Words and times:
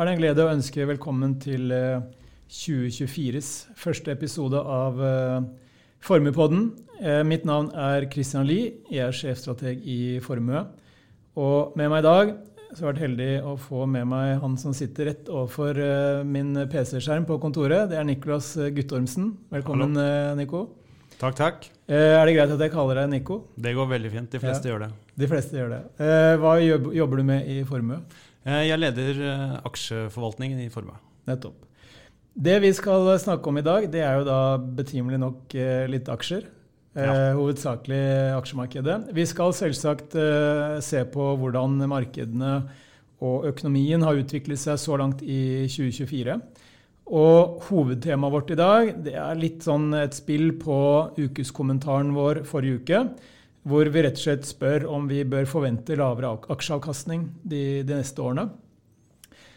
Er 0.00 0.06
det 0.08 0.12
en 0.14 0.20
glede 0.22 0.44
å 0.46 0.48
ønske 0.48 0.84
velkommen 0.88 1.34
til 1.42 1.66
2024s 2.48 3.48
første 3.76 4.14
episode 4.14 4.56
av 4.56 4.96
Formuepodden. 6.00 6.62
Mitt 7.28 7.44
navn 7.44 7.68
er 7.76 8.06
Christian 8.08 8.48
Lie. 8.48 8.78
Jeg 8.88 9.02
er 9.10 9.18
sjefstrateg 9.18 9.82
i 9.84 9.98
Formue. 10.24 10.62
Og 11.36 11.76
med 11.76 11.92
meg 11.92 12.00
i 12.00 12.06
dag 12.06 12.32
så 12.70 12.78
har 12.78 12.86
jeg 12.86 12.88
vært 12.94 13.02
heldig 13.04 13.28
å 13.44 13.52
få 13.60 13.84
med 13.92 14.08
meg 14.08 14.40
han 14.40 14.56
som 14.62 14.72
sitter 14.72 15.10
rett 15.10 15.28
overfor 15.28 15.82
min 16.24 16.56
PC-skjerm 16.72 17.28
på 17.28 17.36
kontoret. 17.44 17.92
Det 17.92 18.00
er 18.00 18.08
Niklas 18.08 18.54
Guttormsen. 18.72 19.34
Velkommen, 19.52 20.00
Hallo. 20.00 20.38
Nico. 20.40 20.62
Takk, 21.20 21.36
takk. 21.36 21.68
Er 21.92 22.24
det 22.24 22.38
greit 22.38 22.56
at 22.56 22.64
jeg 22.64 22.72
kaller 22.72 23.02
deg 23.02 23.12
Nico? 23.18 23.42
Det 23.52 23.76
går 23.76 23.92
veldig 23.92 24.16
fint. 24.16 24.32
De 24.32 24.40
fleste 24.40 24.64
ja, 24.64 24.72
gjør 24.72 24.86
det. 24.86 24.90
De 25.20 25.28
fleste 25.28 25.60
gjør 25.60 25.76
det. 25.76 25.84
Hva 26.40 26.56
jobber 26.64 27.20
du 27.20 27.26
med 27.34 27.52
i 27.52 27.60
Formue? 27.68 28.00
Jeg 28.46 28.78
leder 28.80 29.18
aksjeforvaltningen 29.68 30.62
i 30.64 30.70
Forma. 30.72 30.96
Nettopp. 31.28 31.66
Det 32.40 32.56
vi 32.62 32.70
skal 32.72 33.10
snakke 33.20 33.50
om 33.50 33.58
i 33.60 33.64
dag, 33.66 33.88
det 33.92 34.00
er 34.00 34.20
jo 34.20 34.24
da 34.28 34.40
betimelig 34.56 35.18
nok 35.20 35.56
litt 35.92 36.08
aksjer. 36.08 36.48
Ja. 36.90 37.36
hovedsakelig 37.38 38.00
aksjemarkedet. 38.34 39.12
Vi 39.14 39.22
skal 39.30 39.52
selvsagt 39.54 40.16
se 40.82 41.02
på 41.12 41.26
hvordan 41.38 41.76
markedene 41.86 42.54
og 43.22 43.46
økonomien 43.50 44.02
har 44.02 44.18
utviklet 44.18 44.58
seg 44.58 44.80
så 44.80 44.96
langt 44.98 45.22
i 45.22 45.68
2024. 45.70 46.34
Og 47.10 47.64
hovedtemaet 47.66 48.34
vårt 48.34 48.52
i 48.54 48.58
dag 48.58 48.92
det 49.04 49.16
er 49.18 49.38
litt 49.38 49.64
sånn 49.66 49.90
et 49.98 50.14
spill 50.14 50.52
på 50.60 50.78
ukeskommentaren 51.18 52.14
vår 52.16 52.44
forrige 52.48 52.82
uke. 52.82 53.02
Hvor 53.68 53.90
vi 53.92 54.02
rett 54.06 54.16
og 54.16 54.24
slett 54.24 54.48
spør 54.48 54.86
om 54.88 55.08
vi 55.10 55.20
bør 55.28 55.48
forvente 55.48 55.98
lavere 55.98 56.32
aksjeavkastning 56.54 57.26
de, 57.44 57.82
de 57.84 57.98
neste 57.98 58.22
årene. 58.24 58.46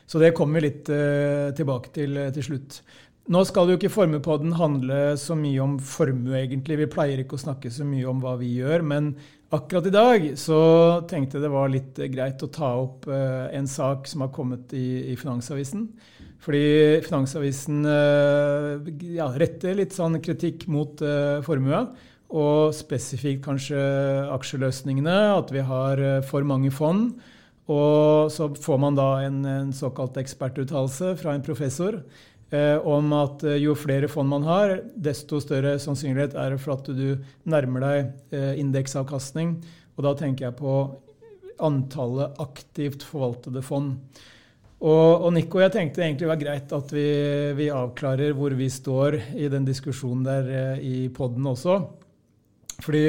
Så 0.05 0.19
det 0.19 0.33
kommer 0.35 0.59
vi 0.59 0.67
litt 0.67 0.89
uh, 0.91 1.53
tilbake 1.55 1.93
til 1.95 2.19
til 2.35 2.47
slutt. 2.49 2.81
Nå 3.31 3.39
skal 3.47 3.69
jo 3.71 3.77
ikke 3.77 3.91
Formuepodden 3.93 4.57
handle 4.59 5.13
så 5.15 5.37
mye 5.39 5.61
om 5.63 5.77
formue, 5.79 6.35
egentlig. 6.41 6.81
Vi 6.81 6.89
pleier 6.91 7.21
ikke 7.23 7.37
å 7.37 7.43
snakke 7.45 7.71
så 7.71 7.87
mye 7.87 8.09
om 8.11 8.19
hva 8.19 8.33
vi 8.41 8.49
gjør. 8.57 8.83
Men 8.83 9.13
akkurat 9.55 9.87
i 9.87 9.93
dag 9.95 10.25
så 10.39 10.59
tenkte 11.07 11.39
jeg 11.39 11.45
det 11.45 11.53
var 11.53 11.71
litt 11.71 12.03
greit 12.11 12.43
å 12.43 12.51
ta 12.51 12.73
opp 12.81 13.07
uh, 13.07 13.47
en 13.55 13.69
sak 13.71 14.11
som 14.11 14.25
har 14.25 14.33
kommet 14.35 14.75
i, 14.75 15.13
i 15.13 15.15
Finansavisen. 15.19 15.87
Fordi 16.43 16.99
Finansavisen 17.07 17.87
uh, 17.87 18.83
ja, 19.15 19.31
retter 19.39 19.79
litt 19.79 19.95
sånn 19.95 20.19
kritikk 20.19 20.67
mot 20.67 20.99
formue. 21.47 21.85
Og 22.33 22.73
spesifikt 22.73 23.43
kanskje 23.45 23.77
aksjeløsningene, 24.33 25.17
at 25.37 25.53
vi 25.53 25.61
har 25.61 26.01
for 26.25 26.45
mange 26.49 26.71
fond. 26.73 27.11
Og 27.71 28.31
så 28.33 28.49
får 28.59 28.79
man 28.81 28.97
da 28.97 29.09
en, 29.23 29.43
en 29.47 29.73
såkalt 29.75 30.17
ekspertuttalelse 30.19 31.13
fra 31.21 31.35
en 31.35 31.45
professor 31.45 32.01
eh, 32.53 32.75
om 32.83 33.13
at 33.15 33.45
eh, 33.47 33.61
jo 33.63 33.75
flere 33.77 34.09
fond 34.11 34.27
man 34.29 34.43
har, 34.47 34.75
desto 34.95 35.39
større 35.43 35.77
sannsynlighet 35.79 36.35
er 36.35 36.53
det 36.53 36.59
for 36.63 36.75
at 36.75 36.91
du 36.91 37.23
nærmer 37.49 37.85
deg 37.85 38.35
eh, 38.35 38.59
indeksavkastning. 38.59 39.55
Og 39.95 40.05
da 40.07 40.13
tenker 40.19 40.49
jeg 40.49 40.59
på 40.59 40.75
antallet 41.63 42.39
aktivt 42.41 43.05
forvaltede 43.07 43.63
fond. 43.63 43.95
Og, 44.83 45.23
og 45.23 45.29
Nico, 45.31 45.61
jeg 45.63 45.71
tenkte 45.71 46.01
det 46.01 46.07
egentlig 46.09 46.31
var 46.33 46.41
greit 46.41 46.73
at 46.75 46.89
vi, 46.91 47.07
vi, 47.55 47.71
avklarer 47.71 48.33
hvor 48.35 48.51
vi 48.59 48.67
står 48.67 49.21
i 49.39 49.47
den 49.47 49.63
diskusjonen 49.69 50.25
der 50.27 50.49
eh, 50.51 50.83
i 50.83 50.95
poden 51.15 51.47
også. 51.47 51.79
Fordi 52.81 53.05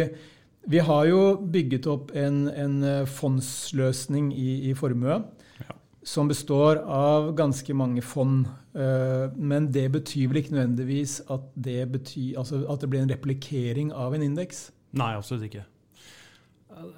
vi 0.66 0.80
har 0.80 1.06
jo 1.08 1.22
bygget 1.52 1.86
opp 1.92 2.12
en, 2.16 2.46
en 2.48 2.76
eh, 2.88 3.08
fondsløsning 3.08 4.30
i, 4.32 4.70
i 4.70 4.74
formue 4.76 5.18
ja. 5.60 5.76
som 6.06 6.30
består 6.30 6.80
av 6.88 7.32
ganske 7.36 7.76
mange 7.76 8.04
fond. 8.04 8.48
Uh, 8.74 9.30
men 9.38 9.68
det 9.70 9.84
betyr 9.94 10.32
vel 10.32 10.40
ikke 10.40 10.56
nødvendigvis 10.56 11.20
at 11.30 11.44
det, 11.54 11.84
betyr, 11.92 12.40
altså 12.40 12.64
at 12.66 12.82
det 12.82 12.88
blir 12.90 13.04
en 13.04 13.12
replikering 13.12 13.92
av 13.94 14.16
en 14.16 14.24
indeks? 14.24 14.66
Nei, 14.98 15.12
absolutt 15.14 15.46
ikke. 15.46 15.62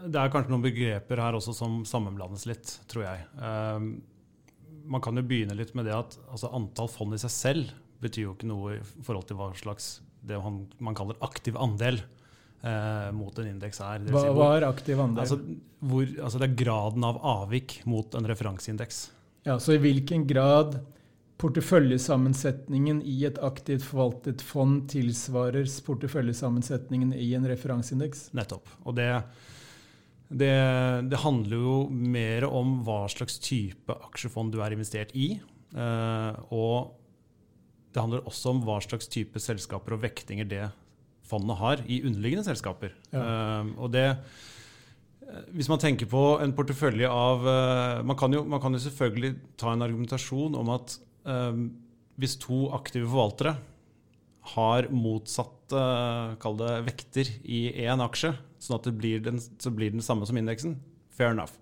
Det 0.06 0.16
er 0.16 0.30
kanskje 0.32 0.54
noen 0.54 0.64
begreper 0.64 1.20
her 1.20 1.36
også 1.36 1.52
som 1.52 1.82
sammenblandes 1.84 2.46
litt, 2.48 2.78
tror 2.88 3.04
jeg. 3.04 3.26
Man 4.88 5.04
kan 5.04 5.20
jo 5.20 5.26
begynne 5.28 5.56
litt 5.58 5.74
med 5.76 5.84
det 5.84 5.92
at 5.92 6.16
altså, 6.30 6.48
antall 6.56 6.88
fond 6.88 7.12
i 7.12 7.20
seg 7.20 7.34
selv 7.34 7.74
betyr 8.00 8.30
jo 8.30 8.34
ikke 8.38 8.48
noe 8.48 8.78
i 8.78 8.80
forhold 9.04 9.28
til 9.28 9.36
hva 9.36 9.50
slags 9.58 9.98
det 10.26 10.40
man, 10.40 10.62
man 10.80 10.96
kaller 10.96 11.20
aktiv 11.24 11.58
andel 11.60 12.00
eh, 12.66 13.12
mot 13.14 13.38
en 13.38 13.48
indeks 13.50 13.80
er. 13.84 14.02
Hva, 14.10 14.24
si, 14.24 14.34
hvor, 14.34 14.56
er 14.56 14.66
aktiv 14.68 15.00
andel? 15.02 15.22
Altså, 15.24 15.38
hvor, 15.86 16.10
altså 16.26 16.42
det 16.42 16.50
er 16.50 16.58
graden 16.64 17.06
av 17.06 17.20
avvik 17.22 17.80
mot 17.88 18.18
en 18.18 18.28
referanseindeks. 18.28 19.06
Ja, 19.46 19.58
Så 19.62 19.76
i 19.76 19.82
hvilken 19.82 20.26
grad 20.26 20.80
porteføljesammensetningen 21.40 23.02
i 23.04 23.18
et 23.28 23.38
aktivt 23.44 23.84
forvaltet 23.84 24.42
fond 24.42 24.86
tilsvarer 24.90 25.68
porteføljesammensetningen 25.86 27.12
i 27.14 27.28
en 27.36 27.46
referanseindeks? 27.48 28.30
Nettopp. 28.36 28.72
Og 28.88 28.96
det, 28.96 29.10
det, 30.28 30.54
det, 31.10 31.20
handler 31.22 31.66
jo 31.68 31.76
mer 31.90 32.48
om 32.48 32.80
hva 32.86 33.04
slags 33.12 33.38
type 33.44 33.98
aksjefond 34.08 34.54
du 34.54 34.62
er 34.64 34.74
investert 34.74 35.12
i. 35.14 35.34
Eh, 35.76 36.40
og 36.56 36.96
det 37.92 38.02
handler 38.02 38.26
også 38.28 38.54
om 38.54 38.64
hva 38.64 38.80
slags 38.84 39.08
type 39.12 39.40
selskaper 39.40 39.96
og 39.96 40.02
vektinger 40.02 40.48
det 40.48 40.64
fondet 41.26 41.58
har 41.60 41.82
i 41.86 42.02
underliggende 42.06 42.46
selskaper. 42.46 42.94
Ja. 43.12 43.22
Uh, 43.22 43.72
og 43.84 43.92
det 43.94 44.06
eh, 44.12 45.42
hvis 45.56 45.70
man 45.70 45.82
tenker 45.82 46.08
på 46.10 46.22
en 46.42 46.54
portefølje 46.56 47.10
av 47.10 47.46
uh, 47.46 48.04
man, 48.06 48.16
kan 48.18 48.34
jo, 48.34 48.44
man, 48.46 48.62
kan 48.62 48.76
jo, 48.76 48.82
selvfølgelig 48.86 49.34
ta 49.60 49.74
en 49.74 49.86
argumentasjon 49.86 50.58
om 50.58 50.74
at 50.76 50.98
uh, 51.28 51.64
hvis 52.16 52.38
to 52.42 52.66
aktive 52.76 53.10
forvaltere 53.10 53.56
har 54.56 54.86
motsatte 54.94 55.80
kall 56.38 56.60
det, 56.60 56.74
vekter 56.86 57.30
i 57.42 57.64
én 57.82 58.02
aksje, 58.04 58.30
sånn 58.62 58.76
at 58.78 58.86
det 58.86 58.94
blir 58.94 59.24
den, 59.24 59.40
så 59.42 59.72
blir 59.74 59.90
den 59.90 60.04
samme 60.06 60.28
som 60.28 60.38
indeksen, 60.38 60.76
fair 61.10 61.34
enough. 61.34 61.56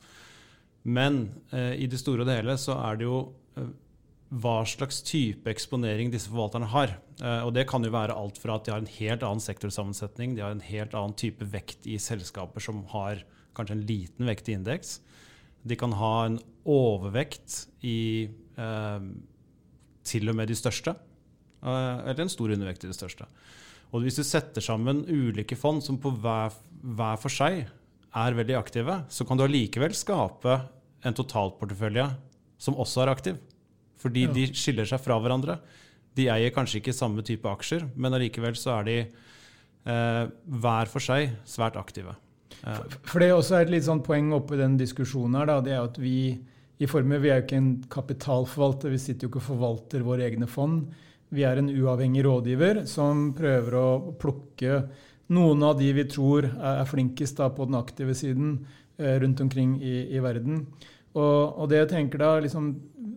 Men 0.85 1.31
i 1.49 1.89
det 1.89 1.97
store 1.97 2.21
og 2.21 2.29
det 2.29 2.37
hele 2.43 2.59
så 2.61 2.77
er 2.77 2.99
det 3.01 3.07
jo 3.07 3.23
hva 4.35 4.65
slags 4.67 4.99
type 5.07 5.47
eksponering 5.51 6.11
disse 6.11 6.31
forvalterne 6.31 6.67
har. 6.73 6.97
Eh, 7.23 7.43
og 7.47 7.55
Det 7.55 7.67
kan 7.71 7.85
jo 7.85 7.93
være 7.95 8.17
alt 8.17 8.39
fra 8.41 8.57
at 8.57 8.67
de 8.67 8.73
har 8.73 8.83
en 8.83 8.97
helt 8.99 9.23
annen 9.23 9.43
sektorsammensetning, 9.43 10.35
de 10.35 10.43
har 10.43 10.55
en 10.55 10.65
helt 10.65 10.95
annen 10.95 11.15
type 11.15 11.45
vekt 11.45 11.87
i 11.87 11.99
selskaper 11.99 12.61
som 12.61 12.85
har 12.91 13.23
kanskje 13.55 13.79
en 13.79 13.87
liten 13.87 14.27
vekt 14.27 14.49
i 14.49 14.57
indeks. 14.59 14.99
De 15.65 15.77
kan 15.77 15.93
ha 15.93 16.27
en 16.27 16.41
overvekt 16.67 17.69
i 17.87 18.29
eh, 18.59 19.07
til 20.05 20.29
og 20.29 20.37
med 20.37 20.51
de 20.51 20.59
største, 20.59 20.97
eh, 21.63 21.97
eller 22.11 22.25
en 22.25 22.33
stor 22.33 22.51
undervekt 22.51 22.85
i 22.85 22.91
de 22.91 22.97
største. 22.97 23.29
Og 23.95 24.03
Hvis 24.03 24.19
du 24.19 24.25
setter 24.27 24.61
sammen 24.61 25.05
ulike 25.07 25.57
fond 25.57 25.83
som 25.85 26.01
på 26.03 26.11
hver, 26.11 26.51
hver 26.83 27.17
for 27.21 27.31
seg 27.31 27.69
er 28.15 28.35
veldig 28.35 28.57
aktive, 28.59 29.05
så 29.09 29.25
kan 29.27 29.39
du 29.39 29.45
allikevel 29.45 29.95
skape 29.95 30.59
en 31.05 31.15
totalportefølje 31.15 32.09
som 32.59 32.75
også 32.75 33.05
er 33.05 33.13
aktiv. 33.13 33.39
Fordi 34.05 34.27
ja. 34.29 34.35
de 34.37 34.47
skiller 34.53 34.89
seg 34.89 35.01
fra 35.03 35.17
hverandre. 35.23 35.59
De 36.15 36.29
eier 36.31 36.53
kanskje 36.55 36.83
ikke 36.83 36.95
samme 36.95 37.25
type 37.27 37.49
aksjer, 37.51 37.89
men 37.97 38.15
allikevel 38.15 38.57
så 38.59 38.77
er 38.79 38.89
de 38.89 38.99
eh, 39.03 40.25
hver 40.61 40.91
for 40.93 41.03
seg 41.03 41.33
svært 41.49 41.79
aktive. 41.81 42.15
Eh. 42.61 42.77
For, 42.77 42.99
for 43.09 43.25
det 43.25 43.31
er 43.31 43.39
også 43.39 43.63
et 43.63 43.73
litt 43.73 43.87
sånn 43.89 44.05
poeng 44.05 44.31
oppe 44.37 44.59
i 44.59 44.61
den 44.61 44.77
diskusjonen 44.81 45.41
her, 45.41 45.51
da, 45.51 45.63
det 45.65 45.75
er 45.75 45.89
at 45.89 45.99
vi 46.01 46.19
i 46.83 46.89
Formue 46.91 47.21
vi 47.23 47.31
er 47.31 47.41
jo 47.41 47.47
ikke 47.47 47.59
en 47.61 47.73
kapitalforvalter, 47.91 48.93
vi 48.93 49.01
sitter 49.01 49.27
jo 49.27 49.33
ikke 49.33 49.43
og 49.43 49.49
forvalter 49.49 50.07
våre 50.07 50.27
egne 50.27 50.49
fond. 50.51 50.89
Vi 51.35 51.45
er 51.47 51.59
en 51.59 51.71
uavhengig 51.71 52.25
rådgiver 52.27 52.83
som 52.91 53.29
prøver 53.37 53.77
å 53.79 53.89
plukke 54.21 54.81
noen 55.35 55.63
av 55.67 55.79
de 55.79 55.93
vi 55.97 56.05
tror 56.11 56.49
er 56.51 56.83
flinkest 56.89 57.39
da, 57.41 57.49
på 57.55 57.67
den 57.69 57.79
aktive 57.79 58.15
siden 58.19 58.59
eh, 58.99 59.17
rundt 59.23 59.41
omkring 59.41 59.79
i, 59.81 59.95
i 60.15 60.23
verden. 60.23 60.67
Og, 61.15 61.61
og, 61.61 61.69
det 61.71 61.79
jeg 61.79 61.91
tenker 61.93 62.23
da, 62.23 62.33
liksom, 62.43 62.73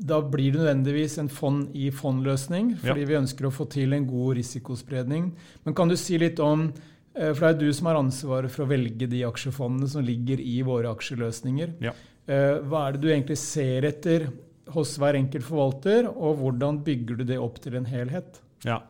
da 0.07 0.19
blir 0.21 0.53
det 0.53 0.61
nødvendigvis 0.61 1.17
en 1.21 1.31
fond-i-fond-løsning, 1.33 2.75
fordi 2.83 3.03
ja. 3.03 3.09
vi 3.09 3.17
ønsker 3.17 3.47
å 3.47 3.53
få 3.53 3.65
til 3.73 3.95
en 3.97 4.05
god 4.09 4.38
risikospredning. 4.38 5.31
Men 5.65 5.77
kan 5.77 5.89
du 5.89 5.97
si 5.97 6.19
litt 6.21 6.41
om 6.44 6.67
eh, 6.69 7.31
For 7.31 7.47
det 7.47 7.49
er 7.49 7.59
du 7.63 7.73
som 7.73 7.89
har 7.89 7.97
ansvaret 7.97 8.53
for 8.53 8.65
å 8.65 8.69
velge 8.69 9.09
de 9.09 9.23
aksjefondene 9.25 9.89
som 9.89 10.05
ligger 10.05 10.44
i 10.44 10.59
våre 10.67 10.94
aksjeløsninger. 10.94 11.73
Ja. 11.88 11.95
Eh, 12.27 12.59
hva 12.69 12.85
er 12.85 12.95
det 12.95 13.01
du 13.01 13.09
egentlig 13.09 13.39
ser 13.41 13.89
etter 13.89 14.29
hos 14.75 14.97
hver 14.99 15.17
enkelt 15.17 15.47
forvalter, 15.47 16.09
og 16.11 16.41
hvordan 16.41 16.81
bygger 16.85 17.21
du 17.21 17.29
det 17.31 17.39
opp 17.41 17.57
til 17.63 17.79
en 17.79 17.88
helhet? 17.89 18.41
Ja. 18.67 18.83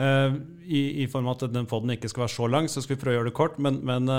Uh, 0.00 0.36
i, 0.64 1.02
i, 1.02 1.06
form 1.10 1.28
av 1.28 1.36
at 1.36 1.52
den 1.52 1.66
poden 1.68 1.92
ikke 1.92 2.08
skal 2.08 2.24
være 2.24 2.32
så 2.32 2.46
lang, 2.50 2.68
så 2.70 2.80
skal 2.82 2.96
vi 2.96 3.00
prøve 3.02 3.14
å 3.14 3.18
gjøre 3.18 3.30
det 3.30 3.36
kort. 3.36 3.58
Men, 3.62 3.80
men 3.86 4.10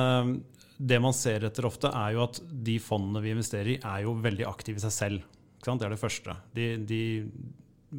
det 0.81 0.98
man 1.04 1.13
ser 1.13 1.45
etter 1.45 1.68
ofte, 1.68 1.92
er 1.94 2.16
jo 2.16 2.25
at 2.25 2.42
de 2.42 2.78
fondene 2.81 3.22
vi 3.24 3.33
investerer 3.36 3.75
i, 3.75 3.80
er 3.80 4.06
jo 4.07 4.18
veldig 4.22 4.48
aktive 4.50 4.81
i 4.81 4.86
seg 4.86 4.95
selv. 4.95 5.28
Det 5.62 5.86
er 5.86 5.94
det 5.94 6.01
første. 6.01 6.33
De, 6.57 6.68
de, 6.89 7.01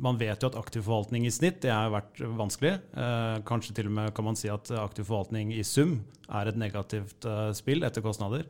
man 0.02 0.19
vet 0.19 0.43
jo 0.43 0.50
at 0.50 0.58
aktiv 0.58 0.82
forvaltning 0.82 1.29
i 1.29 1.32
snitt 1.34 1.61
det 1.62 1.70
har 1.70 1.93
vært 1.94 2.19
vanskelig. 2.38 2.75
Eh, 2.90 3.38
kanskje 3.46 3.76
til 3.79 3.90
og 3.90 3.96
med 4.00 4.12
kan 4.17 4.26
man 4.26 4.38
si 4.38 4.50
at 4.50 4.73
aktiv 4.82 5.06
forvaltning 5.06 5.55
i 5.55 5.62
sum 5.67 6.00
er 6.26 6.50
et 6.50 6.58
negativt 6.58 7.29
eh, 7.29 7.50
spill 7.55 7.87
etter 7.87 8.05
kostnader. 8.05 8.49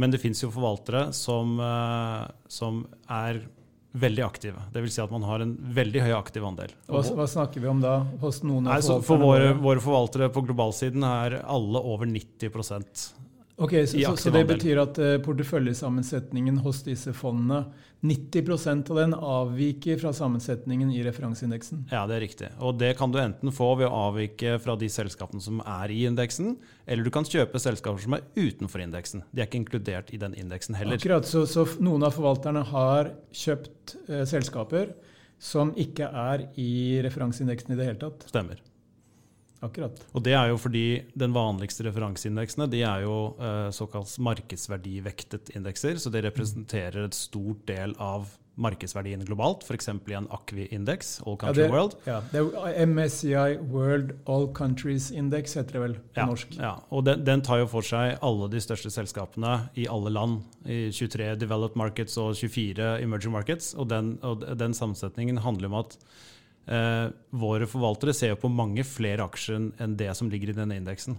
Men 0.00 0.12
det 0.14 0.22
fins 0.22 0.40
jo 0.40 0.52
forvaltere 0.54 1.10
som, 1.16 1.58
eh, 1.60 2.28
som, 2.48 2.84
er 3.12 3.42
veldig 3.90 4.22
aktive. 4.22 4.60
Dvs. 4.70 4.94
Si 4.94 5.02
at 5.02 5.12
man 5.12 5.24
har 5.26 5.42
en 5.42 5.56
veldig 5.76 6.04
høy 6.06 6.12
aktiv 6.14 6.44
andel. 6.46 6.72
Hva, 6.86 7.02
hva 7.18 7.26
snakker 7.28 7.60
vi 7.60 7.68
om 7.68 7.80
da? 7.82 7.96
hos 8.22 8.38
noen 8.46 8.70
av 8.70 8.78
Nei, 8.78 9.00
For 9.04 9.18
våre, 9.20 9.50
våre 9.58 9.82
forvaltere 9.82 10.30
på 10.32 10.46
globalsiden 10.46 11.04
er 11.04 11.42
alle 11.42 11.82
over 11.82 12.06
90 12.06 12.54
Ok, 13.60 13.74
Så, 13.86 14.00
så, 14.00 14.16
så 14.16 14.30
det 14.32 14.46
betyr 14.48 14.78
at 14.80 14.98
uh, 14.98 15.18
porteføljesammensetningen 15.20 16.62
hos 16.64 16.78
disse 16.86 17.12
fondene 17.12 17.66
90% 18.00 18.88
av 18.88 18.96
den 18.96 19.12
avviker 19.14 19.98
fra 20.00 20.14
sammensetningen 20.16 20.88
i 20.94 21.02
referanseindeksen? 21.04 21.82
Ja, 21.92 22.06
det 22.08 22.16
er 22.16 22.24
riktig. 22.24 22.48
Og 22.56 22.78
det 22.80 22.94
kan 22.96 23.12
du 23.12 23.18
enten 23.20 23.52
få 23.52 23.74
ved 23.76 23.90
å 23.90 24.06
avvike 24.06 24.54
fra 24.64 24.78
de 24.80 24.88
selskapene 24.88 25.44
som 25.44 25.60
er 25.60 25.92
i 25.92 26.06
indeksen, 26.08 26.54
eller 26.88 27.04
du 27.04 27.12
kan 27.12 27.28
kjøpe 27.28 27.60
selskaper 27.60 28.00
som 28.00 28.16
er 28.16 28.24
utenfor 28.38 28.80
indeksen. 28.80 29.26
De 29.28 29.44
er 29.44 29.50
ikke 29.50 29.60
inkludert 29.60 30.14
i 30.16 30.22
den 30.24 30.38
indeksen 30.40 30.80
heller. 30.80 30.96
Akkurat, 30.96 31.28
så, 31.28 31.44
så, 31.44 31.66
noen 31.84 32.08
av 32.08 32.16
forvalterne 32.16 32.64
har 32.72 33.12
kjøpt 33.28 33.98
uh, 34.08 34.24
selskaper 34.24 34.94
som 35.36 35.76
ikke 35.76 36.08
er 36.08 36.48
i 36.56 36.72
referanseindeksen 37.04 37.76
i 37.76 37.80
det 37.80 37.92
hele 37.92 38.00
tatt? 38.08 38.24
Stemmer. 38.32 38.64
Akkurat. 39.60 39.98
Og 40.16 40.24
det 40.24 40.32
er 40.36 40.50
jo 40.52 40.58
fordi 40.60 40.84
den 41.20 41.34
vanligste 41.36 41.84
referanseindeksene 41.84 42.68
de 42.72 42.84
er 42.86 43.04
jo 43.04 43.16
eh, 43.36 43.68
såkalt 43.76 44.12
markedsverdivektet 44.22 45.52
indekser. 45.56 46.00
Så 46.00 46.12
det 46.12 46.24
representerer 46.24 47.04
et 47.04 47.16
stort 47.18 47.66
del 47.68 47.92
av 48.00 48.30
markedsverdien 48.60 49.22
globalt, 49.24 49.64
f.eks. 49.64 49.88
i 49.88 50.16
en 50.16 50.26
AKVI-indeks, 50.32 51.12
All 51.24 51.38
Country 51.40 51.62
ja, 51.62 51.66
det, 51.66 51.72
World. 51.72 51.96
Ja, 52.04 52.18
det 52.32 52.42
er 52.42 52.88
MSCI 52.90 53.54
World 53.72 54.12
All 54.28 54.48
Countries 54.56 55.10
Index, 55.10 55.54
heter 55.56 55.78
det 55.78 55.84
vel 55.84 55.96
på 56.00 56.20
ja, 56.20 56.26
norsk. 56.28 56.56
Ja, 56.58 56.74
og 56.92 57.06
den, 57.08 57.24
den, 57.26 57.44
tar 57.46 57.62
jo 57.62 57.68
for 57.70 57.86
seg 57.86 58.18
alle 58.26 58.50
de 58.52 58.60
største 58.62 58.92
selskapene 58.92 59.54
i 59.80 59.86
alle 59.90 60.12
land. 60.12 60.42
I 60.64 60.90
23 60.92 61.32
developed 61.40 61.78
markets 61.80 62.18
og 62.20 62.34
24 62.36 62.98
emerging 63.00 63.34
markets. 63.34 63.72
Og 63.80 63.88
den, 63.92 64.18
og 64.26 64.44
den 64.44 64.76
sammensetningen 64.76 65.40
handler 65.44 65.70
om 65.70 65.80
at 65.80 65.96
våre 66.70 67.66
forvaltere 67.66 68.12
ser 68.14 68.30
jo 68.30 68.36
på 68.44 68.50
mange 68.52 68.84
flere 68.86 69.24
aksjer 69.26 69.56
enn 69.82 69.96
det 69.98 70.12
som 70.14 70.28
ligger 70.30 70.52
i 70.52 70.54
denne 70.54 70.76
indeksen. 70.78 71.16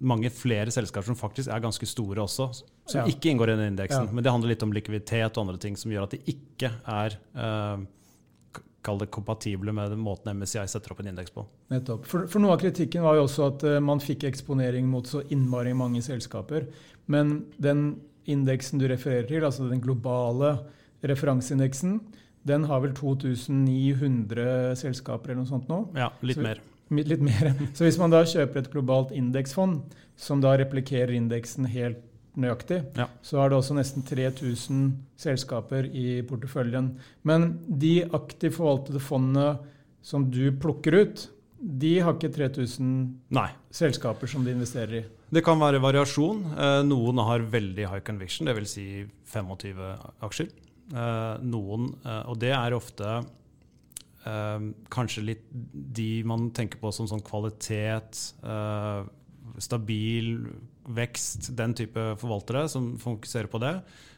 Mange 0.00 0.30
flere 0.32 0.72
selskaper 0.72 1.10
som 1.10 1.18
faktisk 1.18 1.50
er 1.52 1.60
ganske 1.60 1.88
store 1.88 2.22
også, 2.24 2.46
som 2.88 3.02
ja. 3.02 3.04
ikke 3.10 3.28
inngår 3.30 3.52
i 3.52 3.56
denne 3.58 3.74
indeksen. 3.74 4.08
Ja. 4.08 4.14
Men 4.16 4.24
det 4.24 4.32
handler 4.32 4.54
litt 4.54 4.64
om 4.64 4.72
likviditet 4.72 5.36
og 5.36 5.44
andre 5.44 5.60
ting 5.62 5.76
som 5.76 5.92
gjør 5.92 6.08
at 6.08 6.16
de 6.16 6.22
ikke 6.32 6.72
er 6.96 7.18
eh, 7.36 7.84
kall 8.86 9.00
det 9.02 9.10
kompatible 9.14 9.74
med 9.74 9.90
den 9.94 10.02
måten 10.02 10.36
MSCI 10.38 10.66
setter 10.70 10.94
opp 10.94 11.02
en 11.02 11.10
indeks 11.10 11.34
på. 11.34 11.44
Nettopp. 11.72 12.06
For, 12.08 12.28
for, 12.30 12.42
noe 12.42 12.54
av 12.54 12.62
kritikken 12.62 13.04
var 13.06 13.18
jo 13.18 13.26
også 13.26 13.48
at 13.50 13.64
uh, 13.66 13.78
man 13.82 14.02
fikk 14.02 14.28
eksponering 14.28 14.86
mot 14.90 15.08
så 15.10 15.24
innmari 15.34 15.74
mange 15.76 16.02
selskaper. 16.06 16.68
Men 17.10 17.40
den 17.62 17.88
indeksen 18.30 18.82
du 18.82 18.86
refererer 18.90 19.26
til, 19.28 19.46
altså 19.46 19.66
den 19.70 19.82
globale 19.82 20.56
referanseindeksen, 21.06 21.98
den 22.46 22.66
har 22.70 22.82
vel 22.84 22.94
2900 22.96 24.76
selskaper 24.78 25.32
eller 25.32 25.42
noe 25.42 25.50
sånt 25.50 25.70
nå. 25.70 25.82
Ja, 25.98 26.10
litt 26.26 26.38
så, 26.38 26.46
mer. 26.46 26.62
Litt 26.94 27.22
mer. 27.24 27.52
Så 27.76 27.86
hvis 27.86 27.98
man 27.98 28.12
da 28.14 28.22
kjøper 28.22 28.62
et 28.62 28.70
globalt 28.70 29.14
indeksfond, 29.14 29.80
som 30.16 30.42
da 30.42 30.54
replikerer 30.56 31.16
indeksen 31.16 31.66
helt 31.68 32.04
nøyaktig, 32.36 32.82
ja. 32.98 33.08
så 33.24 33.40
er 33.40 33.50
det 33.50 33.56
også 33.58 33.76
nesten 33.78 34.04
3000 34.06 34.82
selskaper 35.18 35.88
i 35.88 36.20
porteføljen. 36.28 36.92
Men 37.26 37.48
de 37.66 37.98
aktivt 38.04 38.58
forvaltede 38.58 39.00
fondene 39.02 39.56
som 40.04 40.28
du 40.30 40.44
plukker 40.60 41.00
ut, 41.00 41.26
de 41.56 41.96
har 42.04 42.14
ikke 42.14 42.30
3000 42.36 42.88
Nei. 43.34 43.48
selskaper 43.74 44.30
som 44.30 44.44
de 44.44 44.52
investerer 44.54 45.00
i. 45.00 45.04
Det 45.32 45.42
kan 45.42 45.58
være 45.58 45.80
variasjon. 45.82 46.44
Eh, 46.54 46.82
noen 46.86 47.18
har 47.26 47.48
veldig 47.50 47.88
high 47.88 48.04
conviction, 48.06 48.46
dvs. 48.46 48.76
Si 48.76 48.86
25 49.32 49.80
aksjer. 50.28 50.52
Eh, 50.94 51.34
noen, 51.42 51.90
eh, 52.06 52.22
og 52.30 52.38
det 52.38 52.52
er 52.54 52.76
ofte 52.76 53.06
eh, 54.22 54.66
kanskje 54.92 55.24
litt 55.24 55.46
de 55.50 56.22
man 56.28 56.50
tenker 56.54 56.78
på 56.82 56.92
som 56.94 57.08
sånn 57.10 57.24
kvalitet, 57.26 58.20
stabil 59.62 60.34
vekst, 60.96 61.50
den 61.56 61.72
type 61.78 62.02
forvaltere 62.20 62.66
som 62.70 62.92
fokuserer 63.00 63.48
på 63.50 63.60
det. 63.62 63.72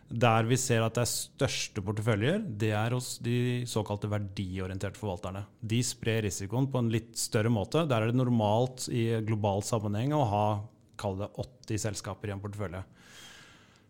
Der 0.09 0.47
vi 0.49 0.57
ser 0.57 0.81
at 0.81 0.97
det 0.97 1.03
er 1.05 1.11
største 1.11 1.83
porteføljer, 1.85 2.41
det 2.61 2.71
er 2.73 2.95
hos 2.97 3.19
de 3.21 3.67
såkalte 3.69 4.09
verdiorienterte 4.09 4.97
forvalterne. 4.97 5.45
De 5.61 5.83
sprer 5.85 6.23
risikoen 6.25 6.71
på 6.73 6.81
en 6.81 6.89
litt 6.93 7.13
større 7.21 7.53
måte. 7.53 7.85
Der 7.89 8.03
er 8.03 8.11
det 8.11 8.17
normalt 8.17 8.87
i 8.89 9.11
global 9.29 9.61
sammenheng 9.69 10.17
å 10.17 10.25
ha 10.33 10.47
kall 10.99 11.21
det 11.21 11.29
80 11.37 11.85
selskaper 11.85 12.33
i 12.33 12.35
en 12.35 12.43
portefølje. 12.43 12.81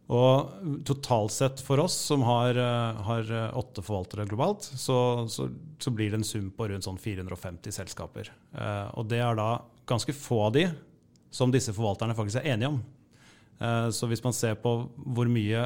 Og 0.08 0.84
totalt 0.88 1.34
sett 1.34 1.60
for 1.60 1.82
oss, 1.82 1.92
som 2.08 2.22
har, 2.24 2.56
eh, 2.56 3.00
har 3.04 3.32
eh, 3.32 3.56
åtte 3.60 3.82
forvaltere 3.84 4.24
globalt, 4.28 4.64
så, 4.64 5.28
så, 5.28 5.50
så, 5.78 5.90
blir 5.92 6.10
det 6.10 6.22
en 6.22 6.24
sum 6.24 6.46
på 6.56 6.68
rundt 6.70 6.86
sånn 6.86 7.00
450 7.00 7.74
selskaper. 7.76 8.30
Eh, 8.56 8.86
og 8.96 9.10
det 9.10 9.20
er 9.20 9.36
da 9.36 9.50
ganske 9.88 10.14
få 10.16 10.46
av 10.46 10.54
de 10.56 10.64
som 11.30 11.52
disse 11.52 11.74
forvalterne 11.76 12.16
faktisk 12.16 12.40
er 12.40 12.54
enige 12.54 12.72
om. 12.72 12.80
Så 13.92 14.06
hvis 14.06 14.20
man 14.22 14.32
ser 14.36 14.54
på 14.62 14.70
hvor 14.94 15.26
mye 15.26 15.64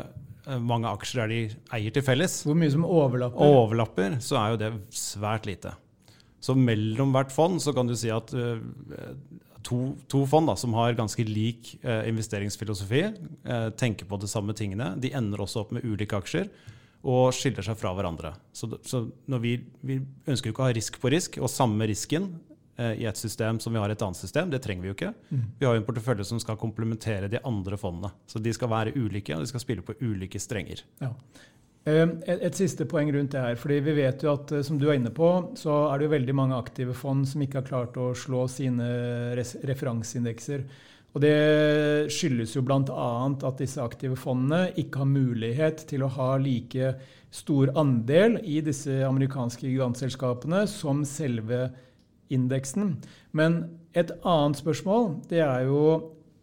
mange 0.64 0.88
aksjer 0.88 1.20
er 1.26 1.28
de 1.28 1.40
eier 1.76 1.92
til 1.92 2.02
felles, 2.06 2.38
Hvor 2.48 2.56
mye 2.56 2.72
som 2.72 2.86
overlapper? 2.88 3.50
overlapper, 3.60 4.14
så 4.24 4.38
er 4.40 4.54
jo 4.54 4.60
det 4.62 4.70
svært 4.96 5.44
lite. 5.46 5.74
Så 6.40 6.56
mellom 6.56 7.12
hvert 7.12 7.34
fond 7.34 7.60
så 7.62 7.74
kan 7.76 7.90
du 7.90 7.92
si 7.98 8.08
at 8.10 8.32
to, 9.62 9.94
to, 10.10 10.24
fond 10.26 10.50
da, 10.50 10.56
som 10.58 10.74
har 10.74 10.96
ganske 10.98 11.24
lik 11.26 11.74
eh, 11.82 12.08
investeringsfilosofi, 12.10 13.02
eh, 13.44 13.68
tenker 13.78 14.08
på 14.08 14.18
de 14.20 14.28
samme 14.30 14.54
tingene. 14.58 14.92
De 15.00 15.12
ender 15.16 15.42
også 15.42 15.64
opp 15.64 15.74
med 15.76 15.84
ulike 15.86 16.18
aksjer 16.18 16.50
og 17.02 17.32
skiller 17.34 17.66
seg 17.66 17.78
fra 17.80 17.92
hverandre. 17.96 18.34
Så, 18.54 18.68
så 18.86 19.04
vi, 19.42 19.56
vi, 19.82 19.98
ønsker 20.26 20.50
jo 20.50 20.54
ikke 20.54 20.64
å 20.64 20.68
ha 20.68 20.74
risk 20.76 20.98
på 21.02 21.10
risk, 21.12 21.38
og 21.42 21.50
samme 21.50 21.88
risken 21.90 22.28
eh, 22.78 23.02
i 23.02 23.08
et 23.10 23.18
system 23.18 23.58
som 23.62 23.74
vi 23.74 23.82
har 23.82 23.90
i 23.90 23.96
et 23.96 24.04
annet 24.06 24.20
system, 24.20 24.52
det 24.52 24.62
trenger 24.62 24.86
vi 24.86 24.92
jo 24.92 24.96
ikke. 24.98 25.14
Mm. 25.30 25.46
Vi 25.58 25.66
har 25.66 25.74
jo 25.74 25.82
en 25.82 25.88
portefølje 25.88 26.28
som 26.30 26.42
skal 26.42 26.60
komplementere 26.60 27.30
de 27.32 27.42
andre 27.48 27.78
fondene. 27.80 28.12
Så 28.30 28.42
de 28.42 28.54
skal 28.54 28.70
være 28.70 28.94
ulike, 28.94 29.34
og 29.34 29.42
de 29.42 29.50
skal 29.50 29.64
spille 29.64 29.86
på 29.86 29.98
ulike 30.04 30.40
strenger. 30.42 30.84
Ja. 31.02 31.10
Ehm, 31.82 32.20
et, 32.30 32.54
siste 32.54 32.86
poeng 32.86 33.10
rundt 33.10 33.32
det 33.34 33.42
her. 33.42 33.56
fordi 33.58 33.80
Vi 33.80 33.96
vet 33.96 34.22
jo 34.22 34.36
at 34.36 34.52
eh, 34.52 34.62
som 34.62 34.78
du 34.78 34.88
er 34.88 35.00
inne 35.00 35.10
på, 35.10 35.28
så 35.58 35.88
er 35.90 35.98
det 35.98 36.06
jo 36.06 36.14
veldig 36.14 36.34
mange 36.38 36.58
aktive 36.58 36.94
fond 36.94 37.26
som 37.26 37.42
ikke 37.42 37.58
har 37.58 37.66
klart 37.66 37.98
å 37.98 38.12
slå 38.14 38.46
sine 38.46 38.86
referanseindekser. 39.34 40.62
Og 41.12 41.20
Det 41.20 42.08
skyldes 42.08 42.54
jo 42.56 42.62
bl.a. 42.64 43.08
at 43.28 43.58
disse 43.58 43.82
aktive 43.82 44.16
fondene 44.16 44.70
ikke 44.80 45.02
har 45.02 45.10
mulighet 45.10 45.84
til 45.90 46.06
å 46.06 46.12
ha 46.14 46.36
like 46.40 46.94
stor 47.32 47.72
andel 47.76 48.38
i 48.44 48.62
disse 48.64 49.02
amerikanske 49.04 49.66
gigantselskapene 49.66 50.64
som 50.70 51.02
selve 51.04 51.66
indeksen. 52.32 52.96
Men 53.36 53.64
et 53.92 54.14
annet 54.24 54.62
spørsmål 54.62 55.18
det 55.28 55.42
er 55.44 55.66
jo 55.66 55.82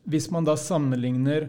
hvis 0.10 0.29
man 0.34 0.46
da 0.46 0.55
sammenligner 0.58 1.48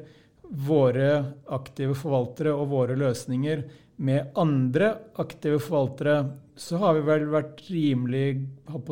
våre 0.50 1.10
aktive 1.54 1.94
forvaltere 1.94 2.52
og 2.54 2.70
våre 2.72 2.96
løsninger 2.98 3.62
med 4.00 4.32
andre 4.40 4.94
aktive 5.20 5.60
forvaltere, 5.62 6.22
så 6.56 6.80
har 6.80 6.96
vi 6.96 7.02
vel 7.06 7.26
vært 7.32 7.60
rimelig 7.68 8.24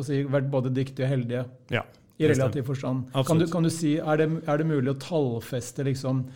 si, 0.05 0.21
vært 0.29 0.51
både 0.53 0.71
dyktige 0.73 1.07
og 1.07 1.11
heldige. 1.13 1.41
Ja, 1.73 1.83
I 2.21 2.29
relativ 2.29 2.69
forstand. 2.69 3.09
Kan 3.27 3.41
du, 3.41 3.47
kan 3.51 3.65
du, 3.65 3.71
si, 3.73 3.97
er 3.97 4.21
det, 4.21 4.29
er 4.45 4.61
det, 4.61 4.69
mulig 4.69 4.93
å 4.93 5.01
tallfeste 5.01 5.85
liksom, 5.87 6.27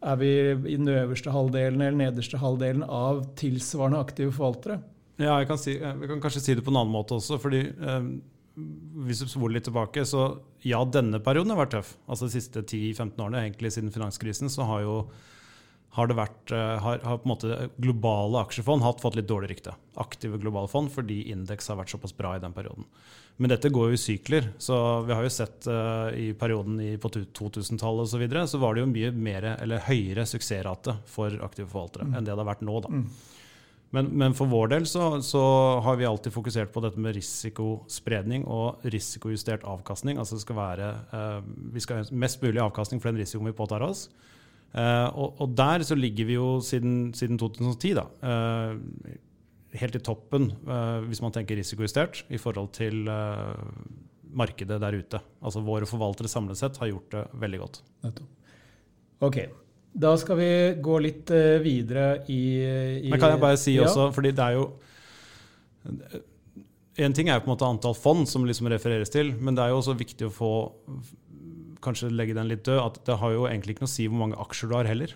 Er 0.00 0.16
vi 0.16 0.30
i 0.32 0.76
den 0.78 0.88
øverste 0.88 1.28
halvdelen 1.28 1.82
eller 1.82 1.98
nederste 2.06 2.38
halvdelen 2.40 2.86
av 2.86 3.24
tilsvarende 3.36 4.00
aktive 4.00 4.32
forvaltere? 4.32 4.78
Ja, 5.20 5.34
jeg 5.42 5.50
kan, 5.50 5.58
si, 5.60 5.74
jeg 5.76 6.08
kan 6.08 6.22
kanskje 6.22 6.40
si 6.40 6.54
det 6.56 6.64
på 6.64 6.72
en 6.72 6.78
annen 6.80 6.94
måte 6.94 7.18
også. 7.18 7.36
fordi 7.42 7.66
eh, 7.68 8.06
hvis 9.06 9.22
du 9.22 9.28
spoler 9.30 9.58
litt 9.58 9.66
tilbake, 9.68 10.04
så 10.08 10.28
ja, 10.66 10.82
denne 10.84 11.20
perioden 11.24 11.54
har 11.54 11.62
vært 11.62 11.76
tøff. 11.78 11.92
Altså 12.06 12.28
De 12.28 12.36
siste 12.36 12.62
10-15 12.62 13.14
årene, 13.16 13.44
egentlig 13.44 13.72
siden 13.74 13.92
finanskrisen, 13.94 14.52
så 14.52 14.68
har 14.68 14.86
jo 14.86 14.96
har 15.96 16.06
det 16.06 16.14
vært, 16.14 16.52
eh, 16.54 16.76
har, 16.78 17.00
har, 17.02 17.16
på 17.18 17.26
en 17.26 17.32
måte 17.32 17.56
globale 17.82 18.44
aksjefond 18.44 18.84
hatt 18.84 19.00
fått 19.02 19.16
litt 19.18 19.26
dårlig 19.26 19.48
rykte. 19.50 19.72
Aktive 19.98 20.38
globale 20.38 20.70
fond, 20.70 20.90
fordi 20.92 21.24
indeks 21.32 21.66
har 21.72 21.80
vært 21.80 21.90
såpass 21.90 22.14
bra 22.14 22.36
i 22.36 22.42
den 22.42 22.54
perioden. 22.54 22.86
Men 23.42 23.50
dette 23.50 23.72
går 23.72 23.90
jo 23.90 23.96
i 23.96 24.00
sykler. 24.00 24.52
så 24.58 25.02
Vi 25.02 25.16
har 25.16 25.24
jo 25.24 25.32
sett 25.32 25.66
uh, 25.66 26.12
i 26.14 26.30
perioden 26.36 26.78
i, 26.84 26.92
på 27.00 27.08
2000-tallet 27.10 28.04
osv. 28.04 28.12
Så, 28.12 28.20
videre, 28.20 28.46
så 28.46 28.60
var 28.62 28.76
det 28.76 28.84
jo 28.84 28.90
mye 28.92 29.10
mer, 29.16 29.46
eller 29.56 29.82
høyere 29.86 30.26
suksessrate 30.28 30.98
for 31.08 31.40
aktive 31.42 31.70
forvaltere 31.72 32.06
mm. 32.06 32.14
enn 32.14 32.28
det 32.28 32.34
det 32.34 32.42
har 32.42 32.50
vært 32.52 32.66
nå. 32.68 32.76
da. 32.84 32.92
Mm. 32.92 33.06
Men, 33.90 34.06
men, 34.14 34.34
for 34.38 34.46
vår 34.50 34.70
del 34.70 34.84
så, 34.86 35.16
så, 35.26 35.42
har 35.82 35.96
vi 35.98 36.06
alltid 36.06 36.34
fokusert 36.34 36.70
på 36.70 36.82
dette 36.84 37.00
med 37.02 37.16
risikospredning 37.16 38.44
og 38.46 38.84
risikojustert 38.86 39.64
avkastning. 39.66 40.20
Altså 40.20 40.38
det 40.38 40.44
skal 40.44 40.58
være, 40.60 40.90
eh, 41.16 41.40
Vi 41.74 41.82
skal 41.82 41.98
ha 41.98 42.20
mest 42.22 42.42
mulig 42.42 42.62
avkastning 42.62 43.02
for 43.02 43.10
den 43.10 43.18
risikoen 43.22 43.50
vi 43.50 43.56
påtar 43.58 43.82
oss. 43.82 44.06
Eh, 44.70 45.08
og, 45.10 45.40
og, 45.42 45.56
der 45.58 45.82
så 45.86 45.98
ligger 45.98 46.28
vi 46.28 46.38
jo 46.38 46.52
siden, 46.62 47.10
siden 47.18 47.40
2010, 47.40 47.96
da. 47.98 48.06
Eh, 48.22 49.18
helt 49.80 49.98
i 49.98 50.02
toppen, 50.02 50.48
hvis 51.06 51.20
man 51.22 51.30
tenker 51.30 51.54
risikojustert, 51.54 52.24
i 52.34 52.40
forhold 52.42 52.72
til 52.74 53.06
markedet 54.34 54.80
der 54.82 54.96
ute. 54.98 55.20
Altså 55.38 55.62
våre 55.62 55.86
forvaltere 55.86 56.30
samlet 56.30 56.58
sett 56.58 56.78
har 56.82 56.90
gjort 56.90 57.14
det 57.14 57.22
veldig 57.38 57.60
godt. 57.62 57.78
Ok. 59.22 59.44
Da 59.92 60.14
skal 60.20 60.38
vi 60.38 60.50
gå 60.82 60.98
litt 61.02 61.30
uh, 61.34 61.58
videre 61.64 62.20
i, 62.30 62.42
i, 63.02 63.10
Men 63.10 63.22
kan 63.22 63.34
jeg 63.34 63.42
bare 63.42 63.58
si 63.58 63.74
ja. 63.74 63.88
også, 63.88 64.10
fordi 64.14 64.30
det 64.36 64.44
er 64.44 64.58
jo 64.58 64.68
En 67.00 67.16
ting 67.16 67.30
er 67.30 67.38
jo 67.38 67.42
på 67.42 67.50
en 67.50 67.54
måte 67.54 67.66
antall 67.66 67.96
fond 67.98 68.28
som 68.28 68.44
liksom 68.46 68.68
refereres 68.70 69.10
til, 69.10 69.32
men 69.40 69.56
det 69.56 69.64
er 69.64 69.72
jo 69.72 69.80
også 69.80 69.96
viktig 69.98 70.28
å 70.28 70.34
få 70.34 70.52
kanskje 71.84 72.10
legge 72.12 72.36
den 72.36 72.50
litt 72.50 72.62
død, 72.66 72.80
at 72.82 72.98
det 73.08 73.18
har 73.22 73.34
jo 73.34 73.46
egentlig 73.48 73.76
ikke 73.76 73.86
noe 73.86 73.90
å 73.90 73.94
si 73.94 74.06
hvor 74.10 74.20
mange 74.20 74.38
aksjer 74.42 74.70
du 74.70 74.76
har 74.76 74.88
heller. 74.90 75.14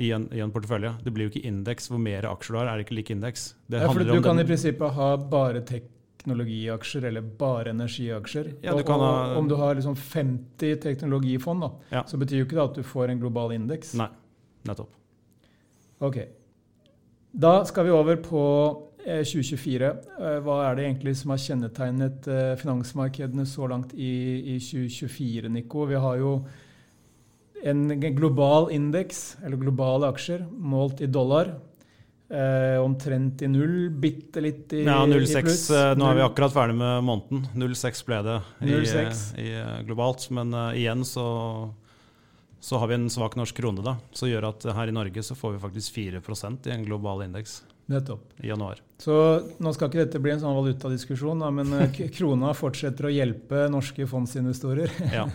I 0.00 0.10
en, 0.16 0.26
i 0.32 0.40
en 0.40 0.52
portefølje. 0.52 0.94
Det 1.04 1.12
blir 1.12 1.26
jo 1.26 1.32
ikke 1.34 1.48
indeks. 1.48 1.90
Hvor 1.92 2.00
mer 2.00 2.24
aksjer 2.24 2.54
du 2.54 2.58
har, 2.60 2.70
er 2.70 2.80
det 2.80 2.86
ikke 2.86 2.96
like 2.96 3.12
indeks. 3.12 3.42
ja, 3.68 3.82
for 3.84 4.00
du 4.00 4.14
kan 4.24 4.38
den, 4.38 4.46
i 4.46 4.48
prinsippet 4.48 4.94
ha 4.96 5.08
bare 5.32 5.60
tech 5.68 5.88
teknologiaksjer 6.20 7.08
eller 7.08 7.24
bare 7.40 7.72
energiaksjer. 7.74 8.52
Ja, 8.62 8.76
du 8.76 8.92
ha, 8.92 9.36
om 9.36 9.48
du 9.48 9.56
har 9.56 9.74
liksom 9.74 9.96
50 9.96 10.76
teknologifond, 10.82 11.64
da, 11.64 11.70
ja. 11.96 12.04
så 12.06 12.20
betyr 12.20 12.42
jo 12.42 12.48
ikke 12.48 12.58
det 12.58 12.66
at 12.68 12.78
du 12.80 12.84
får 12.86 13.14
en 13.14 13.22
global 13.22 13.56
indeks. 13.56 13.94
Nei, 13.98 14.10
nettopp. 14.68 14.92
Ok. 16.00 16.20
Da 17.30 17.60
skal 17.64 17.86
vi 17.86 17.92
over 17.94 18.16
på 18.24 18.44
2024. 19.04 19.86
Eh, 19.86 20.26
eh, 20.26 20.38
hva 20.44 20.56
er 20.66 20.76
det 20.76 20.86
egentlig 20.86 21.14
som 21.20 21.32
har 21.34 21.40
kjennetegnet 21.40 22.28
eh, 22.28 22.56
finansmarkedene 22.60 23.46
så 23.48 23.68
langt 23.70 23.94
i, 23.94 24.56
i 24.56 24.58
2024, 24.60 25.52
Nico? 25.52 25.86
Vi 25.88 26.00
har 26.00 26.20
jo 26.20 26.34
en 27.60 27.86
global 28.16 28.70
indeks, 28.72 29.36
eller 29.44 29.60
globale 29.60 30.08
aksjer, 30.08 30.46
målt 30.50 31.00
i 31.04 31.08
dollar. 31.12 31.58
Eh, 32.30 32.78
omtrent 32.78 33.42
i 33.42 33.48
null, 33.50 33.88
bitte 33.90 34.38
litt 34.40 34.72
i, 34.72 34.84
ja, 34.84 35.00
06, 35.02 35.30
i 35.30 35.40
pluss. 35.42 35.64
Eh, 35.74 35.96
nå 35.98 36.06
er 36.06 36.20
vi 36.20 36.22
akkurat 36.22 36.52
ferdig 36.54 36.76
med 36.78 37.02
måneden. 37.02 37.48
06 37.58 38.04
ble 38.06 38.20
det 38.22 38.36
i, 38.62 38.76
i, 39.42 39.48
eh, 39.58 39.80
globalt. 39.88 40.28
Men 40.30 40.54
uh, 40.54 40.68
igjen 40.78 41.02
så, 41.02 41.24
så, 42.62 42.78
har 42.78 42.92
vi 42.92 43.00
en 43.00 43.10
svak 43.10 43.34
norsk 43.34 43.58
krone, 43.58 43.82
da, 43.82 43.96
som 44.14 44.30
gjør 44.30 44.46
at 44.52 44.68
her 44.78 44.92
i 44.92 44.94
Norge 44.94 45.26
så 45.26 45.34
får 45.34 45.56
vi 45.56 45.64
faktisk 45.66 45.98
4% 45.98 46.70
i 46.70 46.76
en 46.76 46.86
global 46.86 47.26
indeks. 47.26 47.64
Nettopp. 47.90 48.22
I 48.38 48.52
januar. 48.52 48.78
Så 49.02 49.16
nå 49.58 49.74
skal 49.74 49.90
ikke 49.90 50.04
dette 50.04 50.22
bli 50.22 50.36
en 50.36 50.44
sånn 50.44 50.54
valutadiskusjon, 50.54 51.42
da, 51.42 51.50
men 51.50 51.90
krona 52.14 52.54
fortsetter 52.54 53.10
å 53.10 53.16
hjelpe 53.16 53.66
norske 53.74 54.06
fondsinvestorer. 54.06 54.94
ja. 55.18 55.26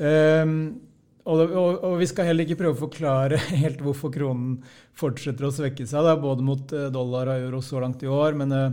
um, 0.00 0.62
Og, 1.28 1.42
og, 1.42 1.82
og, 1.84 1.98
vi 2.00 2.08
skal 2.08 2.30
heller 2.30 2.46
ikke 2.46 2.62
prøve 2.62 2.76
å 2.78 2.84
forklare 2.86 3.40
helt 3.62 3.82
hvorfor 3.84 4.12
kronen 4.14 4.56
fortsetter 4.98 5.48
å 5.48 5.52
svekke 5.54 5.86
seg, 5.88 6.06
da, 6.06 6.16
både 6.20 6.46
mot 6.46 6.72
eh, 6.76 6.88
dollar 6.92 7.32
og 7.32 7.44
euro 7.44 7.60
så 7.64 7.82
langt 7.82 8.02
i 8.04 8.10
år. 8.10 8.38
Men 8.40 8.56
uh, 8.56 8.70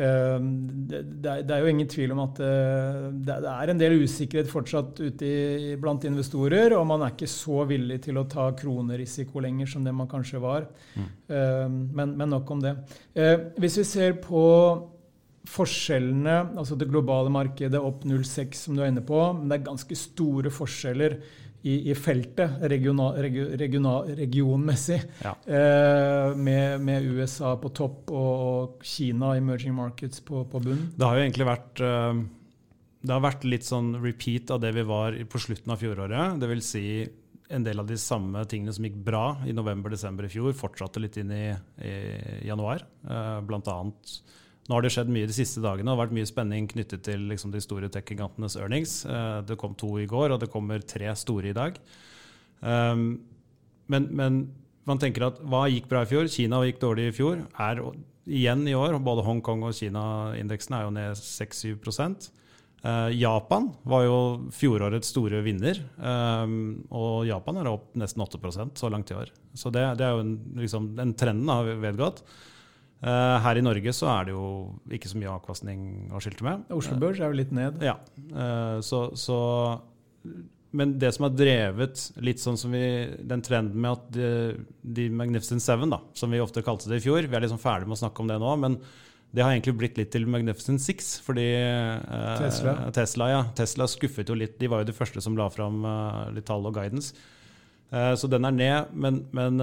det, 0.00 1.00
det, 1.20 1.54
er 1.54 1.64
jo 1.64 1.72
ingen 1.72 1.88
tvil 1.90 2.14
om 2.14 2.22
at 2.26 2.38
uh, 2.44 3.08
det, 3.12 3.40
er 3.52 3.72
en 3.72 3.80
del 3.80 3.98
usikkerhet 4.04 4.52
fortsatt 4.52 5.00
ute 5.00 5.26
i, 5.26 5.74
blant 5.80 6.04
investorer, 6.08 6.76
og 6.76 6.86
man 6.88 7.04
er 7.04 7.16
ikke 7.16 7.30
så 7.30 7.64
villig 7.68 8.00
til 8.06 8.20
å 8.20 8.28
ta 8.28 8.50
kronerisiko 8.56 9.44
lenger 9.44 9.72
som 9.72 9.84
det 9.84 9.96
man 9.96 10.08
kanskje 10.10 10.40
var. 10.42 10.68
Mm. 10.94 11.10
Uh, 11.32 11.66
men, 11.96 12.16
men, 12.16 12.26
nok 12.30 12.56
om 12.56 12.64
det. 12.64 12.76
hvis 13.60 13.80
vi 13.80 13.88
ser 13.88 14.18
på 14.22 14.46
forskjellene, 15.50 16.34
altså 16.60 16.76
det 16.78 16.88
globale 16.90 17.30
markedet 17.32 17.80
opp 17.80 18.04
0,6 18.06 18.66
som 18.66 18.76
du 18.76 18.82
er 18.84 18.90
inne 18.92 19.04
på, 19.04 19.18
men 19.36 19.48
det 19.48 19.58
er 19.58 19.70
ganske 19.70 19.96
store 19.96 20.52
forskjeller 20.52 21.16
i, 21.62 21.90
i 21.90 21.94
feltet 21.98 22.62
regional, 22.72 23.18
regional, 23.60 24.10
regionmessig, 24.16 25.00
ja. 25.20 25.34
eh, 25.44 26.36
med, 26.36 26.80
med, 26.80 27.08
USA 27.10 27.54
på 27.60 27.72
topp 27.76 28.12
og, 28.16 28.84
Kina, 28.86 29.34
emerging 29.36 29.74
markets, 29.76 30.22
på, 30.24 30.44
på 30.48 30.62
bunn. 30.64 30.86
Det 30.96 31.06
har 31.06 31.18
jo 31.18 31.26
egentlig 31.26 31.48
vært 31.50 31.82
det 33.00 33.14
har 33.14 33.22
vært 33.24 33.46
litt 33.48 33.64
sånn 33.64 33.94
repeat 34.02 34.50
av 34.52 34.60
det 34.60 34.74
vi 34.76 34.84
var 34.84 35.14
på 35.32 35.40
slutten 35.40 35.72
av 35.72 35.80
fjoråret. 35.80 36.36
Det 36.40 36.48
vil 36.50 36.60
si 36.64 36.84
en 37.50 37.64
del 37.66 37.80
av 37.82 37.88
de 37.88 37.96
samme 37.98 38.42
tingene 38.48 38.74
som 38.74 38.84
gikk 38.86 38.98
bra 39.06 39.24
i 39.48 39.54
november-desember 39.56 40.28
i 40.28 40.30
fjor, 40.32 40.52
fortsatte 40.56 41.02
litt 41.02 41.16
inn 41.20 41.32
i, 41.34 41.46
i 41.82 41.94
januar. 42.46 42.84
Eh, 43.02 43.38
blant 43.46 43.70
annet 43.72 44.12
nå 44.70 44.76
har 44.78 44.86
det 44.86 44.92
skjedd 44.94 45.08
mye 45.10 45.26
de 45.26 45.34
siste 45.34 45.58
dagene. 45.64 45.88
Det 45.88 45.96
har 45.96 45.98
vært 46.04 46.14
mye 46.14 46.28
spenning 46.30 46.68
knyttet 46.70 47.02
til 47.02 47.24
liksom, 47.26 47.50
de 47.50 47.58
store 47.64 47.88
tech-gigantenes 47.90 48.54
earnings. 48.60 49.00
Uh, 49.02 49.42
det 49.42 49.58
kom 49.58 49.74
to 49.74 49.96
i 49.98 50.06
går, 50.06 50.30
og 50.30 50.38
det 50.38 50.50
kommer 50.52 50.84
tre 50.86 51.10
store 51.18 51.50
i 51.50 51.56
dag. 51.56 51.80
Um, 52.62 53.08
men, 53.90 54.06
men, 54.14 54.36
man 54.86 55.00
tenker 55.02 55.26
at 55.26 55.40
hva 55.42 55.64
gikk 55.72 55.88
bra 55.90 56.04
i 56.06 56.10
fjor? 56.12 56.30
Kina 56.30 56.60
gikk 56.68 56.78
dårlig 56.84 57.08
i 57.10 57.16
fjor. 57.16 57.42
Er 57.58 57.82
igjen 58.30 58.62
i 58.70 58.76
år. 58.78 58.94
Både 59.02 59.24
Hongkong 59.26 59.64
og 59.66 59.74
Kina-indeksen 59.74 60.78
er 60.78 60.86
jo 60.86 60.94
ned 60.94 61.18
6-7 61.18 61.74
uh, 62.86 63.10
Japan 63.10 63.72
var 63.82 64.06
jo 64.06 64.20
fjorårets 64.54 65.10
store 65.10 65.42
vinner. 65.46 65.82
Um, 65.98 66.86
og 66.94 67.26
Japan 67.26 67.58
er 67.58 67.72
opp 67.72 67.90
nesten 67.98 68.22
8% 68.22 68.78
så 68.78 68.92
langt 68.94 69.10
i 69.10 69.18
år. 69.18 69.34
Så 69.50 69.74
det, 69.74 69.82
det 69.98 70.06
er 70.06 70.14
jo 70.14 70.24
en, 70.28 70.38
liksom, 70.62 70.92
den 71.02 71.18
trenden 71.18 71.50
har 71.50 71.74
vedgått. 71.82 72.22
Uh, 73.00 73.38
her 73.40 73.56
i 73.56 73.62
Norge 73.64 73.92
så 73.96 74.10
er 74.12 74.26
det 74.28 74.32
jo 74.34 74.46
ikke 74.92 75.08
så 75.08 75.16
mye 75.16 75.32
avkastning 75.32 75.84
å 76.12 76.18
skilte 76.20 76.44
med. 76.44 76.66
Oslo 76.76 76.98
Børs 77.00 77.16
er 77.16 77.32
jo 77.32 77.38
litt 77.38 77.54
ned. 77.56 77.80
Ja, 77.84 77.94
uh, 78.34 78.76
så, 78.84 79.06
så, 79.16 79.38
Men 80.76 80.98
det 81.00 81.14
som 81.16 81.24
har 81.24 81.32
drevet 81.32 82.02
litt 82.20 82.42
sånn 82.42 82.60
som 82.60 82.76
vi, 82.76 82.82
den 83.24 83.40
trenden 83.46 83.80
med 83.80 83.96
at 83.96 84.10
de, 84.12 84.28
de, 84.84 85.08
Magnificent 85.16 85.64
Seven, 85.64 85.96
da, 85.96 86.02
som 86.12 86.28
vi 86.28 86.42
ofte 86.44 86.64
kalte 86.66 86.92
det 86.92 87.00
i 87.00 87.06
fjor 87.06 87.24
Vi 87.24 87.38
er 87.38 87.46
liksom 87.46 87.62
ferdig 87.62 87.88
med 87.88 87.96
å 87.96 88.02
snakke 88.02 88.20
om 88.20 88.28
det 88.28 88.36
nå, 88.42 88.52
men 88.66 88.76
det 89.30 89.46
har 89.46 89.54
egentlig 89.54 89.78
blitt 89.80 89.96
litt 89.96 90.12
til 90.12 90.28
Magnificent 90.28 90.84
Six. 90.84 91.16
Fordi 91.24 91.48
uh, 91.56 92.36
Tesla. 92.36 92.78
Tesla, 92.92 93.32
ja, 93.32 93.42
Tesla 93.56 93.88
skuffet 93.88 94.28
jo 94.28 94.36
litt. 94.36 94.58
De 94.60 94.68
var 94.68 94.84
jo 94.84 94.92
de 94.92 95.00
første 95.00 95.24
som 95.24 95.40
la 95.40 95.48
fram 95.54 95.86
litt 96.36 96.50
tall 96.50 96.68
og 96.68 96.76
guidance. 96.76 97.14
så 97.88 98.28
den 98.28 98.44
er 98.44 98.58
ned, 98.58 98.92
men, 98.92 99.22
men 99.32 99.62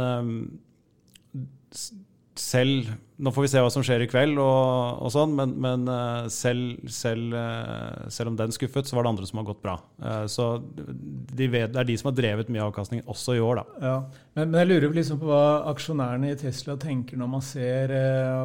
selv 2.33 2.95
Nå 3.17 3.31
får 3.33 3.47
vi 3.47 3.49
se 3.49 3.61
hva 3.65 3.69
som 3.73 3.81
skjer 3.81 4.03
i 4.05 4.07
kveld, 4.09 4.37
og, 4.37 4.99
og 5.01 5.09
sånn, 5.09 5.31
men, 5.39 5.55
men 5.63 5.87
eh, 5.89 6.27
selv, 6.29 6.83
selv, 6.93 7.33
eh, 7.33 8.03
selv, 8.13 8.29
om 8.29 8.37
den 8.37 8.53
skuffet, 8.53 8.85
så 8.85 8.93
var 8.93 9.07
det 9.07 9.13
andre 9.15 9.29
som 9.29 9.41
har 9.41 9.47
gått 9.47 9.63
bra. 9.63 9.73
Eh, 9.97 10.25
så 10.29 10.45
de 10.77 11.47
vet, 11.49 11.71
det 11.73 11.81
er 11.81 11.89
de 11.89 11.95
som 11.97 12.11
har 12.11 12.17
drevet 12.19 12.51
mye 12.53 12.67
avkastning 12.67 13.01
også 13.09 13.39
i 13.39 13.41
år, 13.41 13.63
da. 13.63 13.81
Ja, 13.81 13.95
men, 14.37 14.51
men, 14.51 14.59
jeg 14.61 14.69
lurer 14.69 14.93
liksom 14.99 15.17
på 15.23 15.31
hva 15.31 15.41
aksjonærene 15.73 16.29
i 16.29 16.37
Tesla 16.37 16.77
tenker 16.77 17.17
når 17.17 17.33
man 17.33 17.45
ser 17.45 17.95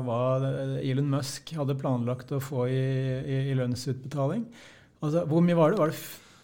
hva 0.07 0.23
Elon 0.81 1.13
Musk 1.19 1.53
hadde 1.59 1.77
planlagt 1.77 2.33
å 2.33 2.41
få 2.41 2.65
i, 2.73 2.83
i, 3.21 3.39
i 3.53 3.59
lønnsutbetaling. 3.59 4.47
Altså, 5.03 5.27
hvor 5.29 5.45
mye 5.45 5.59
var 5.59 5.75
det? 5.75 5.83
Var 5.83 5.93
det 5.93 6.01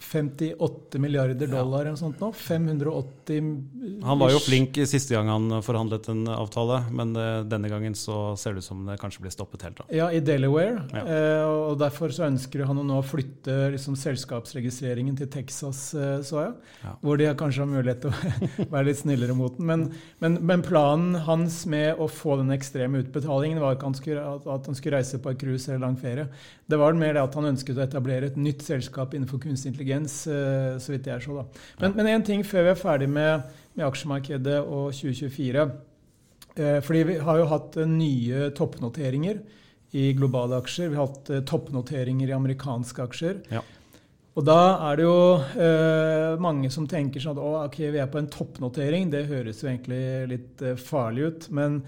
58 0.08 0.98
milliarder 0.98 1.50
dollar 1.50 1.82
eller 1.82 1.92
noe 1.92 2.00
sånt 2.00 2.20
nå. 2.22 2.30
580 2.32 3.48
Han 4.04 4.20
var 4.20 4.32
jo 4.32 4.40
flink 4.40 4.78
siste 4.88 5.12
gang 5.14 5.28
han 5.28 5.58
forhandlet 5.64 6.08
en 6.12 6.22
avtale, 6.32 6.80
men 6.94 7.12
uh, 7.16 7.44
denne 7.48 7.68
gangen 7.68 7.96
så 7.98 8.32
ser 8.40 8.56
det 8.56 8.62
ut 8.64 8.68
som 8.68 8.86
det 8.88 8.96
kanskje 9.02 9.24
blir 9.24 9.34
stoppet 9.34 9.66
helt. 9.66 9.82
da. 9.82 9.88
Ja, 9.94 10.08
i 10.14 10.22
Delaware. 10.24 10.84
Ja. 10.94 11.04
Uh, 11.04 11.72
og 11.72 11.78
Derfor 11.82 12.12
så 12.14 12.26
ønsker 12.28 12.64
han 12.68 12.80
å 12.80 12.86
nå 12.86 13.00
flytte 13.06 13.56
liksom, 13.74 13.98
selskapsregistreringen 14.00 15.18
til 15.18 15.28
Texas, 15.32 15.82
uh, 15.98 16.20
så 16.24 16.40
jeg. 16.46 16.54
Ja. 16.84 16.94
Hvor 17.02 17.20
de 17.20 17.28
kanskje 17.42 17.64
har 17.64 17.70
mulighet 17.72 18.06
til 18.06 18.12
å 18.14 18.68
være 18.74 18.88
litt 18.90 19.02
snillere 19.02 19.36
mot 19.36 19.58
den. 19.58 19.68
Men, 19.68 19.86
men, 20.24 20.40
men, 20.40 20.64
planen 20.64 21.20
hans 21.28 21.62
med 21.70 22.00
å 22.00 22.08
få 22.10 22.38
den 22.40 22.54
ekstreme 22.54 23.04
utbetalingen 23.04 23.60
var 23.62 23.76
ikke 23.76 23.92
at 24.24 24.66
han 24.68 24.76
skulle 24.78 24.98
reise 24.98 25.20
på 25.22 25.32
et 25.32 25.40
cruise 25.40 25.68
eller 25.68 25.84
lang 25.84 26.00
ferie. 26.00 26.28
Det 26.68 26.76
var 26.80 26.96
mer 26.98 27.14
det 27.16 27.22
at 27.22 27.36
han 27.38 27.48
ønsket 27.48 27.78
å 27.78 27.84
etablere 27.84 28.28
et 28.28 28.40
nytt 28.40 28.64
selskap 28.64 29.14
innenfor 29.16 29.40
kunstig 29.40 29.72
intelligens. 29.72 29.97
Eh, 30.04 30.78
så 30.78 30.94
vidt 30.94 31.08
jeg 31.10 31.24
så 31.24 31.40
da. 31.40 31.44
Men 31.82 32.10
én 32.14 32.26
ting 32.26 32.44
før 32.46 32.68
vi 32.68 32.74
er 32.74 32.78
ferdig 32.78 33.08
med, 33.10 33.48
med 33.74 33.86
aksjemarkedet 33.88 34.60
og 34.62 34.92
2024. 34.94 35.68
Eh, 36.58 36.78
fordi 36.84 37.02
vi 37.08 37.18
har 37.24 37.40
jo 37.40 37.48
hatt 37.50 37.80
eh, 37.80 37.90
nye 37.90 38.50
toppnoteringer 38.58 39.42
i 39.98 40.12
globale 40.14 40.60
aksjer. 40.60 40.92
Vi 40.92 41.00
har 41.00 41.08
hatt 41.08 41.32
toppnoteringer 41.48 42.28
i 42.28 42.36
amerikanske 42.36 43.08
aksjer. 43.08 43.42
Ja. 43.54 43.64
Og 44.38 44.44
da 44.46 44.58
er 44.86 44.98
det 44.98 45.02
jo 45.02 45.22
eh, 45.58 46.36
mange 46.38 46.68
som 46.70 46.84
tenker 46.86 47.22
sånn 47.22 47.34
at 47.40 47.70
ok, 47.72 47.78
vi 47.90 47.98
er 47.98 48.10
på 48.10 48.20
en 48.20 48.30
toppnotering. 48.30 49.08
Det 49.10 49.24
høres 49.26 49.64
jo 49.64 49.70
egentlig 49.70 50.02
litt 50.30 50.62
eh, 50.62 50.78
farlig 50.78 51.24
ut. 51.26 51.48
Men 51.58 51.80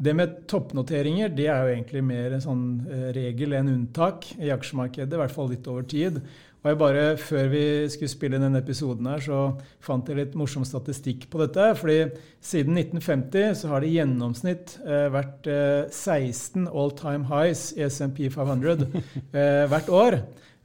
det 0.00 0.14
med 0.16 0.38
toppnoteringer 0.48 1.34
det 1.36 1.50
er 1.52 1.66
jo 1.66 1.74
egentlig 1.74 2.02
mer 2.08 2.32
en 2.32 2.44
sånn 2.44 2.64
eh, 2.86 3.08
regel 3.16 3.58
enn 3.58 3.68
unntak 3.74 4.30
i 4.38 4.48
aksjemarkedet, 4.54 5.12
i 5.12 5.20
hvert 5.20 5.34
fall 5.34 5.52
litt 5.52 5.68
over 5.68 5.84
tid. 5.90 6.22
Og 6.58 6.70
jeg 6.72 6.78
bare, 6.80 7.04
Før 7.16 7.46
vi 7.52 7.62
skulle 7.92 8.10
spille 8.10 8.40
denne 8.40 8.58
episoden, 8.58 9.06
her, 9.06 9.22
så 9.22 9.38
fant 9.84 10.08
jeg 10.08 10.18
litt 10.18 10.34
morsom 10.38 10.64
statistikk 10.66 11.28
på 11.30 11.40
dette. 11.44 11.70
fordi 11.78 12.10
Siden 12.40 12.76
1950 12.78 13.54
så 13.62 13.70
har 13.72 13.80
det 13.80 13.92
i 13.92 13.98
gjennomsnitt 13.98 14.78
eh, 14.84 15.06
vært 15.14 15.46
eh, 15.46 15.86
16 15.90 16.66
all 16.68 16.92
time 16.98 17.30
highs 17.30 17.72
i 17.78 17.86
SMP 17.86 18.26
500 18.30 18.88
eh, 19.38 19.64
hvert 19.70 19.88
år. 19.88 20.18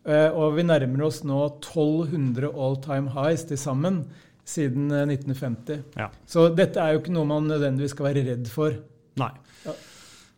Eh, 0.03 0.29
og 0.33 0.57
vi 0.57 0.65
nærmer 0.67 1.05
oss 1.07 1.21
nå 1.23 1.39
1200 1.62 2.50
all 2.51 2.75
time 2.83 3.13
highs 3.13 3.45
til 3.47 3.62
sammen 3.62 4.03
siden 4.43 4.89
1950. 4.91 5.77
Eh, 5.77 6.01
ja. 6.01 6.09
Så 6.27 6.50
dette 6.57 6.81
er 6.81 6.95
jo 6.95 7.03
ikke 7.03 7.15
noe 7.15 7.29
man 7.29 7.47
nødvendigvis 7.47 7.93
skal 7.95 8.09
være 8.09 8.25
redd 8.33 8.50
for. 8.51 8.75
Nei. 9.21 9.31
Ja. 9.63 9.77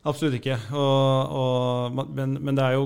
Absolutt 0.05 0.37
ikke. 0.37 0.59
Og, 0.77 1.33
og, 1.39 1.99
men, 2.13 2.37
men, 2.37 2.53
det 2.53 2.61
er 2.61 2.75
jo 2.77 2.85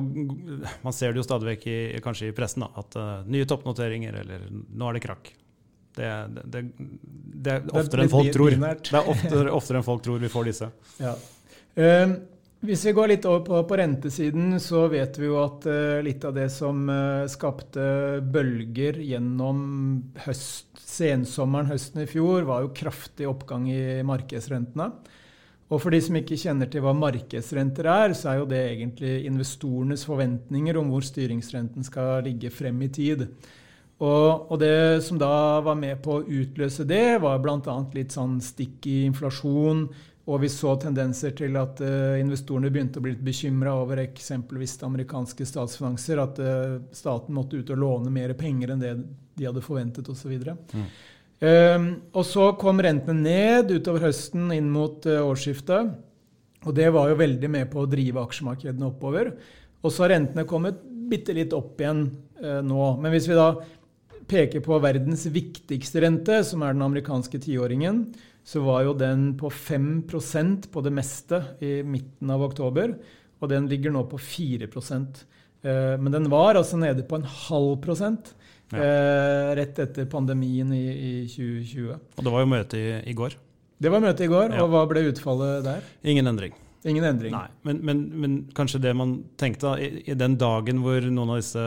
Man 0.86 0.96
ser 0.96 1.12
det 1.12 1.20
jo 1.20 1.26
stadig 1.28 1.50
vekk 1.54 1.68
i, 1.68 1.78
kanskje 2.04 2.30
i 2.30 2.36
pressen, 2.36 2.64
da, 2.64 2.72
at 2.80 2.98
uh, 3.00 3.12
nye 3.28 3.48
toppnoteringer 3.50 4.22
eller 4.22 4.48
nå 4.50 4.90
er 4.90 4.98
det 4.98 5.04
krakk. 5.04 5.32
Det, 6.00 6.10
det, 6.48 6.64
det 7.44 7.56
er 7.58 7.72
oftere 7.76 8.06
enn 8.06 8.14
folk 8.14 8.32
tror. 8.32 8.56
Det 8.56 8.96
er 8.96 9.12
oftere, 9.12 9.52
oftere 9.52 9.82
enn 9.82 9.88
folk 9.88 10.04
tror 10.06 10.22
vi 10.24 10.32
får 10.32 10.52
disse. 10.54 10.74
Ja. 11.06 11.16
Uh, 11.80 12.18
hvis 12.66 12.82
vi 12.84 12.92
går 12.92 13.08
litt 13.08 13.26
over 13.30 13.44
på, 13.48 13.60
på, 13.70 13.76
rentesiden, 13.80 14.58
så 14.60 14.82
vet 14.92 15.16
vi 15.16 15.30
jo 15.30 15.38
at 15.40 15.64
uh, 15.70 16.00
litt 16.04 16.26
av 16.28 16.34
det 16.36 16.50
som 16.52 16.82
uh, 16.92 17.28
skapte 17.32 17.84
bølger 18.20 19.00
gjennom 19.00 19.62
høst, 20.26 20.68
sensommeren 20.84 21.70
høsten 21.72 22.04
i 22.04 22.10
fjor, 22.10 22.44
var 22.50 22.66
jo 22.66 22.74
kraftig 22.76 23.30
oppgang 23.30 23.70
i 23.72 24.02
markedsrentene. 24.08 24.90
Og 25.70 25.78
for 25.84 25.94
de 25.94 26.00
som 26.02 26.18
ikke 26.18 26.38
kjenner 26.40 26.70
til 26.72 26.82
hva 26.82 26.96
markedsrenter 26.98 27.86
er, 27.94 28.16
så 28.18 28.32
er 28.32 28.40
jo 28.40 28.50
det 28.50 28.62
egentlig 28.72 29.14
investorenes 29.30 30.06
forventninger 30.10 30.80
om 30.82 30.90
hvor 30.90 31.06
styringsrenten 31.06 31.86
skal 31.86 32.24
ligge 32.26 32.50
frem 32.54 32.80
i 32.82 32.90
tid. 32.94 33.28
Og, 34.00 34.50
og 34.50 34.56
det 34.62 35.04
som 35.06 35.20
da 35.20 35.60
var 35.62 35.76
med 35.78 36.00
på 36.02 36.18
å 36.18 36.24
utløse 36.24 36.88
det, 36.90 37.20
var 37.22 37.42
bl.a. 37.44 37.76
litt 37.94 38.16
sånn 38.16 38.40
stikk 38.42 38.88
i 38.90 39.04
inflasjon, 39.10 39.84
og 40.30 40.44
vi 40.44 40.50
så 40.54 40.76
tendenser 40.78 41.34
til 41.38 41.58
at 41.58 41.80
uh, 41.82 42.16
investorene 42.22 42.70
begynte 42.70 43.02
å 43.02 43.06
bli 43.06 43.16
litt 43.16 43.26
bekymra 43.26 43.74
over 43.82 44.02
eksempelvis 44.04 44.76
amerikanske 44.86 45.46
statsfinanser. 45.48 46.22
At 46.22 46.42
uh, 46.44 46.76
staten 46.94 47.34
måtte 47.34 47.58
ut 47.58 47.72
og 47.74 47.82
låne 47.82 48.14
mer 48.14 48.36
penger 48.38 48.76
enn 48.76 48.84
det 48.84 48.94
de 49.40 49.48
hadde 49.48 49.64
forventet 49.66 50.10
osv. 50.12 50.36
Mm. 50.38 50.86
Uh, 51.40 51.96
og 52.12 52.24
så 52.28 52.50
kom 52.60 52.82
rentene 52.84 53.24
ned 53.24 53.72
utover 53.72 54.10
høsten 54.10 54.50
inn 54.56 54.68
mot 54.74 55.06
uh, 55.08 55.22
årsskiftet. 55.24 55.94
Og 56.68 56.76
det 56.76 56.90
var 56.92 57.08
jo 57.08 57.20
veldig 57.22 57.50
med 57.52 57.70
på 57.72 57.86
å 57.86 57.90
drive 57.90 58.22
aksjemarkedene 58.26 58.90
oppover. 58.90 59.32
Og 59.80 59.94
så 59.94 60.04
har 60.04 60.18
rentene 60.18 60.48
kommet 60.48 60.82
bitte 61.10 61.34
litt 61.34 61.56
opp 61.56 61.80
igjen 61.80 62.10
nå. 62.40 62.82
Men 63.00 63.14
hvis 63.14 63.30
vi 63.32 63.38
da 63.38 63.54
peker 64.30 64.62
på 64.64 64.78
verdens 64.84 65.26
viktigste 65.32 66.04
rente, 66.04 66.42
som 66.46 66.64
er 66.64 66.76
den 66.76 66.86
amerikanske 66.86 67.40
tiåringen, 67.42 68.04
så 68.46 68.62
var 68.66 68.86
jo 68.86 68.96
den 68.98 69.34
på 69.38 69.50
5% 69.54 70.70
på 70.74 70.84
det 70.86 70.94
meste 70.96 71.42
i 71.66 71.80
midten 71.86 72.32
av 72.34 72.44
oktober. 72.48 72.96
Og 73.40 73.52
den 73.52 73.68
ligger 73.72 73.94
nå 73.94 74.04
på 74.10 74.20
4 74.20 74.68
eh, 74.68 75.96
Men 76.00 76.12
den 76.12 76.30
var 76.32 76.56
altså 76.56 76.78
nede 76.78 77.06
på 77.08 77.20
en 77.20 77.28
halv 77.48 77.78
prosent 77.84 78.34
ja. 78.72 78.80
eh, 78.86 79.52
rett 79.60 79.82
etter 79.86 80.08
pandemien 80.10 80.72
i, 80.76 80.86
i, 80.88 81.12
2020. 81.30 81.94
Og 82.18 82.26
det 82.26 82.34
var 82.34 82.46
jo 82.46 82.52
møte 82.52 82.80
i, 82.80 82.90
i 83.10 83.16
går? 83.18 83.38
Det 83.80 83.92
var 83.94 84.04
møte 84.04 84.26
i 84.26 84.32
går, 84.32 84.56
ja. 84.56 84.64
og 84.64 84.74
hva 84.74 84.84
ble 84.90 85.06
utfallet 85.10 85.64
der? 85.66 85.86
Ingen 86.04 86.28
endring. 86.32 86.56
Ingen 86.88 87.04
endring. 87.04 87.36
Nei, 87.36 87.48
men, 87.68 87.82
men, 87.84 88.04
men 88.16 88.40
kanskje 88.56 88.82
det 88.84 88.96
man 88.96 89.18
tenkte 89.40 89.76
i, 89.84 89.92
i, 90.06 90.16
den 90.20 90.38
dagen 90.40 90.84
hvor 90.84 91.04
noen 91.04 91.34
av 91.36 91.40
disse 91.42 91.64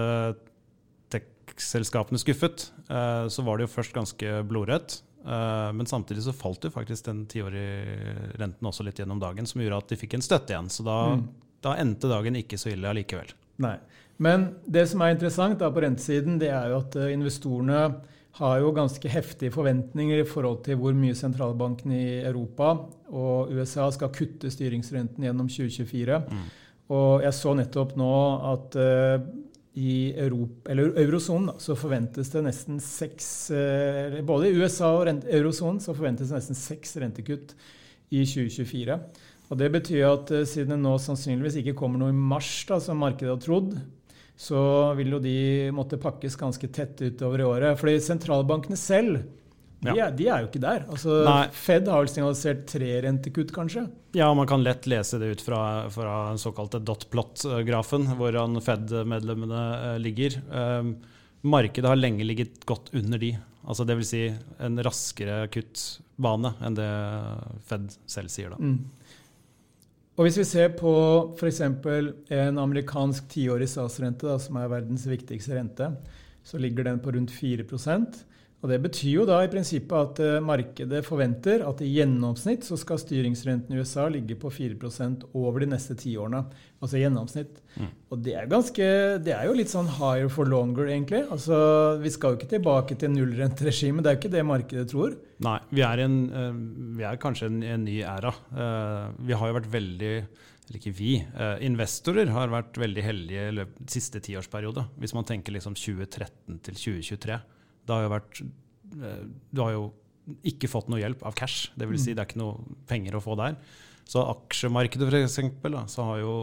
tech-selskapene 1.12 2.21
skuffet, 2.21 2.71
eh, 2.88 3.25
så 3.32 3.44
var 3.44 3.59
det 3.59 3.68
jo 3.68 3.75
først 3.75 3.97
ganske 3.97 4.38
blodrødt. 4.49 5.02
Eh, 5.23 5.73
men 5.76 5.88
samtidig 5.88 6.25
så 6.25 6.35
falt 6.35 6.64
jo 6.64 6.73
faktisk 6.73 7.06
den 7.06 7.26
tiårige 7.30 8.32
renten 8.40 8.68
også 8.68 8.87
litt 8.87 8.99
gjennom 9.02 9.21
dagen, 9.23 9.49
som 9.49 9.62
gjorde 9.62 9.82
at 9.85 9.92
de 9.92 10.00
fikk 10.00 10.16
en 10.18 10.25
støtte 10.25 10.54
igjen. 10.54 10.73
Så 10.73 10.87
da, 10.87 10.99
mm. 11.16 11.26
da 11.64 11.76
endte 11.82 12.11
dagen 12.11 12.40
ikke 12.40 12.61
så 12.61 12.73
ille 12.73 12.90
allikevel. 12.90 13.32
Nei. 13.61 13.76
Men 14.23 14.52
det 14.71 14.87
som 14.90 15.02
er 15.02 15.14
interessant 15.14 15.59
da 15.61 15.71
på 15.73 15.82
rentesiden, 15.82 16.38
det 16.40 16.52
er 16.54 16.71
jo 16.73 16.80
at 16.82 16.97
eh, 17.00 17.12
investorene 17.14 17.82
har 18.38 18.59
jo 18.62 18.73
ganske 18.73 19.11
heftige 19.12 19.52
forventninger 19.52 20.23
i 20.23 20.28
forhold 20.28 20.62
til 20.64 20.78
hvor 20.80 20.94
mye 20.97 21.16
sentralbanken 21.16 21.92
i 21.92 22.04
Europa 22.25 22.73
og 23.12 23.52
USA 23.52 23.90
skal 23.92 24.12
kutte 24.14 24.49
styringsrenten 24.52 25.26
gjennom 25.26 25.50
2024. 25.52 26.21
Mm. 26.30 26.47
Og 26.97 27.25
jeg 27.26 27.37
så 27.37 27.52
nettopp 27.56 27.92
nå 28.00 28.14
at 28.54 28.78
uh, 28.80 29.26
i 29.77 30.12
Europa, 30.16 30.72
eller 30.72 30.96
eurosonen 31.00 31.61
så 31.61 31.77
forventes 31.77 32.33
det 32.33 32.42
nesten 32.44 32.81
seks 32.85 33.29
uh, 33.53 34.18
Både 34.24 34.50
i 34.50 34.57
USA 34.57 34.90
og 34.98 35.09
eurosonen 35.09 35.81
så 35.81 35.94
forventes 35.96 36.33
det 36.33 36.40
nesten 36.40 36.59
seks 36.59 36.96
rentekutt 37.05 37.55
i 38.12 38.24
2024. 38.29 38.98
Og 39.53 39.59
Det 39.61 39.69
betyr 39.75 40.07
at 40.09 40.33
eh, 40.33 40.47
siden 40.49 40.79
det 40.79 40.81
nå 40.81 40.95
sannsynligvis 40.97 41.61
ikke 41.61 41.77
kommer 41.77 42.01
noe 42.01 42.15
i 42.15 42.17
mars, 42.17 42.55
da, 42.69 42.81
som 42.81 43.03
markedet 43.03 43.35
har 43.35 43.43
trodd, 43.43 43.77
så 44.38 44.59
vil 44.97 45.12
jo 45.12 45.21
de 45.23 45.37
måtte 45.77 46.01
pakkes 46.01 46.38
ganske 46.41 46.71
tett 46.73 47.03
utover 47.05 47.43
i 47.43 47.47
året. 47.47 47.79
Fordi 47.79 47.99
sentralbankene 48.01 48.81
selv 48.81 49.21
de, 49.83 49.97
er, 49.99 50.12
de, 50.15 50.29
er, 50.31 50.45
jo 50.45 50.49
ikke 50.49 50.62
der. 50.62 50.85
Altså, 50.95 51.17
Fed 51.59 51.88
har 51.91 52.05
vel 52.05 52.11
signalisert 52.11 52.61
tre 52.71 52.91
rentekutt, 53.03 53.51
kanskje? 53.55 53.88
Ja, 54.15 54.29
man 54.38 54.47
kan 54.47 54.62
lett 54.62 54.87
lese 54.87 55.19
det 55.19 55.33
ut 55.35 55.43
fra, 55.43 55.88
fra 55.91 56.12
den 56.31 56.38
såkalte 56.38 56.79
dot 56.87 57.09
plot-grafen, 57.11 58.07
hvordan 58.21 58.61
Fed-medlemmene 58.62 59.62
uh, 59.83 59.97
ligger. 59.99 60.38
Um, 60.55 60.95
markedet 61.43 61.91
har 61.91 61.99
lenge 61.99 62.27
ligget 62.29 62.62
godt 62.69 62.93
under 62.95 63.19
de. 63.19 63.33
Altså 63.67 63.87
Dvs. 63.88 64.12
Si 64.15 64.23
en 64.62 64.79
raskere 64.87 65.43
kuttbane 65.51 66.55
enn 66.62 66.79
det 66.79 66.91
Fed 67.67 67.91
selv 68.11 68.31
sier. 68.31 68.55
da. 68.55 68.62
Mm. 68.62 69.02
Og 70.12 70.27
Hvis 70.27 70.37
vi 70.37 70.44
ser 70.44 70.75
på 70.77 70.92
f.eks. 71.40 71.61
en 71.64 72.59
amerikansk 72.61 73.31
tiårig 73.33 73.68
statsrente, 73.72 74.35
som 74.38 74.59
er 74.61 74.68
verdens 74.68 75.07
viktigste 75.09 75.57
rente, 75.57 75.88
så 76.44 76.59
ligger 76.61 76.85
den 76.85 77.01
på 77.01 77.14
rundt 77.14 77.33
4 77.33 77.64
og 78.62 78.70
Det 78.70 78.79
betyr 78.79 79.11
jo 79.11 79.25
da 79.27 79.40
i 79.42 79.48
prinsippet 79.51 79.92
at 79.98 80.20
uh, 80.22 80.44
markedet 80.46 81.01
forventer 81.03 81.64
at 81.66 81.81
i 81.83 81.88
gjennomsnitt 81.96 82.62
så 82.62 82.77
skal 82.79 83.01
styringsrenten 83.03 83.75
i 83.75 83.81
USA 83.83 84.05
ligge 84.07 84.37
på 84.38 84.53
4% 84.55 85.25
over 85.35 85.64
de 85.64 85.72
neste 85.72 85.96
ti 85.98 86.12
årene. 86.14 86.44
Altså 86.79 87.01
i 87.01 87.03
gjennomsnitt. 87.03 87.57
Mm. 87.75 87.88
Og 88.14 88.20
det 88.22 88.37
er, 88.38 88.46
ganske, 88.51 88.87
det 89.27 89.33
er 89.35 89.48
jo 89.48 89.57
litt 89.59 89.72
sånn 89.72 89.90
higher 89.98 90.31
for 90.31 90.46
longer, 90.46 90.87
egentlig. 90.92 91.25
Altså, 91.35 91.57
Vi 92.03 92.12
skal 92.14 92.35
jo 92.35 92.38
ikke 92.38 92.53
tilbake 92.53 92.96
til 93.01 93.11
nullrenteregimet. 93.16 94.05
Det 94.05 94.12
er 94.12 94.14
jo 94.14 94.20
ikke 94.20 94.35
det 94.37 94.44
markedet 94.46 94.85
tror. 94.92 95.16
Nei, 95.42 95.59
vi 95.75 95.83
er, 95.83 96.03
en, 96.05 96.16
uh, 96.31 96.61
vi 97.01 97.07
er 97.09 97.18
kanskje 97.22 97.48
en, 97.51 97.57
en 97.66 97.87
ny 97.88 97.96
æra. 98.07 98.31
Uh, 98.55 99.11
vi 99.27 99.35
har 99.40 99.51
jo 99.51 99.57
vært 99.59 99.72
veldig 99.72 100.14
eller 100.62 100.79
ikke 100.79 100.92
vi, 100.94 101.16
investorer 101.66 102.31
har 102.31 102.53
vært 102.53 102.79
veldig 102.79 103.03
heldige 103.03 103.48
i 103.51 103.64
siste 103.90 104.20
tiårsperiode. 104.22 104.87
Hvis 105.03 105.12
man 105.12 105.27
tenker 105.27 105.53
liksom 105.53 105.75
2013 105.75 106.61
til 106.62 106.79
2023. 106.79 107.40
Det 107.87 107.95
har 107.97 108.07
jo 108.07 108.12
vært 108.12 108.42
eh, 108.42 109.25
Du 109.51 109.62
har 109.64 109.75
jo 109.77 109.87
ikke 110.47 110.71
fått 110.71 110.90
noe 110.92 111.01
hjelp 111.03 111.25
av 111.27 111.35
cash. 111.38 111.73
Det 111.75 111.88
vil 111.90 111.99
si, 111.99 112.12
mm. 112.12 112.16
det 112.16 112.23
er 112.23 112.31
ikke 112.31 112.42
noe 112.42 112.77
penger 112.88 113.18
å 113.18 113.23
få 113.25 113.37
der. 113.40 113.57
Så 114.09 114.23
aksjemarkedet, 114.27 115.09
for 115.62 115.73
da, 115.73 115.85
så 115.90 116.07
har 116.07 116.18
jo, 116.23 116.35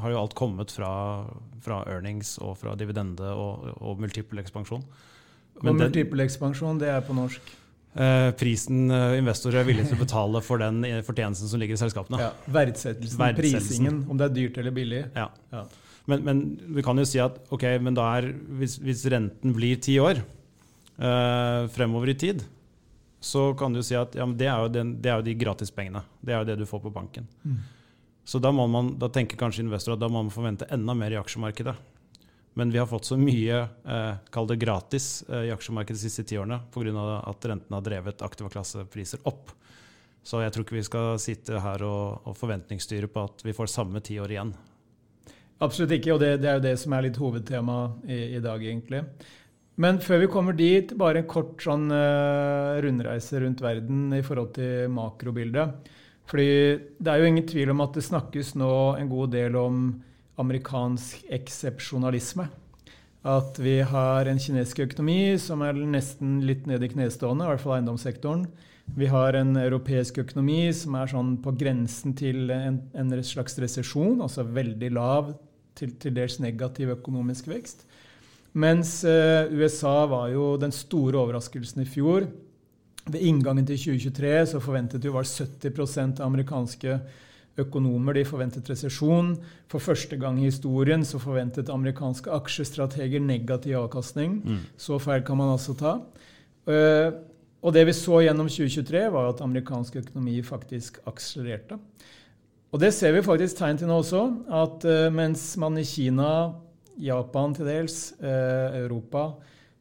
har 0.00 0.12
jo, 0.12 0.18
alt 0.20 0.34
kommet 0.36 0.72
fra, 0.72 0.90
fra, 1.64 1.82
earnings 1.92 2.36
og 2.42 2.56
fra 2.60 2.74
dividende 2.78 3.28
og, 3.32 3.68
og 3.76 4.02
multiple 4.02 4.40
ekspansjon. 4.42 4.84
Men 5.62 5.72
og 5.72 5.80
multiple 5.86 6.26
ekspansjon, 6.26 6.80
det 6.80 6.90
er 6.92 7.04
på 7.04 7.16
norsk? 7.16 7.54
Eh, 7.96 8.30
prisen 8.36 8.90
eh, 8.92 9.14
investorer 9.16 9.62
er 9.62 9.68
villige 9.68 9.88
til 9.88 9.96
å 9.96 10.02
betale 10.06 10.42
for 10.44 10.60
den 10.60 10.82
fortjenesten 11.06 11.48
som 11.48 11.62
ligger 11.62 11.78
i 11.78 11.80
selskapene. 11.80 12.20
Ja, 12.20 12.32
verdsettelsen, 12.44 13.20
verdsettelsen, 13.20 13.68
prisingen, 13.68 14.02
om 14.10 14.20
det 14.20 14.28
er 14.28 14.36
dyrt 14.36 14.60
eller 14.60 14.76
billig. 14.76 15.04
Ja. 15.16 15.30
ja. 15.54 15.64
Men, 16.06 16.22
men, 16.22 16.42
vi 16.76 16.84
kan 16.86 16.98
jo 16.98 17.06
si 17.08 17.18
at 17.22 17.38
ok, 17.52 17.64
men 17.82 17.96
da 17.96 18.06
er, 18.18 18.30
hvis, 18.60 18.78
hvis 18.82 19.06
renten 19.10 19.54
blir 19.56 19.80
ti 19.82 19.96
år 19.98 20.20
uh, 20.22 21.66
fremover 21.74 22.12
i 22.12 22.18
tid, 22.18 22.44
så 23.26 23.48
kan 23.58 23.74
du 23.74 23.82
si 23.82 23.96
at 23.98 24.14
ja, 24.14 24.26
det, 24.26 24.46
er 24.46 24.68
den, 24.70 24.94
det, 25.02 25.10
er 25.10 25.18
jo 25.18 25.26
de 25.26 25.34
gratispengene. 25.38 26.04
Det 26.22 26.34
er 26.34 26.44
jo 26.44 26.48
det 26.52 26.60
du 26.60 26.68
får 26.68 26.84
på 26.84 26.94
banken. 26.94 27.26
Mm. 27.42 27.58
Så 28.26 28.38
da, 28.42 28.52
må 28.54 28.68
man, 28.70 28.92
da 28.98 29.08
tenker 29.10 29.38
kanskje 29.38 29.64
investorer 29.64 29.98
at 29.98 30.02
da 30.02 30.10
må 30.10 30.22
man 30.22 30.34
forvente 30.34 30.66
enda 30.74 30.94
mer 30.98 31.14
i 31.14 31.18
aksjemarkedet. 31.18 31.74
Men 32.58 32.70
vi 32.72 32.78
har 32.80 32.88
fått 32.88 33.04
så 33.04 33.18
mye 33.20 33.58
eh, 33.66 34.14
kall 34.32 34.46
det 34.48 34.56
gratis 34.62 35.20
eh, 35.28 35.44
i 35.46 35.52
aksjemarkedet 35.52 35.98
de 35.98 36.08
siste 36.08 36.24
ti 36.24 36.38
årene 36.40 36.56
pga. 36.72 37.20
at 37.20 37.44
renten 37.50 37.76
har 37.76 37.84
drevet 37.84 38.24
aktiva 38.24 38.48
klassepriser 38.50 39.20
opp. 39.28 39.52
Så 40.26 40.40
jeg 40.42 40.54
tror 40.54 40.64
ikke 40.64 40.78
vi 40.78 40.86
skal 40.88 41.20
sitte 41.22 41.60
her 41.62 41.84
og, 41.86 42.24
og 42.26 42.34
forventningsstyre 42.38 43.10
på 43.12 43.26
at 43.28 43.44
vi 43.46 43.54
får 43.54 43.70
samme 43.70 44.00
ti 44.02 44.16
år 44.18 44.32
igjen. 44.34 44.54
Absolutt 45.64 45.94
ikke, 45.96 46.12
og 46.12 46.20
det, 46.20 46.34
det, 46.42 46.50
er 46.50 46.58
jo 46.58 46.66
det 46.66 46.74
som 46.80 46.92
er 46.92 47.06
litt 47.06 47.18
hovedtema 47.20 47.76
i, 48.04 48.18
i, 48.36 48.40
dag, 48.44 48.60
egentlig. 48.60 49.02
Men 49.80 50.00
før 50.04 50.20
vi 50.24 50.32
kommer 50.32 50.56
dit, 50.56 50.92
bare 50.96 51.22
en 51.22 51.28
kort 51.28 51.62
sånn 51.64 51.88
uh, 51.92 52.76
rundreise 52.84 53.40
rundt 53.40 53.62
verden 53.64 54.10
i 54.16 54.22
forhold 54.24 54.52
til 54.56 54.92
makrobildet. 54.92 55.88
Fordi 56.28 56.50
det 56.98 57.12
er 57.12 57.22
jo 57.22 57.30
ingen 57.30 57.48
tvil 57.48 57.72
om 57.72 57.80
at 57.84 57.96
det 57.96 58.04
snakkes 58.04 58.54
nå 58.58 58.70
en 58.98 59.08
god 59.08 59.32
del 59.36 59.56
om 59.60 59.80
amerikansk 60.42 61.24
eksepsjonalisme. 61.32 62.48
At 63.26 63.56
vi 63.58 63.78
har 63.80 64.28
en 64.28 64.40
kinesisk 64.42 64.84
økonomi 64.84 65.36
som 65.40 65.64
er 65.64 65.78
nesten 65.78 66.40
litt 66.46 66.68
nede 66.68 66.86
i 66.86 66.92
knestående, 66.92 67.46
i 67.46 67.52
hvert 67.54 67.64
fall 67.64 67.78
eiendomssektoren. 67.78 68.44
Vi 68.96 69.08
har 69.10 69.34
en 69.34 69.56
europeisk 69.58 70.20
økonomi 70.22 70.68
som 70.76 70.94
er 70.98 71.10
sånn 71.10 71.32
på 71.42 71.54
grensen 71.58 72.14
til 72.18 72.52
en, 72.54 72.78
en 72.94 73.16
slags 73.26 73.58
resesjon, 73.62 74.20
altså 74.22 74.44
veldig 74.46 74.92
lav 74.94 75.32
til, 75.76 75.92
til 76.00 76.16
dels 76.16 76.40
negativ 76.42 76.90
økonomisk 76.96 77.48
vekst. 77.52 77.86
Mens 78.56 79.02
uh, 79.04 79.52
USA 79.52 80.06
var 80.08 80.30
jo 80.32 80.54
den 80.60 80.72
store 80.72 81.20
overraskelsen 81.20 81.84
i 81.84 81.88
fjor. 81.88 82.26
Ved 83.06 83.22
inngangen 83.22 83.66
til 83.68 83.78
2023 83.78 84.32
så 84.50 84.60
forventet 84.64 85.04
jo 85.04 85.12
var 85.14 85.28
70 85.28 85.98
av 86.16 86.24
amerikanske 86.26 86.98
økonomer 87.60 88.16
de 88.16 88.24
forventet 88.28 88.68
resesjon. 88.70 89.34
For 89.70 89.82
første 89.82 90.16
gang 90.20 90.40
i 90.40 90.48
historien 90.48 91.04
så 91.04 91.20
forventet 91.20 91.70
amerikanske 91.72 92.32
aksjestrateger 92.32 93.22
negativ 93.22 93.78
avkastning. 93.84 94.40
Mm. 94.44 94.64
Så 94.76 94.98
feil 95.00 95.24
kan 95.24 95.38
man 95.40 95.52
altså 95.54 95.76
ta. 95.76 95.98
Uh, 96.66 97.12
og 97.66 97.74
det 97.74 97.86
vi 97.88 97.94
så 97.96 98.20
gjennom 98.22 98.48
2023, 98.50 99.06
var 99.12 99.30
at 99.30 99.40
amerikansk 99.42 99.96
økonomi 100.02 100.40
faktisk 100.44 101.00
akselererte. 101.08 101.78
Og 102.76 102.80
det 102.82 102.90
ser 102.92 103.14
vi 103.16 103.22
faktisk 103.24 103.56
tegn 103.56 103.78
til 103.80 103.88
nå 103.88 104.02
også, 104.02 104.22
at 104.52 104.82
uh, 104.84 105.06
mens 105.08 105.54
man 105.56 105.78
i 105.80 105.84
Kina, 105.88 106.52
Japan 107.00 107.54
til 107.56 107.70
dels, 107.70 108.10
uh, 108.20 108.76
Europa 108.76 109.30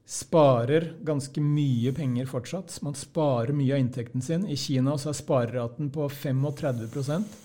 sparer 0.08 0.94
ganske 1.04 1.44
mye 1.44 1.92
penger 1.98 2.30
fortsatt. 2.32 2.78
Man 2.88 2.96
sparer 2.96 3.52
mye 3.52 3.76
av 3.76 3.84
inntekten 3.84 4.24
sin. 4.24 4.48
I 4.48 4.56
Kina 4.56 4.96
så 4.96 5.12
er 5.12 5.20
spareraten 5.20 5.92
på 5.92 6.08
35% 6.08 7.36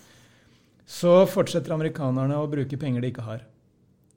Så 0.87 1.17
fortsetter 1.35 1.75
amerikanerne 1.75 2.39
å 2.39 2.47
bruke 2.55 2.79
penger 2.79 3.03
de 3.03 3.11
ikke 3.11 3.27
har. 3.27 3.43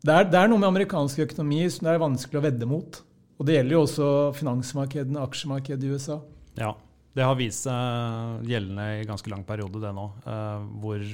Det 0.05 0.13
er, 0.13 0.29
det 0.29 0.37
er, 0.37 0.53
noe 0.53 0.61
med 0.61 0.69
amerikansk 0.69 1.25
økonomi 1.25 1.63
som 1.65 1.89
det 1.89 1.95
er 1.95 2.05
vanskelig 2.05 2.43
å 2.43 2.45
vedde 2.45 2.69
mot. 2.69 3.01
Og 3.41 3.49
det 3.49 3.57
gjelder 3.57 3.79
jo 3.79 3.85
også 3.87 4.07
finansmarkedene, 4.37 5.25
aksjemarkedet 5.25 5.89
i 5.89 5.97
USA. 5.97 6.21
Ja, 6.61 6.75
det 7.13 7.27
har 7.27 7.37
vist 7.37 7.67
seg 7.67 8.49
gjeldende 8.49 8.87
i 8.99 9.05
ganske 9.07 9.29
lang 9.31 9.45
periode, 9.45 9.81
det 9.83 9.93
nå. 9.93 10.07
Uh, 10.25 10.65
hvor, 10.81 11.05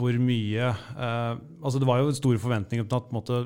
hvor 0.00 0.18
mye 0.22 0.74
uh, 0.74 1.38
Altså, 1.62 1.78
det 1.78 1.88
var 1.88 2.02
jo 2.02 2.14
store 2.16 2.42
forventninger 2.42 2.88
til 2.88 2.98
at 2.98 3.14
måte, 3.14 3.38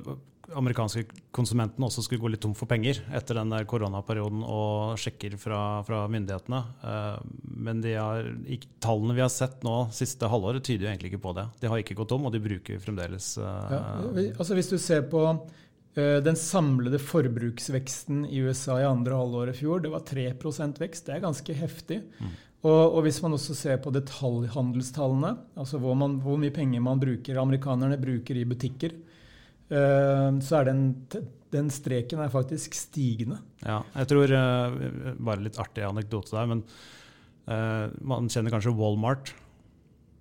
amerikanske 0.57 1.05
konsumentene 1.37 1.87
også 1.87 2.03
skulle 2.03 2.25
gå 2.25 2.33
litt 2.33 2.41
tom 2.43 2.57
for 2.59 2.67
penger 2.71 2.99
etter 3.15 3.39
den 3.39 3.53
der 3.53 3.69
koronaperioden 3.71 4.41
og 4.43 4.97
sjekker 4.99 5.37
fra, 5.39 5.61
fra 5.87 6.03
myndighetene. 6.11 6.63
Uh, 6.81 7.21
men 7.69 7.85
har, 7.85 8.33
tallene 8.83 9.19
vi 9.19 9.25
har 9.27 9.33
sett 9.33 9.61
nå 9.67 9.83
siste 9.95 10.33
halvåret, 10.33 10.65
tyder 10.65 10.89
jo 10.89 10.95
egentlig 10.95 11.13
ikke 11.13 11.27
på 11.29 11.37
det. 11.37 11.51
De 11.61 11.71
har 11.71 11.85
ikke 11.85 11.99
gått 12.01 12.11
tom, 12.15 12.25
og 12.25 12.35
de 12.35 12.43
bruker 12.43 12.81
fremdeles 12.83 13.35
ja, 13.37 13.85
altså 14.33 14.57
Hvis 14.57 14.73
du 14.73 14.79
ser 14.81 15.05
på 15.13 15.29
den 15.95 16.37
samlede 16.39 17.01
forbruksveksten 17.03 18.21
i 18.31 18.45
USA 18.47 18.77
i 18.79 18.87
andre 18.87 19.17
halvår 19.19 19.51
i 19.51 19.55
fjor, 19.59 19.81
det 19.83 19.91
var 19.91 20.05
3% 20.07 20.79
vekst. 20.79 21.09
Det 21.09 21.17
er 21.17 21.25
ganske 21.25 21.57
heftig. 21.59 21.99
Mm. 22.21 22.37
Og, 22.61 22.81
og, 22.93 22.99
hvis 23.07 23.23
man 23.25 23.33
også 23.33 23.55
ser 23.57 23.79
på 23.81 23.93
detaljhandelstallene, 23.95 25.33
altså 25.57 25.81
hvor, 25.81 25.95
man, 25.97 26.19
hvor 26.21 26.37
mye 26.41 26.53
penger 26.53 26.83
man 26.85 27.01
bruker, 27.01 27.41
amerikanerne 27.41 27.97
bruker 28.01 28.37
i 28.37 28.45
butikker, 28.49 28.93
uh, 29.73 30.29
så 30.45 30.59
er 30.59 30.69
den, 30.69 30.83
den 31.55 31.71
streken 31.73 32.21
er 32.21 32.33
faktisk 32.33 32.77
stigende. 32.77 33.41
Ja, 33.65 33.81
jeg 33.97 34.11
tror 34.13 34.35
uh, 34.37 35.15
Bare 35.17 35.47
litt 35.47 35.57
artig 35.61 35.87
anekdote 35.89 36.37
der, 36.37 36.51
men 36.53 36.63
uh, 37.49 37.89
man 38.13 38.29
kjenner 38.29 38.53
kanskje 38.53 38.77
Walmart. 38.77 39.33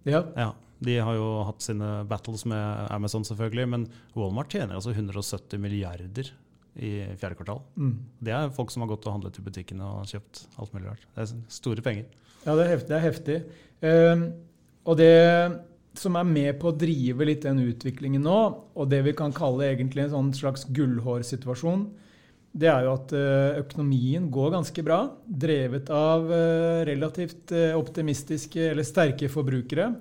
Ja. 0.07 0.23
ja. 0.39 0.53
De 0.83 0.95
har 1.03 1.15
jo 1.17 1.29
hatt 1.47 1.63
sine 1.63 1.87
battles 2.07 2.45
med 2.47 2.91
Amazon, 2.95 3.25
selvfølgelig, 3.27 3.67
men 3.73 3.87
Walmart 4.15 4.53
tjener 4.55 4.77
altså 4.79 4.93
170 4.95 5.59
milliarder 5.59 6.31
i 6.79 6.91
fjerde 7.19 7.35
kvartal. 7.35 7.63
Mm. 7.75 7.95
Det 8.23 8.35
er 8.35 8.53
folk 8.55 8.71
som 8.71 8.85
har 8.85 8.91
gått 8.93 9.07
og 9.09 9.17
handlet 9.17 9.39
i 9.41 9.43
butikkene 9.43 9.87
og 9.87 10.11
kjøpt 10.11 10.45
alt 10.55 10.75
mulig 10.75 10.91
rart. 10.91 11.07
Det 11.15 11.25
er 11.25 11.33
store 11.51 11.83
penger. 11.83 12.07
Ja, 12.45 12.55
det 12.55 12.63
er 12.63 12.71
heftig. 12.71 12.91
Det 12.91 12.99
er 12.99 13.07
heftig. 13.09 13.39
Uh, 13.83 14.23
og 14.89 14.99
det 14.99 15.15
som 15.99 16.15
er 16.15 16.27
med 16.27 16.59
på 16.61 16.69
å 16.69 16.77
drive 16.77 17.27
litt 17.27 17.43
den 17.43 17.59
utviklingen 17.65 18.23
nå, 18.23 18.37
og 18.71 18.91
det 18.91 19.01
vi 19.07 19.15
kan 19.17 19.33
kalle 19.35 19.67
egentlig 19.67 20.05
en 20.05 20.13
sånn 20.13 20.29
slags 20.37 20.63
gullhårsituasjon, 20.71 21.89
det 22.59 22.69
er 22.71 22.85
jo 22.85 22.93
at 22.95 23.11
eh, 23.13 23.59
økonomien 23.61 24.25
går 24.33 24.53
ganske 24.55 24.83
bra, 24.85 25.03
drevet 25.25 25.89
av 25.93 26.31
eh, 26.33 26.79
relativt 26.89 27.53
eh, 27.53 27.75
optimistiske 27.77 28.71
eller 28.71 28.87
sterke 28.87 29.29
forbrukere, 29.29 29.91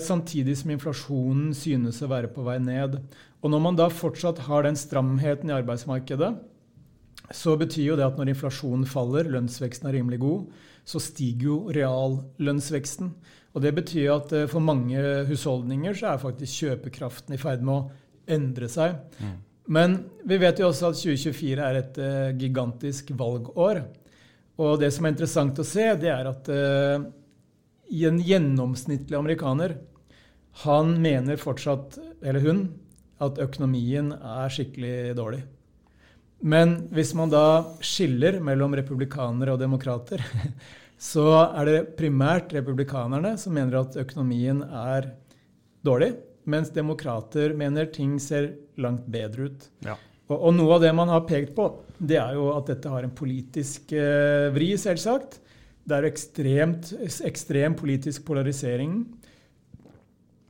samtidig 0.00 0.58
som 0.60 0.72
inflasjonen 0.74 1.54
synes 1.56 2.02
å 2.04 2.08
være 2.10 2.28
på 2.34 2.42
vei 2.44 2.58
ned. 2.60 2.98
Og 3.40 3.52
når 3.52 3.62
man 3.64 3.78
da 3.78 3.86
fortsatt 3.92 4.42
har 4.46 4.66
den 4.66 4.76
stramheten 4.76 5.48
i 5.48 5.54
arbeidsmarkedet, 5.56 6.34
så 7.32 7.54
betyr 7.56 7.90
jo 7.90 7.96
det 7.96 8.04
at 8.06 8.18
når 8.20 8.34
inflasjonen 8.34 8.84
faller, 8.88 9.28
lønnsveksten 9.32 9.88
er 9.88 9.98
rimelig 9.98 10.20
god, 10.20 10.44
så 10.84 11.00
stiger 11.00 11.48
jo 11.48 11.56
reallønnsveksten. 11.72 13.10
Og 13.54 13.62
Det 13.62 13.72
betyr 13.74 14.12
at 14.12 14.32
eh, 14.34 14.48
for 14.50 14.64
mange 14.64 15.00
husholdninger 15.28 15.96
så 15.96 16.12
er 16.12 16.22
faktisk 16.22 16.64
kjøpekraften 16.64 17.36
i 17.36 17.40
ferd 17.40 17.64
med 17.64 17.74
å 17.74 18.34
endre 18.34 18.68
seg. 18.72 18.96
Mm. 19.20 19.34
Men 19.74 19.98
vi 20.28 20.38
vet 20.42 20.60
jo 20.60 20.68
også 20.68 20.90
at 20.90 20.98
2024 21.00 21.64
er 21.64 21.78
et 21.78 22.00
uh, 22.00 22.32
gigantisk 22.36 23.14
valgår. 23.16 23.80
Og 24.60 24.74
det 24.80 24.90
som 24.92 25.06
er 25.06 25.14
interessant 25.14 25.60
å 25.60 25.64
se, 25.64 25.86
det 26.00 26.10
er 26.12 26.28
at 26.28 26.50
i 27.90 28.04
en 28.08 28.20
gjennomsnittlig 28.22 29.18
amerikaner 29.18 29.76
han 30.62 30.94
mener 31.02 31.40
fortsatt, 31.40 31.98
eller 32.22 32.44
hun, 32.44 32.62
at 33.22 33.40
økonomien 33.42 34.12
er 34.14 34.52
skikkelig 34.54 35.16
dårlig. 35.18 35.42
Men 36.44 36.76
hvis 36.94 37.14
man 37.16 37.32
da 37.32 37.64
skiller 37.84 38.38
mellom 38.44 38.74
republikanere 38.76 39.54
og 39.54 39.62
demokrater, 39.62 40.22
så 41.10 41.26
er 41.46 41.70
det 41.70 41.78
primært 41.98 42.54
republikanerne 42.54 43.34
som 43.40 43.56
mener 43.56 43.80
at 43.80 43.98
økonomien 44.00 44.62
er 44.62 45.10
dårlig, 45.84 46.12
mens 46.50 46.70
demokrater 46.74 47.54
mener 47.56 47.88
ting 47.92 48.18
ser 48.20 48.52
langt 48.80 49.06
bedre 49.10 49.48
ut. 49.48 49.70
Ja. 49.86 49.96
Og, 50.28 50.36
og, 50.38 50.52
noe 50.56 50.76
av 50.76 50.84
det 50.84 50.92
man 50.96 51.10
har 51.12 51.24
pekt 51.28 51.54
på, 51.56 51.66
det 51.98 52.16
er 52.20 52.36
jo 52.36 52.50
at 52.54 52.68
dette 52.70 52.92
har 52.92 53.04
en 53.04 53.12
politisk 53.16 53.92
eh, 53.96 54.48
vri, 54.54 54.70
selvsagt. 54.80 55.40
Det 55.84 55.98
er 55.98 56.08
ekstremt, 56.08 56.94
ekstrem 57.28 57.76
politisk 57.76 58.24
polarisering. 58.24 59.02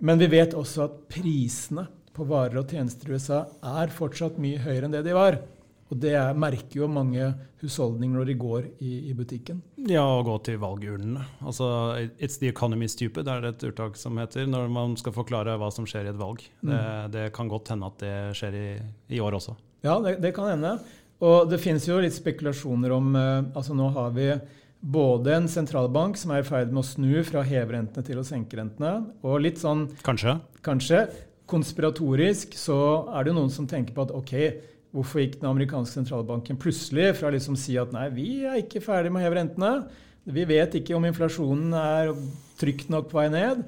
Men 0.05 0.21
vi 0.21 0.29
vet 0.31 0.55
også 0.55 0.87
at 0.87 0.97
prisene 1.11 1.87
på 2.15 2.27
varer 2.29 2.61
og 2.61 2.71
tjenester 2.71 3.11
i 3.11 3.17
USA 3.17 3.41
er 3.81 3.93
fortsatt 3.95 4.39
mye 4.43 4.61
høyere 4.63 4.87
enn 4.87 4.95
det 4.95 5.03
de 5.07 5.17
var. 5.17 5.41
Og 5.93 5.99
det 6.01 6.15
er, 6.17 6.37
merker 6.39 6.81
jo 6.81 6.87
mange 6.91 7.27
husholdninger 7.61 8.17
når 8.17 8.29
de 8.31 8.37
går 8.41 8.69
i, 8.83 8.93
i 9.11 9.13
butikken. 9.17 9.61
Ja, 9.91 10.03
å 10.03 10.25
gå 10.27 10.37
til 10.47 10.57
valgurnene. 10.63 11.23
Altså, 11.45 11.69
It's 12.17 12.41
the 12.41 12.49
economy 12.51 12.89
stupid, 12.91 13.29
er 13.29 13.45
det 13.45 13.53
et 13.55 13.67
uttak 13.69 13.99
som 14.01 14.19
heter, 14.19 14.49
når 14.51 14.73
man 14.73 14.97
skal 15.01 15.15
forklare 15.17 15.59
hva 15.61 15.71
som 15.75 15.87
skjer 15.89 16.09
i 16.09 16.13
et 16.15 16.21
valg. 16.21 16.43
Mm. 16.63 16.73
Det, 16.73 16.83
det, 17.15 17.25
kan 17.37 17.53
godt 17.53 17.75
hende 17.75 17.91
at 17.91 18.03
det 18.03 18.17
skjer 18.41 18.59
i, 18.59 18.67
i 19.15 19.23
år 19.23 19.39
også. 19.39 19.57
Ja, 19.85 19.99
det, 20.03 20.17
det, 20.25 20.33
kan 20.37 20.55
hende. 20.55 20.75
Og 21.25 21.51
det 21.53 21.61
finnes 21.63 21.87
jo 21.87 22.01
litt 22.03 22.17
spekulasjoner 22.17 22.95
om 22.97 23.13
uh, 23.15 23.47
altså 23.55 23.77
Nå 23.77 23.91
har 23.95 24.15
vi 24.17 24.31
både 24.85 25.33
en 25.33 25.47
sentralbank 25.49 26.19
som 26.21 26.35
er 26.35 26.43
i 26.43 26.47
ferd 26.47 26.73
med 26.73 26.83
å 26.83 26.87
snu 26.87 27.23
fra 27.25 27.45
heverentene 27.47 28.05
til 28.05 28.21
å 28.21 28.27
senke 28.27 28.59
rentene, 28.61 28.99
og 29.25 29.41
litt 29.41 29.63
sånn 29.63 29.87
Kanskje. 30.05 30.37
Kanskje. 30.67 31.07
Konspiratorisk 31.49 32.55
så 32.57 32.79
er 33.17 33.27
det 33.27 33.35
noen 33.37 33.53
som 33.53 33.69
tenker 33.69 33.97
på 33.97 34.05
at 34.05 34.15
ok, 34.17 34.35
Hvorfor 34.95 35.25
gikk 35.25 35.41
den 35.41 35.49
amerikanske 35.51 35.99
sentralbanken 35.99 36.59
plutselig 36.63 37.17
fra 37.19 37.27
å 37.27 37.35
liksom 37.35 37.57
si 37.59 37.75
at 37.81 37.91
nei, 37.91 38.07
vi 38.15 38.29
er 38.47 38.61
ikke 38.61 38.83
ferdig 38.85 39.11
med 39.11 39.25
å 39.25 39.27
heve 39.27 39.41
rentene, 39.41 39.71
vi 40.23 40.45
vet 40.47 40.77
ikke 40.79 40.95
om 40.95 41.07
inflasjonen 41.09 41.75
er 41.75 42.13
trygt 42.61 42.93
nok 42.95 43.09
på 43.11 43.19
vei 43.19 43.27
ned, 43.33 43.65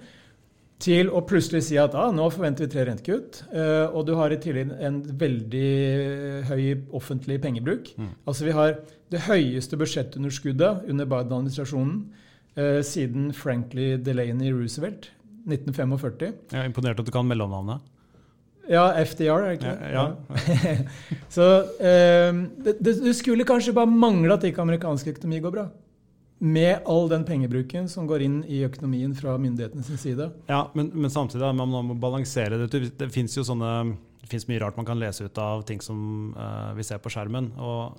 til 0.83 1.09
å 1.09 1.23
plutselig 1.25 1.63
si 1.71 1.79
at 1.81 1.95
ah, 1.97 2.11
nå 2.13 2.27
forventer 2.33 2.67
vi 2.67 2.73
tre 2.75 2.85
rentekutt, 2.89 3.41
uh, 3.55 3.89
og 3.97 4.05
du 4.09 4.13
har 4.19 4.33
i 4.33 4.39
tillegg 4.43 4.75
en 4.85 5.01
veldig 5.19 5.71
høy 6.51 6.63
offentlig 6.97 7.41
pengebruk. 7.45 7.95
Mm. 7.97 8.13
Altså 8.29 8.49
Vi 8.49 8.55
har 8.57 8.77
det 9.13 9.25
høyeste 9.29 9.79
budsjettunderskuddet 9.81 10.89
under 10.91 11.09
Biden-administrasjonen 11.09 11.99
uh, 12.59 12.81
siden 12.85 13.31
Franklin 13.37 14.05
Delaney 14.05 14.53
Roosevelt, 14.53 15.11
1945. 15.49 16.35
Jeg 16.53 16.61
er 16.61 16.69
imponert 16.69 17.01
at 17.01 17.09
du 17.09 17.15
kan 17.15 17.29
mellomnavnet. 17.29 17.93
Ja, 18.67 18.89
FDR, 19.07 19.31
er 19.31 19.45
det 19.47 19.59
ikke 19.61 19.73
det? 19.79 19.91
Ja. 19.95 20.07
så 21.37 21.45
um, 22.31 22.41
det, 22.65 22.81
det, 22.83 23.13
skulle 23.15 23.47
kanskje 23.47 23.75
bare 23.77 23.87
mangle 23.87 24.35
at 24.35 24.45
ikke 24.45 24.65
amerikansk 24.65 25.13
økonomi 25.15 25.39
går 25.45 25.55
bra. 25.55 25.69
Med 26.39 26.85
all 26.85 27.09
den 27.09 27.25
pengebruken 27.25 27.87
som 27.89 28.09
går 28.09 28.27
inn 28.27 28.41
i 28.45 28.61
økonomien 28.67 29.15
fra 29.17 29.39
myndighetenes 29.41 29.89
side. 30.03 30.29
Ja, 30.51 30.67
men, 30.77 30.91
men 30.93 31.13
samtidig 31.13 31.49
man 31.57 31.73
må 31.73 31.97
balansere 31.97 32.59
det. 32.61 32.91
Det 32.99 33.09
fins 33.15 33.39
jo 33.39 33.45
sånne, 33.47 33.71
det 34.21 34.29
finnes 34.29 34.49
mye 34.51 34.61
rart 34.61 34.77
man 34.77 34.89
kan 34.89 35.01
lese 35.01 35.31
ut 35.31 35.41
av 35.41 35.65
ting 35.69 35.81
som 35.85 36.35
uh, 36.37 36.75
vi 36.77 36.85
ser 36.85 37.01
på 37.01 37.13
skjermen. 37.13 37.55
og 37.57 37.97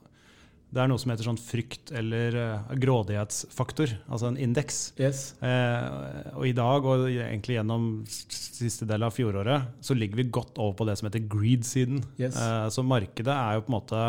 det 0.68 0.82
er 0.84 0.90
noe 0.92 1.00
som 1.00 1.14
heter 1.14 1.24
sånn 1.24 1.40
frykt- 1.40 1.94
eller 1.96 2.36
uh, 2.36 2.72
grådighetsfaktor, 2.76 3.94
altså 4.06 4.28
en 4.28 4.40
indeks. 4.44 4.82
Yes. 5.00 5.22
Uh, 5.40 6.36
og 6.36 6.44
i 6.50 6.52
dag, 6.58 6.84
og 6.84 7.06
egentlig 7.08 7.56
gjennom 7.56 7.86
siste 8.12 8.86
del 8.86 9.06
av 9.08 9.16
fjoråret, 9.16 9.72
så 9.80 9.96
ligger 9.96 10.20
vi 10.20 10.28
godt 10.28 10.60
over 10.60 10.76
på 10.78 10.90
det 10.90 10.98
som 11.00 11.08
heter 11.08 11.24
greed-siden. 11.32 12.04
Yes. 12.20 12.36
Så 12.76 12.84
markedet 12.86 13.32
er 13.32 13.58
jo 13.58 13.64
på 13.64 13.72
en 13.72 13.78
måte 13.80 14.04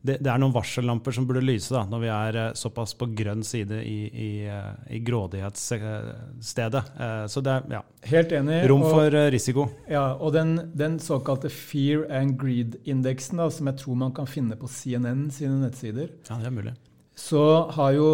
det, 0.00 0.20
det, 0.22 0.30
er 0.30 0.38
noen 0.38 0.54
varsellamper 0.54 1.14
som 1.14 1.26
burde 1.26 1.42
lyse 1.42 1.74
da, 1.74 1.82
når 1.90 2.02
vi 2.04 2.10
er 2.14 2.36
uh, 2.38 2.52
såpass 2.56 2.94
på 2.98 3.08
grønn 3.18 3.42
side 3.46 3.80
i, 3.82 3.96
i, 4.06 4.30
uh, 4.46 4.76
i 4.94 5.00
grådighetsstedet. 5.02 6.82
Uh, 6.94 7.24
så 7.26 7.42
det 7.42 7.54
er 7.54 7.74
ja. 7.78 7.80
Helt 8.12 8.34
enig. 8.38 8.60
rom 8.70 8.84
for 8.86 9.16
risiko. 9.34 9.66
Ja, 9.90 10.12
og 10.14 10.32
den, 10.36 10.54
den 10.78 10.98
såkalte 11.02 11.50
fear 11.50 12.06
and 12.14 12.38
greed-indeksen, 12.38 13.42
som 13.50 13.72
jeg 13.72 13.80
tror 13.82 13.98
man 14.04 14.14
kan 14.14 14.30
finne 14.30 14.58
på 14.58 14.70
CNN 14.70 15.26
sine 15.34 15.58
nettsider, 15.64 16.12
ja, 16.28 16.38
det 16.38 16.46
er 16.46 16.54
mulig. 16.54 16.74
så 17.18 17.42
har 17.74 17.92
jo 17.96 18.10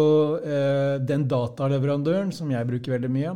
den 1.05 1.27
dataleverandøren 1.29 2.31
som 2.33 2.49
jeg 2.51 2.67
bruker 2.67 2.97
veldig 2.97 3.11
mye, 3.13 3.35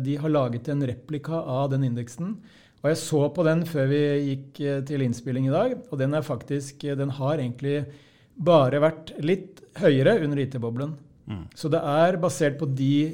de 0.00 0.16
har 0.20 0.32
laget 0.32 0.68
en 0.72 0.86
replika 0.88 1.44
av 1.44 1.70
den 1.72 1.84
indeksen. 1.90 2.38
Og 2.82 2.90
jeg 2.90 2.98
så 2.98 3.22
på 3.34 3.44
den 3.46 3.64
før 3.68 3.90
vi 3.90 4.02
gikk 4.28 4.60
eh, 4.66 4.80
til 4.88 5.04
innspilling 5.06 5.48
i 5.48 5.54
dag, 5.54 5.76
og 5.88 6.00
den 6.00 6.14
er 6.18 6.26
faktisk 6.26 6.84
eh, 6.84 6.98
Den 6.98 7.14
har 7.18 7.38
egentlig 7.38 7.84
bare 8.32 8.80
vært 8.82 9.12
litt 9.22 9.60
høyere 9.78 10.18
under 10.24 10.40
IT-boblen. 10.42 10.96
Mm. 11.30 11.44
Så 11.54 11.70
det 11.70 11.82
er 11.86 12.18
basert 12.20 12.58
på 12.58 12.66
de 12.66 13.12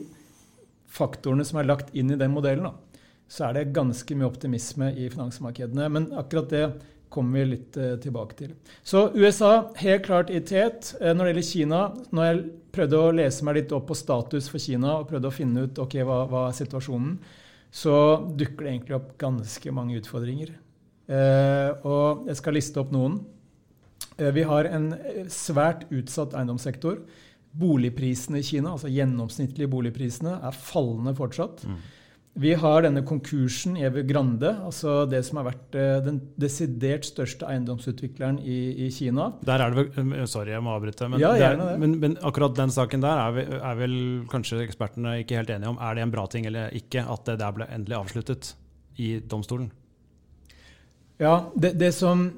faktorene 0.89 1.45
som 1.45 1.61
er 1.61 1.69
lagt 1.69 1.91
inn 1.93 2.15
i 2.15 2.19
den 2.19 2.33
modellen, 2.33 2.71
da, 2.71 3.01
så 3.29 3.49
er 3.49 3.59
det 3.59 3.75
ganske 3.77 4.17
mye 4.17 4.29
optimisme 4.29 4.93
i 4.97 5.09
finansmarkedene. 5.13 5.89
Men 5.93 6.09
akkurat 6.17 6.49
det 6.53 6.65
kommer 7.13 7.39
vi 7.39 7.45
litt 7.53 7.77
eh, 7.77 7.97
tilbake 8.01 8.37
til. 8.39 8.55
Så 8.83 9.09
USA 9.15 9.69
helt 9.81 10.05
klart 10.07 10.31
i 10.31 10.41
tet. 10.41 10.95
Eh, 11.01 11.15
når 11.15 11.25
det 11.25 11.33
gjelder 11.33 11.49
Kina, 11.51 11.83
når 12.11 12.29
jeg 12.29 12.41
prøvde 12.79 13.03
å 13.03 13.13
lese 13.17 13.47
meg 13.47 13.61
litt 13.61 13.75
opp 13.77 13.89
på 13.91 13.99
status 13.99 14.49
for 14.53 14.63
Kina 14.63 14.99
og 15.01 15.09
prøvde 15.11 15.31
å 15.31 15.35
finne 15.35 15.67
ut 15.67 15.83
ok, 15.85 16.01
hva, 16.09 16.23
hva 16.31 16.47
er 16.49 16.59
situasjonen, 16.59 17.17
så 17.71 17.95
dukker 18.39 18.65
det 18.65 18.73
egentlig 18.73 18.97
opp 18.97 19.11
ganske 19.21 19.73
mange 19.77 19.99
utfordringer. 20.01 20.55
Eh, 21.09 21.71
og 21.89 22.29
jeg 22.29 22.41
skal 22.41 22.57
liste 22.57 22.81
opp 22.81 22.93
noen. 22.95 23.19
Eh, 24.19 24.31
vi 24.35 24.45
har 24.49 24.69
en 24.69 24.93
eh, 24.97 25.27
svært 25.33 25.87
utsatt 25.95 26.37
eiendomssektor. 26.37 27.01
Boligprisene 27.59 28.41
i 28.41 28.47
Kina, 28.47 28.75
altså 28.75 28.91
gjennomsnittlige 28.93 29.71
boligprisene, 29.73 30.37
er 30.45 30.57
fallende 30.57 31.15
fortsatt. 31.17 31.65
Mm. 31.69 31.79
Vi 32.39 32.53
har 32.55 32.83
denne 32.85 33.01
konkursen 33.03 33.77
i 33.79 33.83
Evergrande, 33.89 34.51
altså 34.69 35.01
det 35.11 35.25
som 35.27 35.41
har 35.41 35.49
vært 35.49 35.75
eh, 35.75 35.97
den 36.05 36.21
desidert 36.39 37.09
største 37.09 37.49
eiendomsutvikleren 37.49 38.39
i, 38.39 38.59
i 38.87 38.91
Kina. 38.95 39.33
Der 39.49 39.65
er 39.65 39.73
det 39.75 39.87
vel, 39.97 40.13
eh, 40.15 40.27
Sorry, 40.31 40.53
jeg 40.55 40.63
må 40.63 40.75
avbryte. 40.77 41.09
Men, 41.11 41.19
Ja, 41.23 41.33
er, 41.35 41.57
det. 41.59 41.79
men, 41.83 41.97
men 41.99 42.17
akkurat 42.23 42.55
den 42.55 42.71
saken 42.71 43.03
der 43.03 43.25
er, 43.25 43.35
vi, 43.35 43.47
er 43.59 43.81
vel 43.81 43.97
kanskje 44.31 44.61
ekspertene 44.67 45.17
ikke 45.25 45.41
helt 45.41 45.51
enige 45.51 45.73
om. 45.73 45.81
Er 45.83 45.99
det 45.99 46.05
en 46.07 46.15
bra 46.15 46.27
ting 46.31 46.47
eller 46.47 46.71
ikke 46.79 47.03
at 47.11 47.25
det 47.27 47.39
der 47.43 47.57
ble 47.57 47.67
endelig 47.75 47.99
avsluttet 47.99 48.53
i 49.03 49.17
domstolen? 49.19 49.73
Ja, 51.19 51.49
det, 51.59 51.75
det 51.81 51.91
som 51.97 52.29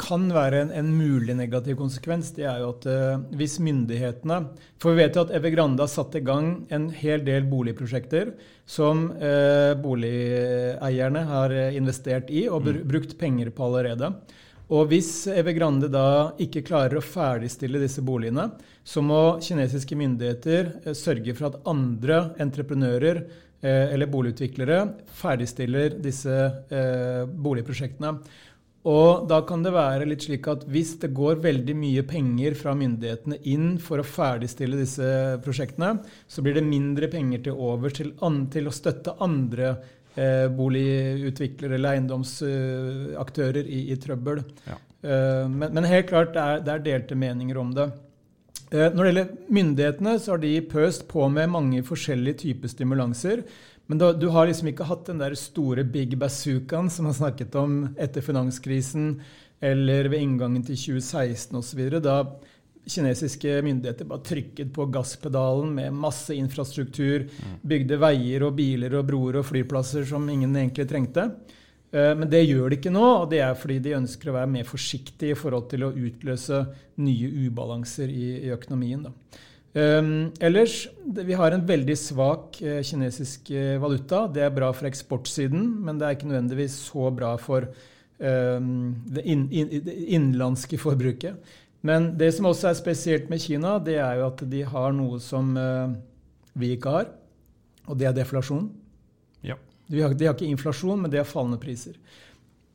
kan 0.00 0.26
være 0.32 0.62
en, 0.64 0.70
en 0.72 0.90
mulig 0.96 1.34
negativ 1.36 1.76
konsekvens, 1.76 2.30
det 2.36 2.46
er 2.48 2.62
jo 2.62 2.70
at 2.72 2.86
eh, 2.88 3.22
hvis 3.36 3.58
myndighetene 3.60 4.38
For 4.80 4.94
vi 4.94 5.02
vet 5.02 5.16
jo 5.18 5.26
at 5.26 5.32
Evergrande 5.36 5.84
har 5.84 5.92
satt 5.92 6.16
i 6.16 6.22
gang 6.24 6.52
en 6.72 6.88
hel 6.94 7.24
del 7.26 7.44
boligprosjekter 7.50 8.32
som 8.64 9.10
eh, 9.20 9.74
boligeierne 9.80 11.24
har 11.28 11.52
eh, 11.52 11.76
investert 11.76 12.30
i 12.32 12.46
og 12.48 12.64
br 12.64 12.80
brukt 12.88 13.16
penger 13.20 13.52
på 13.52 13.68
allerede. 13.68 14.14
Og 14.70 14.86
hvis 14.92 15.26
Evergrande 15.30 15.88
da 15.90 16.30
ikke 16.38 16.62
klarer 16.66 17.00
å 17.00 17.04
ferdigstille 17.04 17.80
disse 17.82 18.04
boligene, 18.06 18.52
så 18.86 19.02
må 19.02 19.40
kinesiske 19.42 19.98
myndigheter 19.98 20.74
eh, 20.84 20.96
sørge 20.96 21.34
for 21.34 21.50
at 21.50 21.62
andre 21.70 22.22
entreprenører 22.42 23.24
eh, 23.24 23.90
eller 23.90 24.10
boligutviklere 24.10 24.84
ferdigstiller 25.20 25.98
disse 26.02 26.36
eh, 26.70 27.24
boligprosjektene. 27.26 28.14
Og 28.88 29.26
da 29.28 29.42
kan 29.44 29.60
det 29.60 29.74
være 29.74 30.06
litt 30.08 30.24
slik 30.24 30.46
at 30.48 30.62
hvis 30.72 30.94
det 31.02 31.10
går 31.12 31.42
veldig 31.44 31.74
mye 31.76 32.04
penger 32.08 32.54
fra 32.56 32.72
myndighetene 32.72 33.36
inn 33.52 33.74
for 33.82 34.00
å 34.00 34.06
ferdigstille 34.06 34.78
disse 34.80 35.06
prosjektene, 35.44 35.98
så 36.24 36.40
blir 36.44 36.56
det 36.56 36.64
mindre 36.64 37.10
penger 37.12 37.44
til 37.44 37.60
overs 37.60 37.98
til, 37.98 38.14
til 38.54 38.70
å 38.70 38.72
støtte 38.72 39.18
andre 39.20 39.74
eh, 40.16 40.46
boligutviklere 40.48 41.76
eller 41.76 41.98
eiendomsaktører 41.98 43.68
i, 43.68 43.82
i 43.92 43.98
trøbbel. 44.00 44.40
Ja. 44.64 44.78
Eh, 45.04 45.44
men, 45.52 45.74
men 45.76 45.90
helt 45.90 46.08
klart, 46.08 46.32
det 46.32 46.46
er, 46.46 46.64
det 46.64 46.72
er 46.78 46.86
delte 46.88 47.20
meninger 47.20 47.60
om 47.60 47.76
det. 47.76 47.90
Eh, 48.70 48.88
Når 48.94 49.02
det 49.02 49.10
gjelder 49.10 49.34
myndighetene, 49.60 50.16
så 50.16 50.38
har 50.38 50.42
de 50.46 50.54
pøst 50.72 51.04
på 51.10 51.28
med 51.28 51.52
mange 51.52 51.84
forskjellige 51.84 52.46
typer 52.46 52.72
stimulanser. 52.72 53.44
Men 53.90 53.98
da, 53.98 54.12
du 54.14 54.28
har 54.30 54.46
liksom 54.46 54.68
ikke 54.70 54.86
hatt 54.86 55.08
den 55.10 55.18
der 55.18 55.34
store 55.34 55.82
big 55.82 56.14
bazookaen 56.18 56.86
som 56.94 57.08
man 57.08 57.16
snakket 57.16 57.56
om 57.58 57.80
etter 57.98 58.22
finanskrisen 58.22 59.16
eller 59.60 60.06
ved 60.12 60.22
inngangen 60.22 60.62
til 60.62 60.78
2016 60.78 61.58
osv. 61.58 61.80
Da 61.98 62.20
kinesiske 62.86 63.58
myndigheter 63.66 64.06
bare 64.08 64.22
trykket 64.24 64.70
på 64.76 64.86
gasspedalen 64.94 65.74
med 65.74 65.96
masse 66.06 66.34
infrastruktur, 66.38 67.26
bygde 67.66 67.98
veier 68.00 68.46
og 68.46 68.54
biler 68.62 68.94
og 69.00 69.08
broer 69.10 69.40
og 69.42 69.48
flyplasser 69.50 70.06
som 70.08 70.28
ingen 70.30 70.54
egentlig 70.56 70.86
trengte. 70.90 71.26
Eh, 71.90 72.14
Men 72.14 72.30
det 72.30 72.46
gjør 72.46 72.70
de 72.70 72.78
ikke 72.78 72.94
nå, 72.94 73.04
og 73.24 73.30
det 73.34 73.42
er 73.42 73.58
fordi 73.58 73.80
de 73.82 73.98
ønsker 73.98 74.30
å 74.30 74.38
være 74.38 74.54
mer 74.54 74.70
forsiktige 74.70 75.34
i 75.34 75.38
forhold 75.38 75.68
til 75.74 75.84
å 75.84 75.92
utløse 75.92 76.64
nye 77.02 77.30
ubalanser 77.46 78.06
i, 78.06 78.46
i 78.46 78.54
økonomien. 78.54 79.02
Da. 79.08 79.12
Um, 79.70 80.32
ellers, 80.42 80.88
det, 81.06 81.28
vi 81.28 81.36
har 81.38 81.54
en 81.54 81.62
veldig 81.62 81.94
svak 81.94 82.56
eh, 82.58 82.80
kinesisk 82.82 83.52
eh, 83.54 83.76
valuta. 83.78 84.24
Det 84.26 84.42
er 84.42 84.50
bra 84.54 84.72
for 84.74 84.88
eksportsiden, 84.88 85.62
men 85.86 86.00
det 86.00 86.08
er 86.08 86.16
ikke 86.16 86.30
nødvendigvis 86.32 86.74
så 86.88 87.12
bra 87.14 87.36
for 87.38 87.68
um, 88.18 88.96
det 89.06 89.22
inn, 89.30 89.46
inn, 89.54 89.70
det 89.86 89.94
innenlandske 90.08 90.80
forbruket. 90.80 91.38
Men 91.86 92.10
det 92.18 92.32
som 92.36 92.50
også 92.50 92.72
er 92.72 92.80
spesielt 92.80 93.30
med 93.30 93.40
Kina, 93.40 93.78
det 93.78 93.96
er 94.02 94.18
jo 94.18 94.26
at 94.26 94.42
de 94.50 94.64
har 94.74 94.90
noe 94.96 95.20
som 95.22 95.54
eh, 95.56 95.94
vi 96.58 96.74
ikke 96.74 96.96
har, 96.96 97.08
og 97.86 97.96
det 98.00 98.10
er 98.10 98.18
deflasjon. 98.18 98.66
Ja. 99.46 99.56
De 99.86 100.02
har, 100.02 100.18
de 100.18 100.26
har 100.28 100.34
ikke 100.34 100.50
inflasjon, 100.50 100.98
men 101.00 101.14
de 101.14 101.22
har 101.22 101.30
fallende 101.30 101.62
priser. 101.62 101.94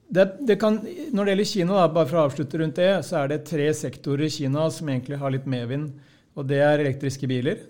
Det, 0.08 0.30
det 0.48 0.58
kan, 0.62 0.80
når 1.12 1.26
det 1.26 1.36
gjelder 1.36 1.52
Kina, 1.52 1.78
da, 1.84 1.92
bare 1.92 2.08
for 2.08 2.22
å 2.22 2.26
avslutte 2.30 2.60
rundt 2.62 2.80
det, 2.80 2.92
så 3.04 3.20
er 3.22 3.32
det 3.34 3.46
tre 3.50 3.68
sektorer 3.76 4.30
i 4.30 4.34
Kina 4.34 4.70
som 4.72 4.90
egentlig 4.90 5.20
har 5.22 5.34
litt 5.34 5.48
medvind. 5.50 5.92
Og 6.36 6.48
det 6.50 6.60
er 6.64 6.84
elektriske 6.84 7.30
biler. 7.30 7.64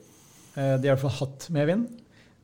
Eh, 0.56 0.75
De 0.82 0.89
har 0.89 0.95
i 0.95 0.95
hvert 0.95 1.06
fall 1.06 1.19
hatt 1.21 1.47
medvind. 1.54 1.88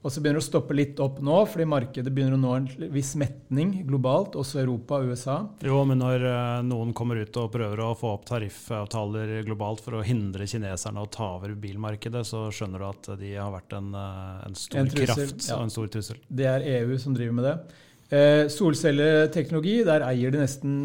Og 0.02 0.10
så 0.10 0.18
begynner 0.18 0.40
det 0.40 0.46
å 0.48 0.48
stoppe 0.48 0.74
litt 0.74 1.00
opp 1.04 1.20
nå, 1.22 1.36
fordi 1.46 1.66
markedet 1.70 2.10
begynner 2.10 2.34
å 2.34 2.42
nå 2.42 2.54
en 2.58 2.90
viss 2.90 3.12
metning 3.22 3.84
globalt, 3.86 4.34
også 4.40 4.58
Europa 4.64 4.98
og 4.98 5.12
USA. 5.12 5.36
Jo, 5.62 5.84
men 5.86 6.02
når 6.02 6.26
eh, 6.26 6.64
noen 6.66 6.90
kommer 6.98 7.22
ut 7.22 7.38
og 7.38 7.52
prøver 7.54 7.84
å 7.86 7.92
få 7.98 8.16
opp 8.16 8.26
tariffavtaler 8.32 9.36
globalt 9.46 9.84
for 9.86 10.00
å 10.00 10.02
hindre 10.06 10.50
kineserne 10.50 11.06
å 11.06 11.12
ta 11.12 11.36
over 11.36 11.54
bilmarkedet, 11.54 12.26
så 12.26 12.48
skjønner 12.50 12.82
du 12.82 12.88
at 12.90 13.12
de 13.22 13.36
har 13.36 13.54
vært 13.54 13.78
en, 13.78 13.94
eh, 13.94 14.42
en 14.48 14.58
stor 14.58 14.82
En 14.82 14.90
trussel, 14.90 15.14
kraft 15.14 15.50
ja. 15.52 15.60
og 15.60 15.68
en 15.68 15.76
stor 15.78 15.94
trussel. 15.94 16.26
Det 16.42 16.50
er 16.50 16.70
EU 16.80 16.98
som 17.06 17.18
driver 17.18 17.38
med 17.38 17.50
det. 17.52 17.56
Eh, 18.12 18.46
solcelleteknologi, 18.50 19.84
der 19.86 20.10
eier 20.10 20.34
de 20.34 20.42
nesten 20.42 20.80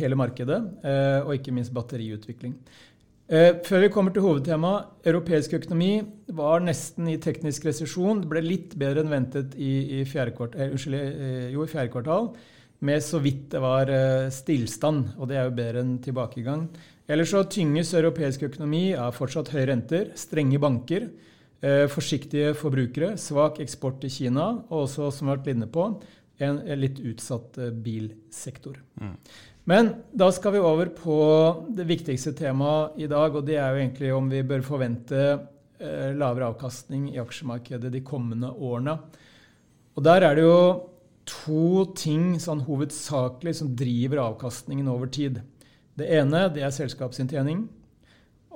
hele 0.00 0.16
markedet. 0.18 0.62
Eh, 0.88 1.20
og 1.20 1.36
ikke 1.36 1.52
minst 1.52 1.76
batteriutvikling. 1.76 2.56
Eh, 3.28 3.58
før 3.60 3.82
vi 3.84 3.88
kommer 3.92 4.12
til 4.14 4.24
hovedtemaet, 4.24 4.92
europeisk 5.10 5.52
økonomi 5.58 5.98
var 6.32 6.62
nesten 6.64 7.10
i 7.12 7.18
teknisk 7.20 7.66
resesjon. 7.68 8.22
Det 8.22 8.30
ble 8.30 8.40
litt 8.40 8.76
bedre 8.80 9.02
enn 9.04 9.12
ventet 9.12 9.52
i, 9.60 9.98
i, 9.98 10.04
fjerde, 10.08 10.32
kvart, 10.38 10.56
eh, 10.56 10.72
eh, 10.96 11.50
jo, 11.52 11.60
i 11.60 11.68
fjerde 11.68 11.92
kvartal, 11.92 12.30
med 12.88 13.04
så 13.04 13.20
vidt 13.20 13.50
det 13.52 13.60
var 13.60 13.92
eh, 13.92 14.30
stillstand. 14.32 15.10
Og 15.18 15.28
det 15.28 15.36
er 15.36 15.44
jo 15.44 15.58
bedre 15.58 15.84
enn 15.84 15.98
tilbakegang. 16.00 16.70
Ellers 17.08 17.34
så 17.34 17.42
tynges 17.52 17.92
europeisk 17.96 18.46
økonomi 18.48 18.94
av 18.96 19.12
fortsatt 19.16 19.52
høye 19.52 19.66
renter, 19.74 20.08
strenge 20.16 20.60
banker, 20.64 21.10
eh, 21.60 21.84
forsiktige 21.92 22.54
forbrukere, 22.56 23.18
svak 23.20 23.60
eksport 23.60 24.00
til 24.00 24.14
Kina, 24.14 24.54
og 24.70 24.86
også, 24.86 25.12
som 25.12 25.28
vi 25.28 25.34
har 25.34 25.42
vært 25.42 25.52
inne 25.52 25.68
på, 25.68 25.90
en, 26.40 26.60
en 26.64 26.80
litt 26.80 27.00
utsatt 27.04 27.60
eh, 27.60 27.72
bilsektor. 27.72 28.80
Mm. 29.00 29.14
Men 29.68 29.90
da 30.16 30.30
skal 30.32 30.54
vi 30.54 30.60
over 30.64 30.88
på 30.96 31.16
det 31.76 31.84
viktigste 31.84 32.32
temaet 32.32 32.96
i 32.96 33.08
dag, 33.10 33.34
og 33.36 33.44
det 33.44 33.58
er 33.60 33.74
jo 33.74 33.80
egentlig 33.82 34.12
om 34.16 34.30
vi 34.32 34.40
bør 34.48 34.62
forvente 34.64 35.18
eh, 35.28 36.14
lavere 36.16 36.48
avkastning 36.54 37.10
i 37.12 37.20
aksjemarkedet 37.20 37.90
de 37.92 38.00
kommende 38.00 38.48
årene. 38.48 38.94
Og 39.92 40.06
der 40.06 40.24
er 40.24 40.38
det 40.38 40.46
jo 40.46 40.62
to 41.28 41.84
ting 41.98 42.38
sånn 42.40 42.64
hovedsakelig 42.64 43.58
som 43.60 43.74
driver 43.76 44.22
avkastningen 44.24 44.88
over 44.88 45.12
tid. 45.12 45.42
Det 45.98 46.08
ene 46.16 46.46
det 46.54 46.64
er 46.64 46.72
selskapsinntjening. 46.72 47.66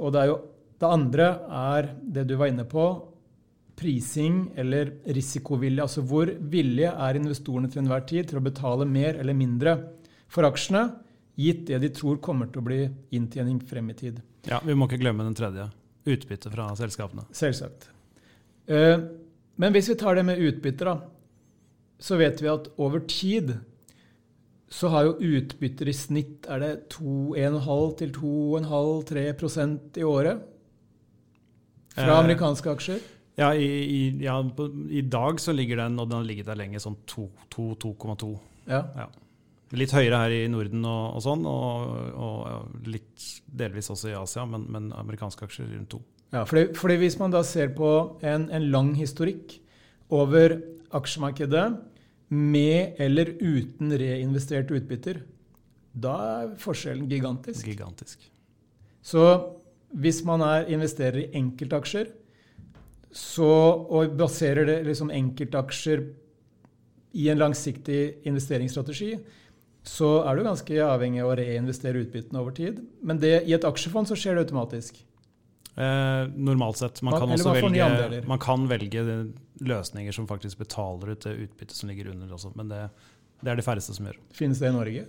Og 0.01 0.17
det, 0.17 0.27
jo, 0.31 0.41
det 0.81 0.95
andre 0.97 1.31
er 1.61 1.93
det 2.01 2.25
du 2.31 2.39
var 2.41 2.55
inne 2.55 2.65
på, 2.65 2.89
prising 3.77 4.47
eller 4.57 4.97
risikovilje. 5.13 5.85
Altså 5.85 6.09
hvor 6.09 6.33
villige 6.41 6.97
er 6.97 7.21
investorene 7.21 7.69
til 7.69 7.85
enhver 7.85 8.09
tid 8.09 8.33
til 8.33 8.41
å 8.41 8.49
betale 8.49 8.89
mer 8.89 9.21
eller 9.21 9.37
mindre 9.37 9.77
for 10.33 10.49
aksjene, 10.49 10.87
gitt 11.39 11.67
det 11.67 11.79
de 11.83 11.89
tror 11.95 12.21
kommer 12.23 12.47
til 12.53 12.61
å 12.63 12.67
bli 12.67 12.81
inntjening 13.17 13.61
frem 13.69 13.91
i 13.91 13.95
tid. 13.97 14.21
Ja, 14.49 14.61
Vi 14.65 14.75
må 14.75 14.89
ikke 14.89 15.01
glemme 15.01 15.25
den 15.25 15.35
tredje. 15.39 15.71
Utbytte 16.05 16.51
fra 16.51 16.71
selskapene. 16.77 17.25
Selvsagt. 17.33 17.89
Eh, 18.67 18.99
Men 19.57 19.73
hvis 19.75 19.89
vi 19.91 19.95
tar 20.01 20.15
det 20.17 20.25
med 20.25 20.39
utbytter, 20.41 20.89
da, 20.89 21.01
så 22.01 22.17
vet 22.19 22.41
vi 22.43 22.49
at 22.49 22.71
over 22.81 23.01
tid 23.07 23.53
så 24.73 24.89
har 24.89 25.05
jo 25.05 25.37
utbytter 25.39 25.89
i 25.89 25.93
snitt 25.93 26.47
er 26.49 26.59
det 26.63 26.71
1,5 26.97 27.97
til 27.99 28.11
2,5-3% 28.17 29.99
i 30.01 30.05
året 30.09 30.41
fra 31.93 32.07
Eh, 32.09 32.19
amerikanske 32.19 32.71
aksjer. 32.73 33.03
Ja, 33.37 33.51
i, 33.55 33.67
i, 33.69 33.99
ja 34.25 34.39
på, 34.57 34.67
I 34.91 35.03
dag 35.03 35.41
så 35.41 35.53
ligger 35.53 35.77
den, 35.77 35.99
og 36.01 36.09
den 36.09 36.19
har 36.19 36.25
ligget 36.25 36.49
der 36.49 36.57
lenge, 36.57 36.81
sånn 36.81 36.97
2,2. 37.09 38.31
Ja. 38.67 38.81
Ja. 38.97 39.07
Litt 39.73 39.95
høyere 39.97 40.19
her 40.21 40.35
i 40.37 40.41
Norden 40.53 40.85
og, 40.85 41.05
og 41.17 41.23
sånn, 41.25 41.47
og, 41.49 41.93
og 42.13 42.89
litt 42.93 43.29
delvis 43.49 43.89
også 43.93 44.11
i 44.11 44.17
Asia, 44.19 44.45
men, 44.49 44.67
men 44.73 44.91
amerikanske 44.97 45.47
aksjer 45.49 45.71
rundt 45.71 45.95
to. 45.95 46.03
Ja, 46.33 46.45
fordi, 46.49 46.73
fordi 46.77 46.99
Hvis 47.01 47.19
man 47.21 47.33
da 47.33 47.43
ser 47.45 47.73
på 47.77 47.89
en, 48.25 48.49
en 48.53 48.69
lang 48.73 48.93
historikk 48.97 49.59
over 50.13 50.59
aksjemarkedet 50.93 51.67
med 52.33 53.01
eller 53.01 53.35
uten 53.41 53.93
reinvesterte 54.01 54.77
utbytter, 54.77 55.21
da 55.93 56.15
er 56.43 56.55
forskjellen 56.61 57.09
gigantisk. 57.11 57.67
Gigantisk. 57.69 58.31
Så 59.05 59.25
hvis 59.93 60.23
man 60.25 60.41
er, 60.41 60.69
investerer 60.73 61.25
i 61.25 61.31
enkeltaksjer 61.37 62.09
så, 63.13 63.45
og 63.93 64.17
baserer 64.17 64.65
det 64.65 64.79
liksom 64.87 65.11
enkeltaksjer 65.13 66.07
i 67.21 67.29
en 67.29 67.43
langsiktig 67.43 68.25
investeringsstrategi, 68.25 69.19
så 69.83 70.11
er 70.29 70.39
du 70.39 70.45
ganske 70.47 70.83
avhengig 70.87 71.23
av 71.25 71.33
å 71.33 71.39
reinvestere 71.39 72.05
utbyttene 72.05 72.39
over 72.39 72.55
tid. 72.55 72.79
Men 73.03 73.19
det, 73.23 73.41
i 73.51 73.55
et 73.57 73.65
aksjefond 73.67 74.11
så 74.11 74.19
skjer 74.19 74.39
det 74.39 74.47
automatisk. 74.47 75.01
Eh, 75.75 76.29
normalt 76.37 76.79
sett. 76.79 77.03
Man, 77.03 77.17
kan 77.19 77.33
også 77.33 77.55
man 77.57 77.75
velge, 77.75 78.23
man 78.29 78.43
kan 78.43 78.67
velge 78.71 79.05
løsninger 79.65 80.15
som 80.15 80.29
faktisk 80.31 80.61
betaler 80.63 81.15
ut 81.15 81.27
det 81.27 81.35
utbyttet 81.47 81.77
som 81.77 81.91
ligger 81.91 82.13
under 82.13 82.35
også, 82.37 82.53
men 82.59 82.69
det, 82.71 82.83
det 83.41 83.53
er 83.53 83.59
de 83.59 83.65
færreste 83.67 83.97
som 83.97 84.07
gjør. 84.07 84.19
Finnes 84.37 84.61
det 84.63 84.69
i 84.71 84.77
Norge? 84.77 85.07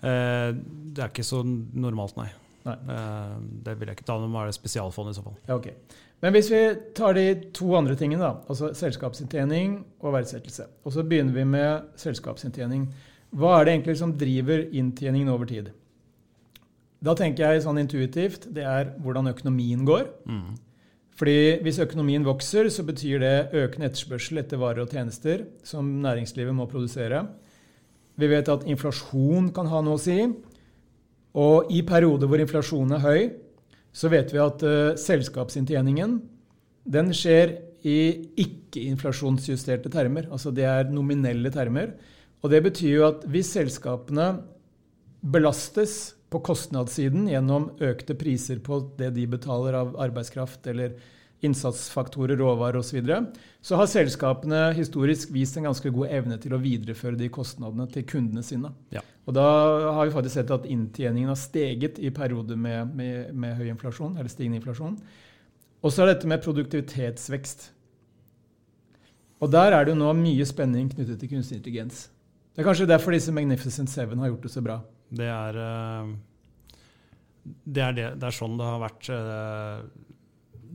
Eh, 0.00 0.52
det 0.94 1.02
er 1.02 1.10
ikke 1.10 1.26
så 1.26 1.42
normalt, 1.44 2.16
nei. 2.20 2.30
Nei. 2.64 2.76
Eh, 2.94 3.34
det 3.66 3.76
vil 3.80 3.90
jeg 3.90 3.98
ikke. 3.98 4.06
ta. 4.06 4.16
Da 4.20 4.30
må 4.30 4.46
det 4.46 4.56
spesialfond 4.56 5.12
i 5.12 5.18
så 5.18 5.26
fall. 5.26 5.36
Ja, 5.48 5.58
okay. 5.58 5.76
Men 6.20 6.34
hvis 6.36 6.50
vi 6.52 6.62
tar 6.96 7.16
de 7.16 7.26
to 7.56 7.72
andre 7.76 7.96
tingene, 7.96 8.22
da, 8.22 8.44
altså 8.52 8.74
selskapsinntjening 8.76 9.78
og 10.04 10.14
verdsettelse, 10.14 10.66
og 10.84 10.92
så 10.92 11.04
begynner 11.08 11.36
vi 11.36 11.46
med 11.48 11.94
selskapsinntjening, 12.00 12.90
hva 13.30 13.58
er 13.58 13.66
det 13.66 13.74
egentlig 13.74 13.98
som 14.00 14.16
driver 14.18 14.64
inntjeningen 14.74 15.30
over 15.30 15.46
tid? 15.50 15.70
Da 17.00 17.14
tenker 17.16 17.46
jeg 17.46 17.62
sånn 17.64 17.80
intuitivt, 17.80 18.48
det 18.52 18.66
er 18.66 18.90
hvordan 19.00 19.30
økonomien 19.30 19.86
går. 19.88 20.08
Mm. 20.28 20.58
Fordi 21.20 21.60
hvis 21.64 21.80
økonomien 21.84 22.24
vokser, 22.24 22.68
så 22.72 22.84
betyr 22.86 23.20
det 23.22 23.34
økende 23.56 23.90
etterspørsel 23.90 24.40
etter 24.40 24.60
varer 24.60 24.84
og 24.84 24.92
tjenester 24.92 25.44
som 25.66 25.88
næringslivet 26.02 26.56
må 26.56 26.66
produsere. 26.68 27.22
Vi 28.20 28.28
vet 28.28 28.48
at 28.52 28.66
inflasjon 28.68 29.50
kan 29.56 29.68
ha 29.70 29.82
noe 29.84 29.98
å 29.98 30.00
si. 30.00 30.18
Og 31.40 31.70
i 31.72 31.82
perioder 31.86 32.28
hvor 32.28 32.42
inflasjonen 32.42 32.96
er 32.96 33.04
høy, 33.04 33.20
så 33.92 34.10
vet 34.12 34.32
vi 34.32 34.40
at 34.42 34.64
uh, 34.66 34.96
selskapsinntjeningen 34.98 36.18
den 36.90 37.12
skjer 37.14 37.56
i 37.86 37.98
ikke-inflasjonsjusterte 38.40 39.92
termer. 39.92 40.28
Altså 40.32 40.52
det 40.54 40.66
er 40.68 40.90
nominelle 40.92 41.52
termer. 41.52 41.94
Og 42.40 42.52
det 42.52 42.62
betyr 42.64 42.94
jo 42.94 43.06
at 43.10 43.26
hvis 43.28 43.52
selskapene 43.56 44.30
belastes 45.20 46.16
på 46.30 46.40
kostnadssiden 46.46 47.26
gjennom 47.28 47.70
økte 47.82 48.14
priser 48.18 48.60
på 48.64 48.78
det 48.98 49.12
de 49.16 49.26
betaler 49.28 49.76
av 49.76 49.96
arbeidskraft 50.00 50.68
eller 50.70 50.94
innsatsfaktorer, 51.44 52.36
råvarer 52.36 52.78
osv., 52.80 52.90
så, 52.90 52.96
videre, 52.98 53.20
så 53.64 53.78
har 53.80 53.88
selskapene 53.88 54.60
historisk 54.76 55.32
vist 55.32 55.56
en 55.56 55.70
ganske 55.70 55.92
god 55.92 56.12
evne 56.12 56.36
til 56.40 56.52
å 56.52 56.60
videreføre 56.60 57.18
de 57.18 57.30
kostnadene 57.32 57.88
til 57.92 58.04
kundene 58.08 58.44
sine. 58.44 58.72
Ja. 58.92 59.02
Og 59.28 59.36
da 59.36 59.46
har 59.96 60.06
vi 60.06 60.14
faktisk 60.14 60.36
sett 60.36 60.52
at 60.52 60.68
inntjeningen 60.68 61.32
har 61.32 61.40
steget 61.40 61.98
i 62.00 62.12
perioder 62.12 62.60
med, 62.60 62.92
med, 62.96 63.32
med 63.32 63.56
høy 63.56 63.70
inflasjon, 63.72 64.16
eller 64.18 64.32
stigende 64.32 64.60
inflasjon. 64.60 64.96
Og 65.80 65.92
så 65.92 66.04
er 66.04 66.12
dette 66.12 66.28
med 66.28 66.44
produktivitetsvekst. 66.44 67.70
Og 69.40 69.52
der 69.52 69.72
er 69.72 69.86
det 69.86 69.94
jo 69.94 70.00
nå 70.02 70.12
mye 70.18 70.44
spenning 70.48 70.90
knyttet 70.92 71.22
til 71.22 71.32
kunstig 71.32 71.60
intelligens. 71.60 72.08
Det 72.50 72.62
er 72.62 72.66
kanskje 72.66 72.88
derfor 72.90 73.14
disse 73.14 73.32
Magnificent 73.34 73.90
Seven 73.92 74.18
har 74.18 74.32
gjort 74.32 74.42
det 74.48 74.52
så 74.52 74.62
bra. 74.64 74.80
Det 75.10 75.26
er, 75.30 75.58
eh, 75.62 76.12
det 77.64 77.82
er, 77.86 77.96
det, 77.96 78.06
det 78.20 78.28
er 78.30 78.36
sånn 78.36 78.58
det 78.58 78.66
har 78.68 78.82
vært 78.82 79.10
eh, 79.14 79.82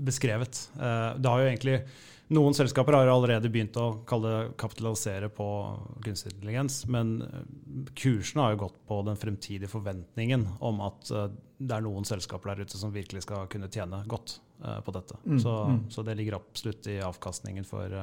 beskrevet. 0.07 0.61
Eh, 0.79 1.09
Det 1.19 1.31
har 1.31 1.43
jo 1.43 1.49
egentlig 1.51 1.79
Noen 2.33 2.55
selskaper 2.57 2.95
har 2.97 3.05
allerede 3.05 3.51
begynt 3.53 3.75
å 3.77 3.99
kapitalisere 4.57 5.27
på 5.29 5.45
kunstig 6.01 6.31
intelligens, 6.31 6.79
men 6.89 7.19
kursene 7.93 8.41
har 8.41 8.55
jo 8.55 8.63
gått 8.63 8.79
på 8.89 8.97
den 9.05 9.19
fremtidige 9.21 9.69
forventningen 9.69 10.47
om 10.57 10.81
at 10.87 11.05
det 11.05 11.75
er 11.77 11.85
noen 11.85 12.07
selskaper 12.09 12.55
der 12.55 12.65
ute 12.65 12.81
som 12.81 12.95
virkelig 12.95 13.27
skal 13.27 13.45
kunne 13.45 13.69
tjene 13.69 14.01
godt 14.09 14.39
på 14.57 14.95
dette. 14.95 15.19
Mm, 15.21 15.37
Så, 15.37 15.53
mm. 15.69 15.79
så 15.93 16.01
det 16.09 16.17
ligger 16.17 16.39
absolutt 16.39 16.89
i 16.89 16.97
avkastningen 17.05 17.69
for, 17.69 17.93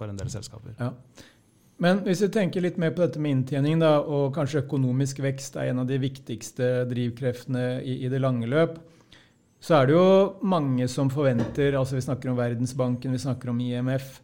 for 0.00 0.08
en 0.08 0.16
del 0.24 0.32
selskaper. 0.32 0.72
Ja. 0.80 0.94
Men 1.82 2.00
hvis 2.06 2.22
vi 2.24 2.30
tenker 2.32 2.64
litt 2.64 2.78
mer 2.80 2.94
på 2.96 3.02
dette 3.04 3.20
med 3.20 3.34
inntjening, 3.34 3.80
da, 3.82 3.98
og 4.00 4.30
kanskje 4.36 4.62
økonomisk 4.62 5.20
vekst 5.24 5.58
er 5.60 5.70
en 5.70 5.82
av 5.82 5.88
de 5.90 5.98
viktigste 6.00 6.86
drivkreftene 6.88 7.82
i, 7.84 7.98
i 8.06 8.12
det 8.12 8.20
lange 8.22 8.48
løp, 8.48 8.78
så 9.60 9.80
er 9.80 9.88
det 9.88 9.96
jo 9.96 10.08
mange 10.46 10.86
som 10.88 11.08
forventer 11.10 11.74
altså 11.78 11.96
Vi 11.96 12.04
snakker 12.04 12.30
om 12.30 12.38
Verdensbanken, 12.38 13.12
vi 13.16 13.20
snakker 13.20 13.50
om 13.50 13.60
IMF 13.60 14.20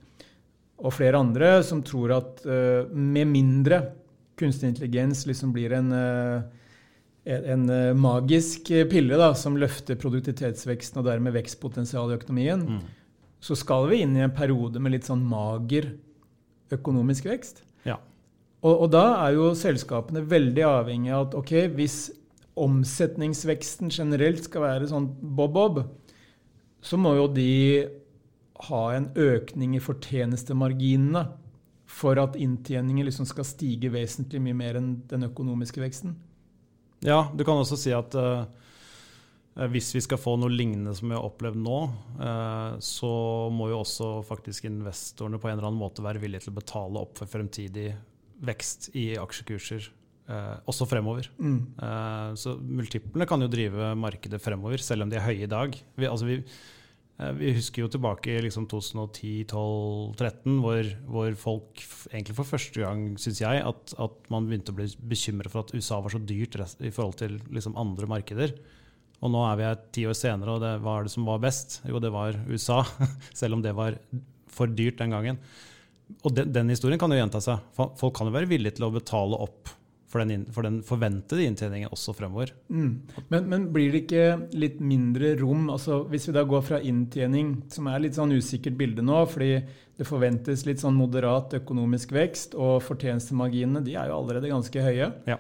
og 0.83 0.93
flere 0.97 1.21
andre 1.21 1.55
som 1.67 1.83
tror 1.87 2.15
at 2.17 2.43
uh, 2.47 2.88
med 2.91 3.31
mindre 3.31 3.83
kunstig 4.38 4.73
intelligens 4.73 5.25
liksom 5.29 5.53
blir 5.55 5.75
en, 5.77 5.93
uh, 5.93 6.43
en, 7.29 7.69
eh, 7.71 7.93
magisk 7.95 8.73
pille 8.91 9.19
da, 9.21 9.29
som 9.38 9.59
løfter 9.61 9.99
produktivitetsveksten 10.01 10.99
og 10.99 11.07
dermed 11.07 11.37
vekstpotensialet 11.37 12.17
i 12.17 12.19
økonomien, 12.19 12.65
Mm. 12.67 12.81
så 13.38 13.55
skal 13.55 13.87
vi 13.93 14.01
inn 14.03 14.17
i 14.17 14.25
en 14.25 14.35
periode 14.35 14.81
med 14.81 14.97
litt 14.97 15.07
sånn 15.07 15.23
mager 15.23 15.93
økonomisk 16.75 17.29
vekst. 17.31 17.63
Ja. 17.89 17.99
Og, 18.63 18.75
og 18.87 18.91
da 18.95 19.05
er 19.25 19.37
jo 19.37 19.53
selskapene 19.59 20.25
veldig 20.29 20.67
avhengig 20.69 21.15
av 21.15 21.29
at 21.29 21.39
ok, 21.39 21.55
hvis 21.77 21.99
omsetningsveksten 22.63 23.91
generelt 23.93 24.45
skal 24.45 24.67
være 24.67 24.91
sånn 24.91 25.09
bob-bob, 25.23 25.85
så 26.83 26.99
må 26.99 27.15
jo 27.17 27.29
de 27.33 27.53
ha 28.69 28.83
en 28.95 29.09
økning 29.19 29.77
i 29.77 29.83
fortjenestemarginene 29.83 31.25
for 31.93 32.19
at 32.21 32.37
inntjeningen 32.41 33.07
liksom 33.07 33.27
skal 33.29 33.47
stige 33.47 33.91
vesentlig 33.93 34.41
mye 34.43 34.57
mer 34.57 34.79
enn 34.81 34.93
den 35.11 35.27
økonomiske 35.29 35.83
veksten. 35.83 36.15
Ja, 37.03 37.27
du 37.35 37.43
kan 37.45 37.59
også 37.59 37.77
si 37.81 37.93
at 37.95 38.15
eh, 38.15 38.45
hvis 39.53 39.91
vi 39.93 40.01
skal 40.01 40.21
få 40.21 40.38
noe 40.41 40.53
lignende 40.53 40.95
som 40.97 41.11
vi 41.11 41.17
har 41.17 41.27
opplevd 41.27 41.59
nå, 41.61 41.79
eh, 42.25 42.79
så 42.81 43.12
må 43.53 43.69
jo 43.69 43.83
også 43.83 44.15
faktisk 44.25 44.69
investorene 44.71 45.41
på 45.41 45.51
en 45.51 45.59
eller 45.59 45.69
annen 45.69 45.83
måte 45.83 46.05
være 46.05 46.23
villige 46.23 46.47
til 46.47 46.55
å 46.55 46.61
betale 46.61 47.03
opp 47.03 47.21
for 47.21 47.29
fremtidig 47.29 47.91
vekst 48.43 48.91
i 48.99 49.12
aksjekurser 49.21 49.91
eh, 50.33 50.55
også 50.71 50.88
fremover. 50.88 51.29
Mm. 51.37 51.59
Eh, 51.77 52.29
så 52.41 52.57
multiplene 52.57 53.29
kan 53.29 53.45
jo 53.45 53.51
drive 53.53 53.93
markedet 53.99 54.41
fremover, 54.43 54.81
selv 54.83 55.05
om 55.05 55.12
de 55.12 55.21
er 55.21 55.27
høye 55.29 55.45
i 55.45 55.51
dag. 55.51 55.77
Vi, 56.01 56.09
altså 56.09 56.29
vi, 56.29 56.41
eh, 57.21 57.33
vi 57.37 57.55
husker 57.59 57.85
jo 57.85 57.93
tilbake 57.93 58.33
i 58.33 58.43
liksom 58.49 58.67
2010-12-13, 58.73 60.61
hvor, 60.65 60.93
hvor 61.12 61.41
folk 61.45 61.87
egentlig 62.11 62.41
for 62.41 62.57
første 62.57 62.87
gang, 62.87 63.11
syns 63.21 63.45
jeg, 63.45 63.65
at, 63.69 63.97
at 64.01 64.31
man 64.33 64.49
begynte 64.49 64.73
å 64.73 64.81
bli 64.81 64.88
bekymret 65.12 65.53
for 65.53 65.67
at 65.67 65.77
USA 65.77 66.01
var 66.01 66.17
så 66.17 66.25
dyrt 66.25 66.57
i 66.81 66.91
forhold 66.95 67.21
til 67.21 67.43
liksom 67.53 67.77
andre 67.77 68.09
markeder. 68.17 68.57
Og 69.23 69.31
nå 69.31 69.43
er 69.47 69.59
vi 69.61 69.67
her 69.69 69.83
ti 69.95 70.07
år 70.11 70.17
senere, 70.19 70.57
og 70.57 70.63
det, 70.65 70.73
hva 70.83 70.97
er 70.99 71.07
det 71.07 71.13
som 71.15 71.27
var 71.29 71.43
best? 71.45 71.79
Jo, 71.87 72.01
det 72.03 72.11
var 72.15 72.39
USA, 72.51 72.81
selv 73.39 73.59
om 73.59 73.63
det 73.63 73.75
var 73.79 73.99
for 74.53 74.67
dyrt 74.69 74.99
den 74.99 75.15
gangen. 75.15 75.39
Og 76.27 76.35
den, 76.37 76.51
den 76.53 76.73
historien 76.75 76.99
kan 77.01 77.13
jo 77.15 77.21
gjenta 77.21 77.41
seg. 77.41 77.63
Folk 77.79 78.17
kan 78.19 78.29
jo 78.29 78.35
være 78.35 78.51
villige 78.51 78.77
til 78.77 78.89
å 78.89 78.93
betale 78.93 79.39
opp 79.41 79.71
for 80.13 80.21
den, 80.21 80.33
inn- 80.35 80.49
for 80.53 80.67
den 80.67 80.83
forventede 80.85 81.47
inntjeningen 81.49 81.89
også 81.95 82.13
fremover. 82.13 82.51
Mm. 82.69 82.91
Men, 83.33 83.47
men 83.49 83.63
blir 83.73 83.95
det 83.95 84.03
ikke 84.03 84.27
litt 84.61 84.83
mindre 84.85 85.31
rom? 85.41 85.71
Altså, 85.73 86.03
hvis 86.11 86.27
vi 86.29 86.35
da 86.37 86.43
går 86.45 86.67
fra 86.67 86.83
inntjening, 86.85 87.55
som 87.73 87.89
er 87.89 88.03
litt 88.05 88.19
sånn 88.19 88.35
usikkert 88.37 88.77
bilde 88.77 89.07
nå, 89.07 89.23
fordi 89.33 89.55
det 89.97 90.09
forventes 90.09 90.67
litt 90.69 90.83
sånn 90.85 90.99
moderat 90.99 91.57
økonomisk 91.63 92.13
vekst, 92.13 92.59
og 92.61 92.83
fortjenestemarginene 92.85 93.81
de 93.87 93.97
er 93.97 94.11
jo 94.13 94.19
allerede 94.19 94.53
ganske 94.53 94.85
høye. 94.85 95.09
Ja. 95.31 95.39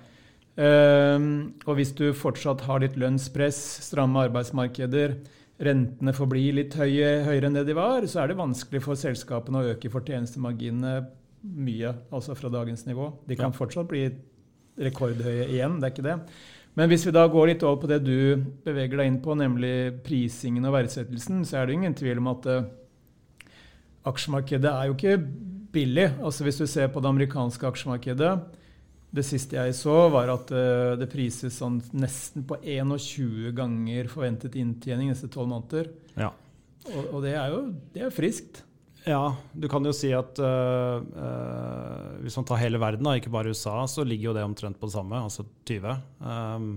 Ehm, 0.60 1.54
og 1.64 1.78
hvis 1.78 1.94
du 1.96 2.10
fortsatt 2.12 2.66
har 2.66 2.82
litt 2.84 2.98
lønnspress, 3.00 3.58
stramme 3.86 4.26
arbeidsmarkeder, 4.28 5.16
rentene 5.62 6.12
forblir 6.16 6.56
litt 6.58 6.74
høye, 6.76 7.22
høyere 7.24 7.48
enn 7.48 7.56
det 7.56 7.66
de 7.70 7.76
var, 7.78 8.04
så 8.10 8.22
er 8.22 8.32
det 8.32 8.40
vanskelig 8.40 8.82
for 8.84 8.98
selskapene 8.98 9.60
å 9.62 9.70
øke 9.72 9.92
fortjenestemarginene 9.92 10.96
mye, 11.42 11.94
altså 12.12 12.36
fra 12.38 12.50
dagens 12.52 12.84
nivå. 12.86 13.12
De 13.28 13.36
kan 13.36 13.50
Ja. 13.52 13.56
fortsatt 13.56 13.88
bli 13.88 14.10
rekordhøye 14.78 15.48
igjen, 15.48 15.80
det 15.80 15.86
er 15.88 15.94
ikke 15.94 16.08
det. 16.08 16.20
Men 16.74 16.88
hvis 16.88 17.04
vi 17.04 17.12
da 17.12 17.26
går 17.28 17.46
litt 17.48 17.62
over 17.62 17.82
på 17.82 17.88
det 17.88 18.04
du 18.04 18.36
beveger 18.64 18.96
deg 18.96 19.06
inn 19.06 19.20
på, 19.20 19.36
nemlig 19.36 20.02
prisingen 20.02 20.64
og 20.64 20.72
verdsettelsen, 20.72 21.44
så 21.44 21.58
er 21.60 21.66
det 21.66 21.74
ingen 21.74 21.94
tvil 21.94 22.18
om 22.18 22.28
at 22.28 22.46
eh, 22.46 22.64
aksjemarkedet 24.06 24.70
er 24.70 24.86
jo 24.88 24.94
ikke 24.94 25.18
billig. 25.72 26.12
Altså 26.22 26.44
Hvis 26.44 26.58
du 26.58 26.66
ser 26.66 26.88
på 26.88 27.00
det 27.00 27.08
amerikanske 27.08 27.66
aksjemarkedet 27.66 28.32
Det 29.12 29.24
siste 29.28 29.58
jeg 29.58 29.74
så, 29.76 29.94
var 30.12 30.30
at 30.32 30.50
eh, 30.56 30.94
det 31.00 31.10
prises 31.12 31.58
sånn 31.60 31.82
nesten 31.92 32.46
på 32.48 32.56
21 32.64 33.52
ganger 33.56 34.08
forventet 34.08 34.56
inntjening 34.56 35.12
neste 35.12 35.28
tolv 35.32 35.50
måneder. 35.52 35.90
Ja. 36.16 36.30
Og, 36.88 37.02
og 37.12 37.18
det 37.24 37.34
er 37.36 37.52
jo 37.52 37.64
det 37.92 38.06
er 38.06 38.14
friskt. 38.14 38.62
Ja, 39.02 39.34
du 39.52 39.66
kan 39.70 39.82
jo 39.82 39.92
si 39.96 40.12
at 40.14 40.38
øh, 40.38 41.02
øh, 41.02 42.22
hvis 42.22 42.36
man 42.38 42.46
tar 42.46 42.60
hele 42.62 42.78
verden, 42.78 43.04
da, 43.06 43.16
ikke 43.18 43.32
bare 43.34 43.50
USA, 43.50 43.80
så 43.90 44.04
ligger 44.06 44.30
jo 44.30 44.34
det 44.36 44.44
omtrent 44.46 44.78
på 44.78 44.86
det 44.86 44.94
samme, 44.94 45.18
altså 45.18 45.44
20. 45.66 45.96
Um, 46.22 46.76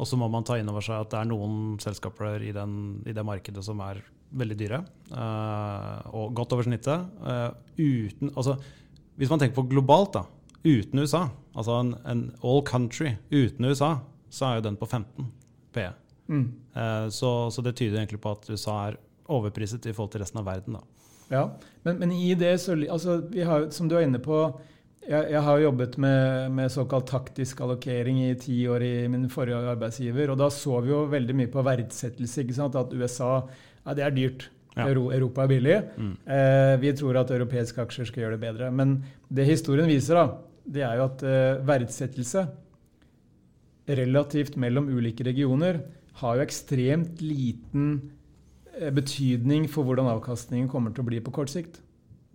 og 0.00 0.08
så 0.08 0.18
må 0.18 0.26
man 0.32 0.46
ta 0.46 0.56
inn 0.58 0.68
over 0.72 0.82
seg 0.82 1.04
at 1.04 1.12
det 1.12 1.20
er 1.20 1.30
noen 1.30 1.78
selskaper 1.82 2.42
i, 2.42 2.50
den, 2.56 2.74
i 3.06 3.14
det 3.14 3.24
markedet 3.26 3.62
som 3.62 3.78
er 3.84 4.02
veldig 4.42 4.58
dyre, 4.58 4.82
øh, 5.14 6.10
og 6.18 6.34
godt 6.34 6.52
over 6.56 6.66
snittet. 6.66 7.06
uten, 7.78 8.34
altså, 8.34 8.58
hvis 9.16 9.30
man 9.30 9.38
tenker 9.38 9.60
på 9.60 9.68
globalt, 9.70 10.18
da, 10.18 10.26
uten 10.64 11.02
USA, 11.02 11.28
altså 11.54 11.80
en, 11.80 11.94
en 12.04 12.24
all 12.44 12.62
country 12.66 13.14
uten 13.30 13.64
USA, 13.70 13.96
så 14.30 14.46
er 14.46 14.58
jo 14.58 14.66
den 14.68 14.78
på 14.80 14.86
15 14.86 15.30
P. 15.74 15.86
Mm. 16.30 16.46
Eh, 16.74 17.08
så, 17.08 17.50
så, 17.50 17.62
det 17.62 17.76
tyder 17.78 17.98
egentlig 17.98 18.20
på 18.22 18.34
at 18.36 18.50
USA 18.50 18.76
er 18.88 18.98
overpriset 19.30 19.86
i 19.86 19.94
forhold 19.94 20.12
til 20.14 20.24
resten 20.24 20.42
av 20.42 20.46
verden. 20.46 20.78
Da. 20.78 21.06
Ja, 21.30 21.44
men, 21.86 21.98
men 22.02 22.12
i 22.12 22.34
det 22.38 22.56
så 22.62 22.74
altså, 22.90 23.20
vi 23.30 23.44
har, 23.46 23.68
Som 23.70 23.88
du 23.88 23.96
er 23.96 24.06
inne 24.06 24.18
på, 24.22 24.38
jeg, 25.06 25.30
jeg 25.32 25.42
har 25.46 25.62
jobbet 25.62 25.96
med, 26.02 26.52
med, 26.54 26.70
såkalt 26.70 27.06
taktisk 27.08 27.60
allokering 27.64 28.20
i 28.24 28.34
ti 28.38 28.62
år 28.68 28.84
i 28.84 28.94
min 29.10 29.28
forrige 29.32 29.62
arbeidsgiver. 29.72 30.30
Og 30.30 30.38
da 30.38 30.50
så 30.54 30.80
vi 30.84 30.92
jo 30.92 31.04
veldig 31.10 31.36
mye 31.38 31.50
på 31.50 31.64
verdsettelse. 31.66 32.44
ikke 32.44 32.58
sant? 32.58 32.78
At 32.78 32.94
USA 32.94 33.32
ja, 33.40 33.94
det 33.96 34.06
er 34.06 34.16
dyrt. 34.16 34.50
Ja. 34.76 34.86
Europa 34.86 35.44
er 35.44 35.50
billig. 35.50 35.78
Mm. 35.98 36.12
Eh, 36.30 36.74
vi 36.82 36.92
tror 36.96 37.18
at 37.18 37.32
europeiske 37.34 37.82
aksjer 37.82 38.06
skal 38.06 38.24
gjøre 38.24 38.36
det 38.36 38.44
bedre. 38.44 38.70
Men 38.70 39.00
det 39.28 39.48
historien 39.48 39.90
viser, 39.90 40.20
da, 40.20 40.49
det 40.64 40.84
er 40.86 40.98
jo 40.98 41.06
at 41.08 41.22
eh, 41.26 41.60
verdsettelse 41.66 42.46
relativt 43.90 44.56
mellom 44.60 44.88
ulike 44.92 45.24
regioner 45.26 45.80
har 46.20 46.36
jo 46.36 46.44
ekstremt 46.44 47.22
liten 47.24 47.92
eh, 48.76 48.90
betydning 48.94 49.68
for 49.70 49.88
hvordan 49.88 50.10
avkastningen 50.12 50.68
kommer 50.70 50.94
til 50.94 51.04
å 51.04 51.10
bli 51.10 51.22
på 51.24 51.34
kort 51.34 51.52
sikt. 51.52 51.80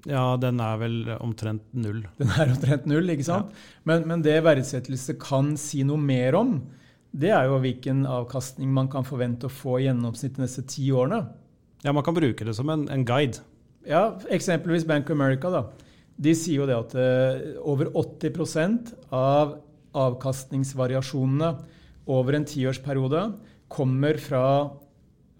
Ja, 0.05 0.35
den 0.37 0.59
er 0.61 0.77
vel 0.77 0.97
omtrent 1.17 1.63
null. 1.73 2.03
Den 2.19 2.29
er 2.29 2.51
omtrent 2.53 2.83
null, 2.89 3.07
ikke 3.09 3.25
sant? 3.25 3.49
Ja. 3.49 3.79
Men, 3.89 4.03
men, 4.09 4.21
det 4.25 4.35
verdsettelse 4.45 5.15
kan 5.21 5.55
si 5.57 5.81
noe 5.87 5.97
mer 5.97 6.37
om, 6.37 6.59
det 7.15 7.31
er 7.33 7.47
jo 7.49 7.57
hvilken 7.63 8.03
avkastning 8.05 8.69
man 8.75 8.89
kan 8.91 9.07
forvente 9.07 9.47
å 9.47 9.53
få 9.53 9.79
i 9.79 9.87
gjennomsnitt 9.87 10.35
de 10.37 10.43
neste 10.43 10.65
ti 10.69 10.91
årene. 10.93 11.23
Ja, 11.85 11.93
man 11.95 12.05
kan 12.05 12.17
bruke 12.17 12.45
det 12.45 12.53
som 12.57 12.69
en, 12.69 12.85
en 12.91 13.05
guide. 13.07 13.41
Ja, 13.87 14.19
eksempelvis 14.33 14.85
Bank 14.89 15.09
of 15.09 15.17
America. 15.17 15.49
da. 15.49 15.63
De 16.15 16.31
sier 16.37 16.61
jo 16.61 16.67
det 16.69 16.77
at 16.77 16.95
uh, 16.95 17.59
over 17.67 17.91
80% 17.91 18.93
av 19.15 19.57
avkastningsvariasjonene 19.95 21.51
over 22.11 22.37
en 22.37 22.47
tiårsperiode 22.47 23.21
kommer 23.71 24.19
fra 24.21 24.45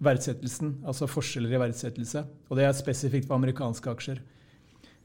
verdsettelsen, 0.04 0.82
altså 0.84 1.08
forskjeller 1.08 1.54
i 1.54 1.60
verdsettelse. 1.60 2.24
Og 2.50 2.58
det 2.58 2.66
er 2.66 2.76
spesifikt 2.76 3.28
for 3.28 3.38
amerikanske 3.38 3.92
aksjer. 3.92 4.20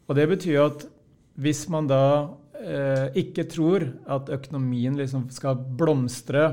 Og 0.10 0.18
det 0.18 0.28
betyr 0.34 0.60
at 0.66 0.86
hvis 1.40 1.64
man 1.72 1.88
da 1.88 2.04
eh, 2.60 3.08
ikke 3.22 3.48
tror 3.52 3.86
at 4.12 4.32
økonomien 4.34 4.98
liksom 5.00 5.30
skal 5.32 5.56
blomstre 5.56 6.50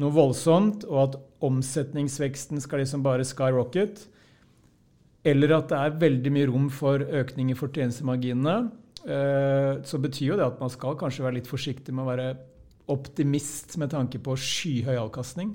noe 0.00 0.14
voldsomt, 0.14 0.86
og 0.86 1.00
at 1.02 1.18
omsetningsveksten 1.44 2.62
skal 2.62 2.84
liksom 2.84 3.02
bare 3.04 3.26
skyrocket, 3.26 4.04
eller 5.24 5.56
at 5.56 5.72
det 5.72 5.78
er 5.78 5.98
veldig 6.00 6.32
mye 6.32 6.48
rom 6.48 6.68
for 6.72 7.02
økning 7.04 7.50
i 7.52 7.58
fortjenestemarginene, 7.58 8.54
eh, 9.04 9.72
så 9.84 10.00
betyr 10.00 10.32
jo 10.32 10.38
det 10.40 10.46
at 10.46 10.62
man 10.62 10.72
skal 10.72 10.96
kanskje 11.00 11.26
være 11.26 11.38
litt 11.40 11.50
forsiktig 11.50 11.94
med 11.94 12.06
å 12.06 12.10
være 12.10 12.30
optimist 12.90 13.76
med 13.78 13.92
tanke 13.92 14.18
på 14.22 14.34
skyhøy 14.40 14.96
avkastning 14.98 15.52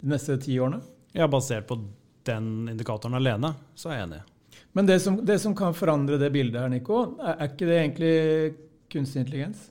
de 0.00 0.12
neste 0.14 0.38
ti 0.42 0.56
årene? 0.62 0.80
Ja, 1.12 1.28
basert 1.30 1.66
på 1.68 1.80
den 2.26 2.70
indikatoren 2.70 3.18
alene, 3.18 3.52
så 3.74 3.90
er 3.90 3.98
jeg 3.98 4.08
enig. 4.08 4.22
Men 4.72 4.88
det 4.88 5.00
som, 5.04 5.18
det 5.26 5.38
som 5.42 5.54
kan 5.56 5.74
forandre 5.76 6.16
det 6.20 6.30
bildet 6.32 6.62
her, 6.62 6.70
Nico, 6.72 7.02
er, 7.20 7.36
er 7.36 7.50
ikke 7.50 7.68
det 7.68 7.78
egentlig 7.80 8.14
kunstig 8.92 9.24
intelligens? 9.24 9.66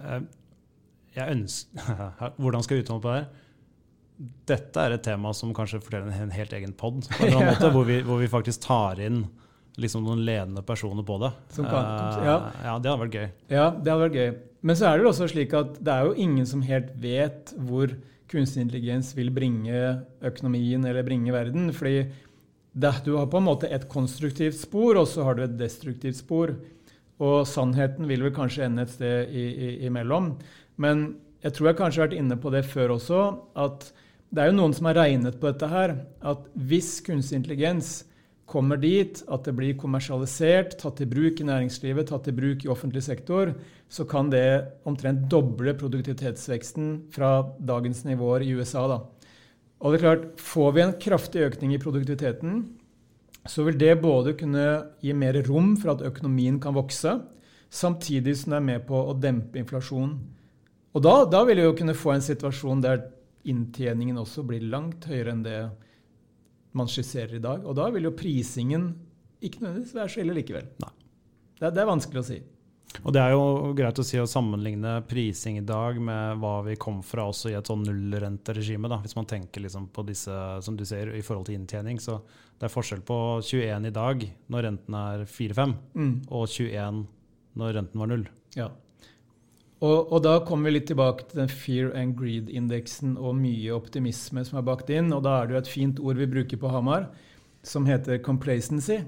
Eh, 0.00 0.20
jeg 1.16 1.32
ønsker 1.32 2.00
Hvordan 2.42 2.64
skal 2.64 2.76
jeg 2.76 2.86
uttale 2.86 3.04
på 3.04 3.12
det 3.12 3.20
her? 3.20 3.44
Dette 4.16 4.80
er 4.80 4.94
et 4.96 5.04
tema 5.04 5.32
som 5.36 5.52
kanskje 5.56 5.82
forteller 5.84 6.12
en 6.24 6.32
helt 6.32 6.54
egen 6.56 6.72
pod, 6.76 7.04
ja. 7.20 7.52
hvor, 7.60 7.84
hvor, 7.84 8.16
vi 8.22 8.30
faktisk 8.32 8.64
tar 8.64 9.02
inn 9.04 9.26
liksom 9.76 10.06
noen 10.06 10.22
ledende 10.24 10.62
personer 10.64 11.04
på 11.04 11.18
det. 11.20 11.32
Kan, 11.58 11.66
ja. 12.24 12.36
ja. 12.64 12.76
Det 12.80 12.88
hadde 12.88 13.00
vært 13.02 13.16
gøy. 13.18 13.26
Ja, 13.52 13.66
det 13.76 13.92
hadde 13.92 14.02
vært 14.06 14.16
gøy. 14.16 14.30
Men 14.66 14.78
så 14.78 14.88
er 14.88 14.96
det 14.96 15.04
jo 15.04 15.10
også 15.12 15.28
slik 15.30 15.52
at 15.54 15.76
det 15.84 15.92
er 15.92 16.08
jo 16.08 16.14
ingen 16.24 16.48
som 16.48 16.62
helt 16.64 16.94
vet 17.02 17.52
hvor 17.68 17.92
kunstig 18.30 18.64
intelligens 18.64 19.12
vil 19.14 19.28
bringe 19.34 19.82
økonomien 20.24 20.86
eller 20.88 21.04
bringe 21.06 21.34
verden. 21.34 21.68
fordi 21.76 22.06
det, 22.76 22.92
du 23.04 23.14
har 23.16 23.28
på 23.32 23.40
en 23.40 23.46
måte 23.46 23.68
et 23.72 23.86
konstruktivt 23.88 24.58
spor, 24.58 24.98
og 25.00 25.06
så 25.08 25.24
har 25.24 25.36
du 25.36 25.44
et 25.44 25.58
destruktivt 25.60 26.18
spor. 26.18 26.52
Og 27.24 27.46
sannheten 27.48 28.08
vil 28.08 28.26
vel 28.26 28.34
kanskje 28.36 28.66
ende 28.66 28.84
et 28.84 28.92
sted 28.92 29.30
i, 29.32 29.44
i, 29.44 29.68
imellom. 29.88 30.34
Men 30.76 31.06
jeg 31.44 31.56
tror 31.56 31.70
jeg 31.70 31.78
kanskje 31.78 32.02
har 32.02 32.10
vært 32.10 32.18
inne 32.18 32.36
på 32.40 32.52
det 32.52 32.66
før 32.68 32.96
også, 32.98 33.22
at 33.56 33.88
det 34.36 34.44
er 34.44 34.50
jo 34.50 34.58
noen 34.58 34.74
som 34.76 34.90
har 34.90 34.98
regnet 35.00 35.38
på 35.40 35.48
dette 35.48 35.68
her. 35.70 35.94
At 36.20 36.44
hvis 36.68 36.98
kunstig 37.04 37.38
intelligens 37.38 38.02
kommer 38.46 38.78
dit 38.78 39.22
at 39.32 39.48
det 39.48 39.54
blir 39.56 39.78
kommersialisert, 39.80 40.76
tatt 40.78 41.00
i 41.02 41.08
bruk 41.08 41.40
i 41.40 41.46
næringslivet, 41.48 42.10
tatt 42.10 42.28
i 42.30 42.34
bruk 42.36 42.62
i 42.62 42.70
offentlig 42.70 43.02
sektor, 43.06 43.54
så 43.88 44.04
kan 44.06 44.28
det 44.30 44.76
omtrent 44.86 45.24
doble 45.32 45.74
produktivitetsveksten 45.80 47.08
fra 47.14 47.30
dagens 47.58 48.04
nivåer 48.06 48.44
i 48.44 48.52
USA. 48.54 48.84
Da. 48.92 49.00
Og 49.80 49.92
det 49.92 49.98
er 49.98 50.04
klart, 50.04 50.28
Får 50.40 50.76
vi 50.76 50.84
en 50.84 50.94
kraftig 51.00 51.48
økning 51.48 51.74
i 51.74 51.80
produktiviteten, 51.82 52.62
så 53.46 53.64
vil 53.66 53.78
det 53.78 54.02
både 54.02 54.36
kunne 54.38 54.68
gi 55.00 55.16
mer 55.16 55.40
rom 55.48 55.74
for 55.80 55.94
at 55.94 56.06
økonomien 56.06 56.60
kan 56.60 56.76
vokse, 56.76 57.16
samtidig 57.70 58.36
som 58.36 58.52
det 58.52 58.60
er 58.60 58.68
med 58.68 58.86
på 58.86 59.00
å 59.00 59.16
dempe 59.16 59.58
inflasjonen. 59.58 60.16
Og 60.96 61.02
da, 61.04 61.24
da 61.28 61.42
vil 61.44 61.60
vi 61.60 61.66
jo 61.66 61.76
kunne 61.76 61.96
få 61.98 62.14
en 62.14 62.24
situasjon 62.24 62.82
der 62.84 63.02
inntjeningen 63.50 64.18
også 64.20 64.44
blir 64.46 64.64
langt 64.66 65.06
høyere 65.08 65.34
enn 65.34 65.44
det 65.46 65.60
man 66.76 66.90
skisserer 66.90 67.38
i 67.38 67.42
dag. 67.42 67.64
Og 67.64 67.76
da 67.78 67.88
vil 67.94 68.08
jo 68.08 68.16
prisingen 68.16 68.90
ikke 69.40 69.62
nødvendigvis 69.62 69.96
være 69.96 70.12
så 70.12 70.22
ille 70.22 70.36
likevel. 70.36 70.68
Det, 70.76 71.70
det, 71.70 71.80
er 71.80 71.88
vanskelig 71.88 72.20
å 72.20 72.26
si. 72.26 72.38
Og 73.02 73.12
Det 73.12 73.20
er 73.20 73.34
jo 73.34 73.72
greit 73.76 73.98
å 74.00 74.04
si 74.06 74.18
å 74.20 74.28
sammenligne 74.28 74.98
prising 75.08 75.58
i 75.60 75.66
dag 75.66 75.98
med 76.00 76.40
hva 76.40 76.54
vi 76.66 76.76
kom 76.80 77.02
fra 77.04 77.26
også 77.28 77.50
i 77.52 77.56
et 77.58 77.68
sånn 77.68 77.84
nullrenteregime. 77.84 78.90
Hvis 79.04 79.16
man 79.18 79.28
tenker 79.28 79.64
liksom 79.64 79.90
på 79.92 80.04
disse, 80.08 80.32
som 80.64 80.78
du 80.78 80.84
ser, 80.88 81.12
i 81.16 81.24
forhold 81.24 81.48
til 81.48 81.58
inntjening. 81.58 82.00
Så 82.02 82.18
det 82.56 82.68
er 82.68 82.72
forskjell 82.72 83.04
på 83.06 83.18
21 83.44 83.90
i 83.90 83.94
dag, 83.94 84.26
når 84.52 84.68
renten 84.70 84.98
er 85.02 85.26
4-5, 85.28 85.76
mm. 85.96 86.16
og 86.30 86.48
21 86.48 87.04
når 87.56 87.78
renten 87.80 88.02
var 88.02 88.12
null. 88.12 88.26
Ja. 88.56 88.70
Og, 89.84 90.08
og, 90.08 90.22
da 90.24 90.38
kommer 90.40 90.70
vi 90.70 90.78
litt 90.78 90.86
tilbake 90.88 91.26
til 91.28 91.42
den 91.42 91.52
fear 91.52 91.90
and 91.98 92.16
greed-indeksen 92.16 93.18
og 93.20 93.36
mye 93.36 93.74
optimisme 93.76 94.44
som 94.46 94.56
er 94.60 94.64
bakt 94.64 94.88
inn. 94.92 95.12
Og 95.12 95.20
da 95.26 95.36
er 95.38 95.48
det 95.48 95.56
jo 95.56 95.60
et 95.60 95.72
fint 95.74 96.00
ord 96.00 96.20
vi 96.20 96.28
bruker 96.32 96.60
på 96.60 96.70
Hamar, 96.72 97.10
som 97.66 97.88
heter 97.88 98.22
complacency. 98.24 99.02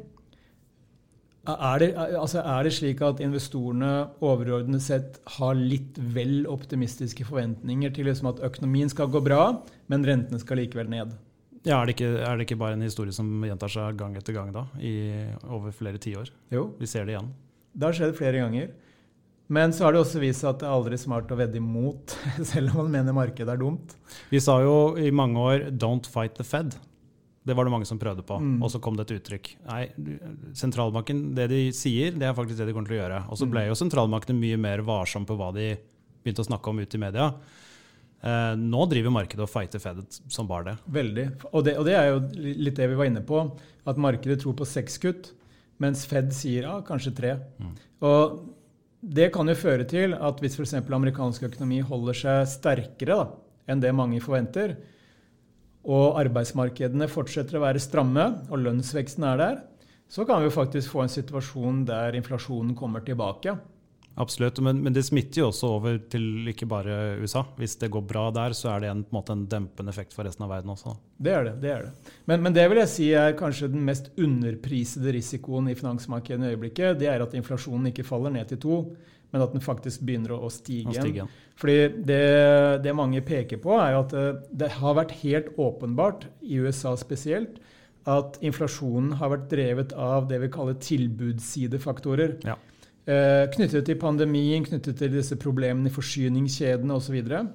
Er 1.49 1.81
det, 1.81 1.87
altså 1.97 2.43
er 2.43 2.67
det 2.67 2.75
slik 2.77 3.01
at 3.01 3.23
investorene 3.25 4.11
overordnet 4.21 4.83
sett 4.85 5.17
har 5.39 5.57
litt 5.57 5.97
vel 5.97 6.43
optimistiske 6.51 7.25
forventninger 7.25 7.95
til 7.97 8.11
liksom 8.11 8.29
at 8.35 8.43
økonomien 8.45 8.93
skal 8.93 9.09
gå 9.09 9.23
bra, 9.25 9.55
men 9.89 10.05
rentene 10.05 10.43
skal 10.43 10.61
likevel 10.61 10.91
ned? 10.93 11.15
Ja, 11.65 11.81
er 11.81 11.89
det, 11.89 11.97
ikke, 11.97 12.11
er 12.21 12.37
det 12.37 12.45
ikke 12.45 12.59
bare 12.61 12.77
en 12.77 12.85
historie 12.85 13.17
som 13.17 13.31
gjentar 13.49 13.73
seg 13.73 13.97
gang 13.99 14.13
etter 14.21 14.37
gang 14.37 14.53
da, 14.53 14.67
i 14.77 14.93
over 15.49 15.73
flere 15.73 16.01
tiår? 16.01 16.29
Jo. 16.53 16.69
Vi 16.77 16.91
ser 16.91 17.09
det 17.09 17.17
igjen. 17.17 17.33
Det 17.73 17.89
har 17.89 17.97
skjedd 17.97 18.15
flere 18.19 18.45
ganger. 18.45 18.69
Men 19.49 19.73
så 19.73 19.87
har 19.87 19.95
det 19.95 20.03
også 20.03 20.21
vist 20.21 20.45
seg 20.45 20.51
at 20.51 20.61
det 20.61 20.69
er 20.69 20.77
aldri 20.77 20.99
smart 21.01 21.31
å 21.33 21.39
vedde 21.39 21.57
imot, 21.61 22.13
selv 22.51 22.75
om 22.75 22.83
man 22.85 22.99
mener 22.99 23.17
markedet 23.17 23.55
er 23.55 23.61
dumt. 23.61 23.95
Vi 24.29 24.41
sa 24.45 24.59
jo 24.61 24.97
i 25.01 25.09
mange 25.11 25.41
år 25.41 25.71
'don't 25.73 26.09
fight 26.09 26.37
the 26.37 26.45
Fed'. 26.45 26.77
Det 27.49 27.55
var 27.57 27.65
det 27.65 27.73
mange 27.73 27.87
som 27.89 27.97
prøvde 27.97 28.21
på. 28.29 28.37
Mm. 28.37 28.59
Og 28.61 28.69
så 28.69 28.81
kom 28.85 28.97
det 28.97 29.07
et 29.07 29.15
uttrykk. 29.17 29.55
Nei, 29.71 29.87
sentralbanken, 30.53 31.31
det 31.35 31.47
de 31.49 31.61
sier, 31.73 32.13
det 32.13 32.27
er 32.29 32.35
faktisk 32.37 32.59
det 32.61 32.67
de 32.69 32.75
kommer 32.77 32.91
til 32.91 32.99
å 32.99 33.01
gjøre. 33.01 33.21
Og 33.33 33.41
så 33.41 33.49
ble 33.49 33.63
jo 33.71 33.79
sentralbankene 33.79 34.37
mye 34.37 34.59
mer 34.61 34.83
varsomme 34.85 35.25
på 35.25 35.39
hva 35.39 35.49
de 35.57 35.71
begynte 36.21 36.45
å 36.45 36.49
snakke 36.51 36.69
om 36.69 36.83
ute 36.83 36.99
i 36.99 37.01
media. 37.01 37.31
Eh, 38.21 38.53
nå 38.59 38.85
driver 38.91 39.15
markedet 39.15 39.47
og 39.47 39.49
fighter 39.49 39.81
Fed 39.81 40.03
som 40.29 40.51
bare 40.51 40.73
det. 40.73 40.77
Veldig. 40.99 41.27
Og 41.53 41.65
det, 41.65 41.77
og 41.81 41.89
det, 41.89 41.97
er 41.97 42.11
jo 42.11 42.21
litt 42.67 42.77
det 42.77 42.91
vi 42.91 43.01
var 43.01 43.09
inne 43.09 43.25
på. 43.25 43.41
At 43.89 43.97
markedet 43.97 44.43
tror 44.43 44.59
på 44.59 44.69
seks 44.69 44.99
kutt, 45.01 45.33
mens 45.81 46.05
Fed 46.11 46.35
sier 46.37 46.67
ja, 46.69 46.79
kanskje 46.85 47.15
tre. 47.17 47.35
Mm. 47.63 47.75
Og 48.05 48.39
det 49.01 49.31
kan 49.35 49.47
jo 49.47 49.55
føre 49.55 49.87
til 49.87 50.15
at 50.15 50.41
hvis 50.43 50.57
f.eks. 50.59 50.75
amerikansk 50.75 51.45
økonomi 51.47 51.79
holder 51.87 52.17
seg 52.19 52.49
sterkere 52.51 53.19
da, 53.19 53.27
enn 53.71 53.83
det 53.83 53.95
mange 53.95 54.21
forventer, 54.25 54.75
og 55.89 56.19
arbeidsmarkedene 56.21 57.07
fortsetter 57.09 57.59
å 57.59 57.65
være 57.65 57.83
stramme, 57.83 58.27
og 58.51 58.65
lønnsveksten 58.65 59.25
er 59.29 59.39
der, 59.41 59.61
så 60.11 60.25
kan 60.29 60.43
vi 60.43 60.51
faktisk 60.53 60.91
få 60.93 61.05
en 61.05 61.13
situasjon 61.13 61.85
der 61.89 62.17
inflasjonen 62.19 62.75
kommer 62.77 63.05
tilbake. 63.05 63.55
Absolutt, 64.19 64.59
men, 64.65 64.81
men, 64.83 64.95
det 64.95 65.05
smitter 65.07 65.45
jo 65.45 65.49
også 65.53 65.69
over 65.77 65.99
til 66.11 66.49
ikke 66.51 66.67
bare 66.67 66.95
USA. 67.23 67.45
Hvis 67.59 67.77
det 67.79 67.91
går 67.95 68.03
bra 68.09 68.25
der, 68.35 68.55
så 68.57 68.73
er 68.73 68.83
det 68.83 68.91
en, 68.91 69.05
en, 69.07 69.21
en 69.35 69.45
dempende 69.51 69.93
effekt 69.95 70.17
for 70.17 70.27
resten 70.27 70.43
av 70.47 70.51
verden 70.51 70.73
også. 70.75 70.97
Det 71.23 71.35
er 71.35 71.47
det. 71.47 71.53
det 71.63 71.71
er 71.71 71.85
det. 71.87 72.15
Men, 72.27 72.43
men, 72.43 72.57
det 72.57 72.65
vil 72.71 72.83
jeg 72.83 72.91
si 72.91 73.07
er 73.15 73.37
kanskje 73.39 73.71
den 73.71 73.85
mest 73.87 74.11
underprisede 74.19 75.15
risikoen 75.15 75.71
i 75.71 75.77
finansmarkedet 75.79 76.49
i 76.49 76.57
øyeblikket. 76.57 76.99
Det 76.99 77.11
er 77.13 77.23
at 77.23 77.37
inflasjonen 77.39 77.93
ikke 77.93 78.07
faller 78.09 78.35
ned 78.35 78.51
til 78.51 78.61
to, 78.65 78.81
men 79.31 79.45
at 79.45 79.55
den 79.55 79.63
faktisk 79.63 80.03
begynner 80.09 80.35
å, 80.35 80.41
å 80.49 80.53
stige 80.53 80.95
igjen. 80.99 81.31
Fordi 81.59 81.79
det, 82.09 82.23
det, 82.83 82.95
mange 82.97 83.23
peker 83.27 83.61
på, 83.63 83.75
er 83.79 83.99
at 84.01 84.15
eh, 84.17 84.39
det 84.51 84.73
har 84.81 84.99
vært 84.99 85.15
helt 85.23 85.53
åpenbart, 85.61 86.27
i 86.43 86.59
USA 86.63 86.95
spesielt, 86.99 87.59
at 88.09 88.39
inflasjonen 88.43 89.19
har 89.21 89.31
vært 89.35 89.51
drevet 89.51 89.93
av 89.93 90.27
det 90.31 90.41
vi 90.43 90.51
kaller 90.51 90.79
tilbudssidefaktorer. 90.83 92.39
Ja. 92.49 92.57
Eh, 93.09 93.47
knyttet 93.55 93.87
til 93.89 93.97
pandemien, 93.97 94.67
knyttet 94.67 94.99
til 95.01 95.15
disse 95.15 95.37
problemene 95.41 95.89
i 95.89 95.95
forsyningskjedene 95.95 96.93
osv. 96.93 97.23
Og, 97.25 97.47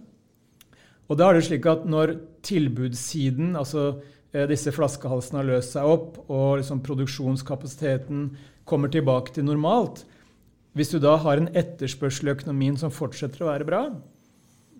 Og 1.10 1.20
da 1.20 1.28
er 1.30 1.38
det 1.38 1.43
slik 1.45 1.68
at 1.70 1.86
når 1.86 2.16
tilbudssiden, 2.41 3.56
altså 3.56 4.01
eh, 4.34 4.47
disse 4.49 4.74
flaskehalsene 4.74 5.43
har 5.43 5.49
løst 5.51 5.76
seg 5.76 5.86
opp, 5.86 6.18
og 6.26 6.58
liksom 6.58 6.82
produksjonskapasiteten 6.82 8.32
kommer 8.66 8.89
tilbake 8.89 9.34
til 9.36 9.45
normalt 9.45 10.06
Hvis 10.74 10.89
du 10.89 10.97
da 10.97 11.18
har 11.22 11.38
en 11.38 11.51
etterspørsel 11.54 12.32
i 12.32 12.34
økonomien 12.34 12.78
som 12.82 12.89
fortsetter 12.89 13.43
å 13.43 13.51
være 13.51 13.66
bra, 13.68 13.82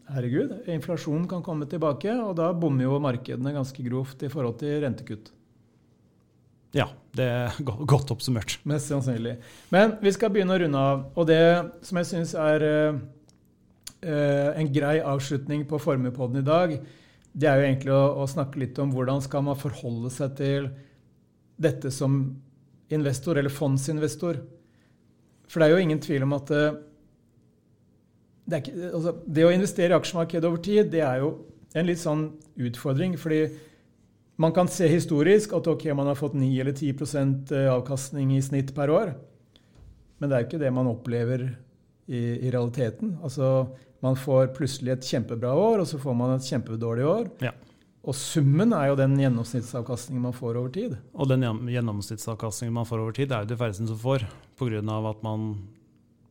herregud, 0.10 0.64
inflasjonen 0.66 1.28
kan 1.30 1.44
komme 1.46 1.68
tilbake, 1.70 2.10
og 2.18 2.34
da 2.40 2.50
bommer 2.50 2.88
jo 2.88 2.98
markedene 2.98 3.54
ganske 3.54 3.86
grovt 3.86 4.26
i 4.26 4.32
forhold 4.34 4.58
til 4.58 4.82
rentekutt. 4.82 5.30
Ja, 6.74 6.88
det 7.14 7.26
er 7.30 7.58
godt 7.62 8.12
oppsummert. 8.14 8.58
Mest 8.66 8.90
sannsynlig. 8.90 9.36
Men 9.74 9.98
vi 10.02 10.14
skal 10.16 10.32
begynne 10.34 10.56
å 10.56 10.62
runde 10.64 10.80
av. 10.82 11.04
Og 11.14 11.28
det 11.30 11.44
som 11.86 12.00
jeg 12.02 12.10
syns 12.10 12.34
er 12.40 12.66
uh, 12.66 12.96
en 14.58 14.72
grei 14.74 14.96
avslutning 14.98 15.68
på 15.70 15.80
Formuepodden 15.82 16.42
i 16.42 16.48
dag, 16.48 16.74
det 17.34 17.50
er 17.50 17.60
jo 17.60 17.68
egentlig 17.68 17.94
å, 17.94 18.02
å, 18.24 18.26
snakke 18.30 18.62
litt 18.62 18.80
om 18.82 18.92
hvordan 18.94 19.22
skal 19.26 19.46
man 19.46 19.58
forholde 19.58 20.10
seg 20.14 20.34
til 20.38 20.68
dette 21.62 21.90
som 21.94 22.18
investor, 22.94 23.38
eller 23.38 23.54
fondsinvestor. 23.54 24.42
For 25.50 25.62
det 25.62 25.68
er 25.68 25.76
jo 25.76 25.86
ingen 25.86 26.02
tvil 26.02 26.26
om 26.26 26.34
at 26.40 26.54
uh, 26.54 26.80
det, 28.50 28.64
ikke, 28.64 28.90
altså, 28.90 29.14
det, 29.30 29.46
å 29.46 29.54
investere 29.54 29.94
i 29.94 30.00
aksjemarkedet 30.00 30.50
over 30.50 30.66
tid, 30.66 30.90
det 30.94 31.06
er 31.06 31.22
jo 31.22 31.36
en 31.78 31.86
litt 31.86 32.02
sånn 32.02 32.26
utfordring. 32.58 33.14
fordi 33.18 33.46
man 34.36 34.54
kan 34.54 34.68
se 34.68 34.88
historisk 34.90 35.54
at 35.54 35.68
ok, 35.70 35.86
man 35.94 36.10
har 36.10 36.18
fått 36.18 36.34
9 36.38 36.50
eller 36.62 36.74
10 36.74 37.54
eh, 37.54 37.70
avkastning 37.74 38.36
i 38.38 38.42
snitt 38.42 38.74
per 38.76 38.90
år. 38.90 39.14
Men 40.18 40.30
det 40.30 40.36
er 40.36 40.44
jo 40.44 40.50
ikke 40.50 40.64
det 40.64 40.72
man 40.74 40.90
opplever 40.90 41.46
i, 42.08 42.22
i, 42.48 42.52
realiteten. 42.52 43.18
Altså, 43.24 43.68
Man 44.04 44.18
får 44.20 44.50
plutselig 44.52 44.92
et 44.92 45.06
kjempebra 45.08 45.54
år, 45.56 45.80
og 45.80 45.88
så 45.88 45.96
får 45.96 46.16
man 46.20 46.34
et 46.34 46.44
kjempedårlig 46.44 47.06
år. 47.08 47.30
Ja. 47.40 47.54
Og 48.04 48.18
summen 48.20 48.74
er 48.76 48.90
jo 48.90 48.98
den 49.00 49.14
gjennomsnittsavkastningen 49.16 50.26
man 50.26 50.36
får 50.36 50.58
over 50.60 50.74
tid. 50.76 50.98
Og 51.16 51.30
den 51.32 51.46
gjennomsnittsavkastningen 51.72 52.76
man 52.76 52.90
får 52.90 53.00
over 53.00 53.16
tid, 53.16 53.32
er 53.32 53.46
jo 53.46 53.52
det 53.54 53.58
færreste 53.62 53.88
som 53.88 54.02
får. 54.02 54.26
Pga. 54.60 54.82
at 54.84 55.24
man 55.24 55.54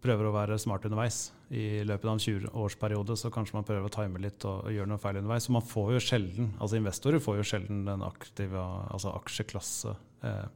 prøver 0.03 0.29
å 0.29 0.35
være 0.35 0.59
smart 0.61 0.87
underveis. 0.89 1.31
I 1.53 1.83
løpet 1.87 2.09
av 2.09 2.17
en 2.17 2.23
20-årsperiode 2.23 3.17
så 3.21 3.31
kanskje 3.33 3.59
man 3.59 3.67
prøver 3.69 3.87
å 3.87 3.93
time 3.93 4.23
litt 4.23 4.47
og, 4.49 4.67
og 4.67 4.75
gjøre 4.75 4.91
noe 4.91 5.03
feil 5.03 5.21
underveis. 5.21 5.47
Så 5.49 5.55
man 5.55 5.67
får 5.67 5.93
jo 5.97 6.05
sjelden, 6.05 6.53
altså 6.59 6.81
investorer 6.81 7.23
får 7.23 7.41
jo 7.41 7.49
sjelden 7.53 7.85
den 7.89 8.07
aktive 8.07 8.63
altså 8.63 9.15
aksjeklasse 9.21 9.95
eh, 10.27 10.47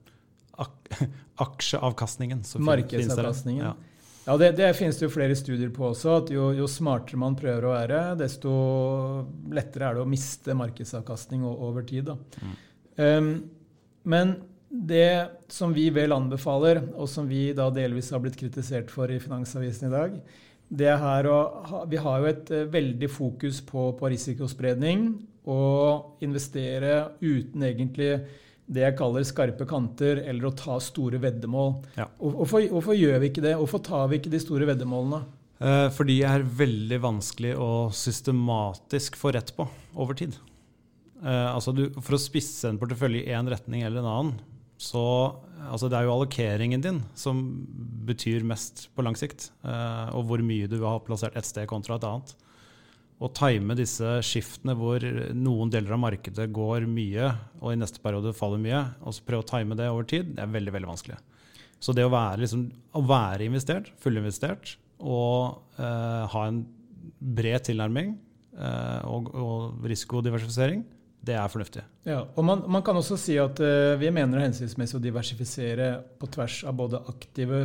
ak, 0.65 0.97
Aksjeavkastningen. 1.47 2.43
Markedsavkastningen. 2.65 3.69
Ja. 3.69 3.77
Ja, 4.27 4.35
Det, 4.37 4.57
det 4.59 4.73
finnes 4.75 4.97
det 4.99 5.07
jo 5.07 5.13
flere 5.15 5.37
studier 5.39 5.71
på 5.71 5.85
også. 5.93 6.17
at 6.19 6.31
jo, 6.35 6.49
jo, 6.57 6.67
smartere 6.67 7.21
man 7.23 7.37
prøver 7.39 7.69
å 7.69 7.75
være, 7.77 8.01
desto 8.19 8.53
lettere 9.55 9.87
er 9.87 9.99
det 9.99 10.03
å 10.03 10.11
miste 10.11 10.57
markedsavkastning 10.59 11.45
over 11.47 11.87
tid. 11.87 12.11
Mm. 12.43 12.57
Um, 12.99 13.29
men 14.03 14.35
det 14.69 15.29
som 15.53 15.73
vi 15.75 15.89
vel 15.95 16.15
anbefaler, 16.15 16.83
og 16.97 17.09
som 17.11 17.29
vi 17.29 17.51
da 17.57 17.69
delvis 17.75 18.11
har 18.15 18.23
blitt 18.23 18.39
kritisert 18.39 18.91
for 18.93 19.11
i 19.13 19.21
Finansavisen 19.23 19.89
i 19.89 19.95
dag, 19.95 20.19
det 20.67 20.89
er 20.91 20.99
her 20.99 21.29
å 21.31 21.39
Vi 21.87 21.99
har 22.03 22.23
jo 22.23 22.27
et 22.27 22.51
uh, 22.51 22.65
veldig 22.67 23.11
fokus 23.13 23.61
på, 23.63 23.93
på, 23.99 24.11
risikospredning 24.11 25.13
og 25.47 26.19
investere 26.27 27.13
uten 27.23 27.63
egentlig 27.69 28.11
det 28.67 28.83
jeg 28.83 28.97
kaller 28.99 29.23
skarpe 29.23 29.63
kanter, 29.71 30.25
eller 30.27 30.49
å 30.49 30.57
ta 30.59 30.81
store 30.83 31.21
veddemål. 31.23 31.69
Ja. 31.95 32.09
Hvorfor, 32.19 32.65
hvorfor, 32.73 32.97
gjør 32.99 33.21
vi 33.23 33.29
ikke 33.31 33.45
det? 33.45 33.55
Hvorfor 33.61 33.79
tar 33.87 34.09
vi 34.11 34.19
ikke 34.19 34.33
de 34.33 34.41
store 34.43 34.67
veddemålene? 34.67 35.21
Eh, 35.63 35.87
fordi 35.95 36.19
det 36.19 36.33
er 36.33 36.49
veldig 36.59 36.99
vanskelig 37.05 37.55
å 37.63 37.71
systematisk 37.95 39.15
få 39.21 39.31
rett 39.37 39.55
på 39.55 39.69
over 39.95 40.19
tid. 40.19 40.35
Eh, 41.23 41.47
altså 41.55 41.71
du, 41.73 41.87
for 42.01 42.19
å 42.19 42.21
spisse 42.21 42.67
en 42.67 42.81
portefølje 42.81 43.23
i 43.23 43.39
én 43.39 43.47
retning 43.55 43.87
eller 43.87 44.03
en 44.03 44.11
annen, 44.17 44.35
så 44.77 45.03
altså 45.71 45.89
det 45.89 45.99
er 45.99 46.07
jo 46.07 46.15
allokeringen 46.15 46.83
din 46.85 46.99
som 47.17 47.39
betyr 48.07 48.45
mest 48.47 48.87
på 48.95 49.05
lang 49.07 49.17
sikt. 49.19 49.51
Eh, 49.65 50.09
og 50.17 50.27
hvor 50.29 50.43
mye 50.45 50.69
du 50.71 50.79
har 50.85 51.05
plassert 51.07 51.37
et 51.39 51.49
sted 51.49 51.69
kontra 51.71 51.97
et 51.97 52.07
annet. 52.09 52.35
Å 53.17 53.31
time 53.33 53.77
disse 53.79 54.19
skiftene 54.29 54.75
hvor 54.77 55.01
noen 55.33 55.71
deler 55.73 55.95
av 55.97 56.03
markedet 56.03 56.51
går 56.53 56.85
mye, 56.91 57.31
og 57.63 57.73
i 57.73 57.79
neste 57.81 58.03
periode 58.05 58.35
faller 58.37 58.61
mye, 58.61 58.83
og 59.01 59.17
så 59.17 59.25
prøve 59.25 59.47
å 59.47 59.49
time 59.49 59.79
det 59.79 59.89
over 59.89 60.05
tid, 60.09 60.35
det 60.37 60.45
er 60.45 60.53
veldig 60.53 60.75
veldig 60.75 60.91
vanskelig. 60.91 61.17
Så 61.81 61.95
det 61.97 62.05
å 62.05 62.13
være, 62.13 62.43
liksom, 62.43 62.67
å 62.97 63.03
være 63.09 63.49
investert, 63.49 63.89
fullinvestert, 64.03 64.75
og 65.01 65.81
eh, 65.81 66.23
ha 66.33 66.45
en 66.49 66.61
bred 67.37 67.65
tilnærming 67.69 68.15
eh, 68.61 69.01
og, 69.09 69.33
og 69.33 69.89
risikodiversifisering, 69.89 70.85
det 71.27 71.35
er 71.35 71.51
fornuftig. 71.51 71.83
Ja, 72.07 72.21
og 72.23 72.45
man, 72.47 72.63
man 72.71 72.85
kan 72.87 72.99
også 72.99 73.17
si 73.19 73.37
at 73.41 73.61
uh, 73.63 73.97
vi 73.99 74.11
mener 74.15 74.37
det 74.37 74.43
er 74.43 74.51
hensiktsmessig 74.51 74.99
å 74.99 75.03
diversifisere 75.03 75.89
på 76.21 76.29
tvers 76.37 76.61
av 76.69 76.77
både 76.79 77.01
aktive 77.11 77.65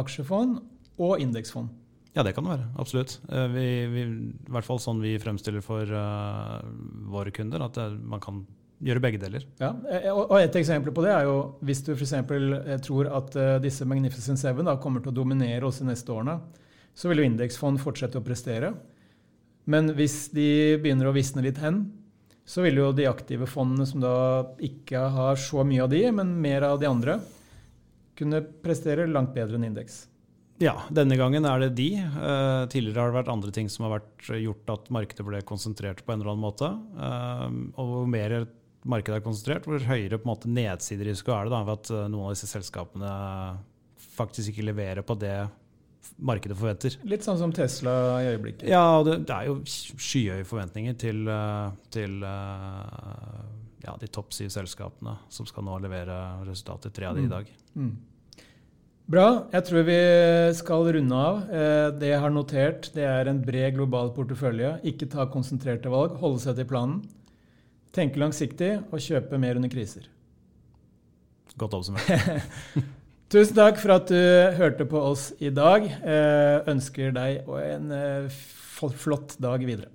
aksjefond 0.00 0.60
og 0.96 1.20
indeksfond. 1.20 1.72
Ja, 2.16 2.24
det 2.24 2.32
kan 2.32 2.46
det 2.46 2.54
være. 2.54 2.68
Absolutt. 2.80 3.18
Uh, 3.28 3.44
vi, 3.52 3.66
vi, 3.92 4.04
I 4.46 4.54
hvert 4.54 4.68
fall 4.68 4.80
sånn 4.80 5.02
vi 5.04 5.16
fremstiller 5.20 5.64
for 5.64 5.84
uh, 5.84 6.62
våre 7.12 7.34
kunder, 7.36 7.66
at 7.66 7.76
det, 7.76 7.90
man 8.00 8.22
kan 8.24 8.46
gjøre 8.86 9.00
begge 9.04 9.20
deler. 9.20 9.44
Ja, 9.60 9.70
og 10.12 10.34
Et 10.36 10.56
eksempel 10.60 10.92
på 10.92 11.04
det 11.04 11.12
er 11.14 11.24
jo 11.24 11.36
hvis 11.64 11.80
du 11.84 11.94
f.eks. 11.94 12.12
tror 12.84 13.08
at 13.08 13.38
disse 13.64 13.86
Magnificent 13.88 14.36
Seven 14.36 14.68
da, 14.68 14.74
kommer 14.76 15.00
til 15.00 15.14
å 15.14 15.16
dominere 15.16 15.64
oss 15.64 15.80
de 15.80 15.86
neste 15.88 16.12
årene, 16.12 16.34
så 16.92 17.08
vil 17.08 17.22
jo 17.22 17.28
indeksfond 17.28 17.80
fortsette 17.80 18.20
å 18.20 18.24
prestere. 18.24 18.74
Men 19.64 19.88
hvis 19.96 20.26
de 20.36 20.76
begynner 20.82 21.08
å 21.08 21.14
visne 21.16 21.44
litt 21.44 21.56
hen, 21.62 21.86
så 22.46 22.62
vil 22.62 22.78
jo 22.78 22.92
de 22.94 23.08
aktive 23.10 23.48
fondene, 23.50 23.86
som 23.88 24.02
da 24.02 24.16
ikke 24.62 25.08
har 25.16 25.40
så 25.40 25.64
mye 25.66 25.82
av 25.84 25.90
de, 25.92 26.02
men 26.14 26.36
mer 26.42 26.68
av 26.68 26.78
de 26.82 26.88
andre, 26.88 27.18
kunne 28.16 28.44
prestere 28.62 29.08
langt 29.10 29.34
bedre 29.34 29.58
enn 29.58 29.66
indeks. 29.68 30.04
Ja, 30.62 30.78
denne 30.88 31.18
gangen 31.20 31.44
er 31.44 31.66
det 31.66 31.74
de. 31.76 31.90
Uh, 32.00 32.64
tidligere 32.72 33.02
har 33.02 33.10
det 33.10 33.18
vært 33.18 33.32
andre 33.34 33.52
ting 33.52 33.66
som 33.68 33.84
har 33.84 33.98
vært 33.98 34.30
gjort 34.40 34.70
at 34.72 34.86
markedet 34.94 35.26
ble 35.26 35.42
konsentrert 35.44 36.00
på 36.06 36.14
en 36.14 36.22
eller 36.22 36.32
annen 36.32 36.46
måte. 36.46 36.70
Uh, 36.96 37.50
og 37.76 37.90
hvor 37.90 38.08
mer 38.08 38.38
markedet 38.86 39.18
er 39.18 39.24
konsentrert, 39.24 39.66
hvor 39.68 39.82
høyere 39.82 40.18
på 40.18 40.26
en 40.26 40.32
måte 40.32 40.50
nedsiderisiko 40.52 41.34
er 41.34 41.46
det 41.46 41.54
da, 41.54 41.62
ved 41.66 41.80
at 41.80 41.92
eh, 41.92 42.08
noen 42.12 42.28
av 42.28 42.34
disse 42.36 42.48
selskapene 42.50 43.12
faktisk 44.16 44.52
ikke 44.52 44.68
leverer 44.68 45.06
på 45.06 45.16
det 45.18 45.38
markedet 46.16 46.56
forventer. 46.56 46.96
Litt 47.08 47.26
sånn 47.26 47.38
som 47.40 47.52
Tesla 47.54 47.92
i 48.22 48.32
øyeblikket. 48.32 48.68
Ja, 48.70 49.02
det, 49.04 49.20
det 49.28 49.36
er 49.36 49.50
jo 49.50 49.58
skyhøye 49.68 50.46
forventninger 50.48 50.96
til, 51.00 51.22
eh, 51.28 51.70
til 51.92 52.18
eh, 52.24 53.40
ja, 53.84 53.96
de 54.00 54.10
topp 54.12 54.34
syv 54.36 54.52
selskapene 54.54 55.16
som 55.32 55.48
skal 55.48 55.66
nå 55.66 55.78
levere 55.84 56.16
resultater, 56.46 56.94
tre 56.94 57.10
av 57.10 57.18
de 57.18 57.26
i 57.26 57.28
mm. 57.28 57.32
dag. 57.34 57.50
Mm. 57.76 57.94
Bra. 59.06 59.26
Jeg 59.52 59.68
tror 59.68 59.84
vi 59.86 60.00
skal 60.58 60.88
runde 60.96 61.20
av. 61.28 61.44
Eh, 61.46 61.90
det 62.00 62.10
jeg 62.10 62.22
har 62.24 62.34
notert, 62.34 62.90
det 62.96 63.06
er 63.06 63.30
en 63.30 63.42
bred 63.44 63.76
global 63.76 64.10
portefølje. 64.16 64.76
Ikke 64.88 65.08
ta 65.12 65.28
konsentrerte 65.30 65.92
valg, 65.92 66.16
holde 66.22 66.42
seg 66.42 66.58
til 66.58 66.68
planen. 66.72 67.04
Tenke 67.94 68.20
langsiktig 68.20 68.74
og 68.90 69.00
kjøpe 69.00 69.38
mer 69.40 69.60
under 69.60 69.70
kriser. 69.72 70.08
Godt 71.56 71.78
oppsummert. 71.78 72.10
Tusen 73.26 73.56
takk 73.58 73.80
for 73.82 73.90
at 73.90 74.06
du 74.06 74.54
hørte 74.54 74.86
på 74.86 75.00
oss 75.02 75.32
i 75.42 75.50
dag. 75.50 75.82
Eh, 75.82 76.60
ønsker 76.70 77.10
deg 77.16 77.48
en 77.58 77.90
eh, 77.90 78.30
flott 78.30 79.34
dag 79.42 79.66
videre. 79.66 79.90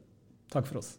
Takk 0.52 0.68
for 0.68 0.84
oss. 0.84 0.98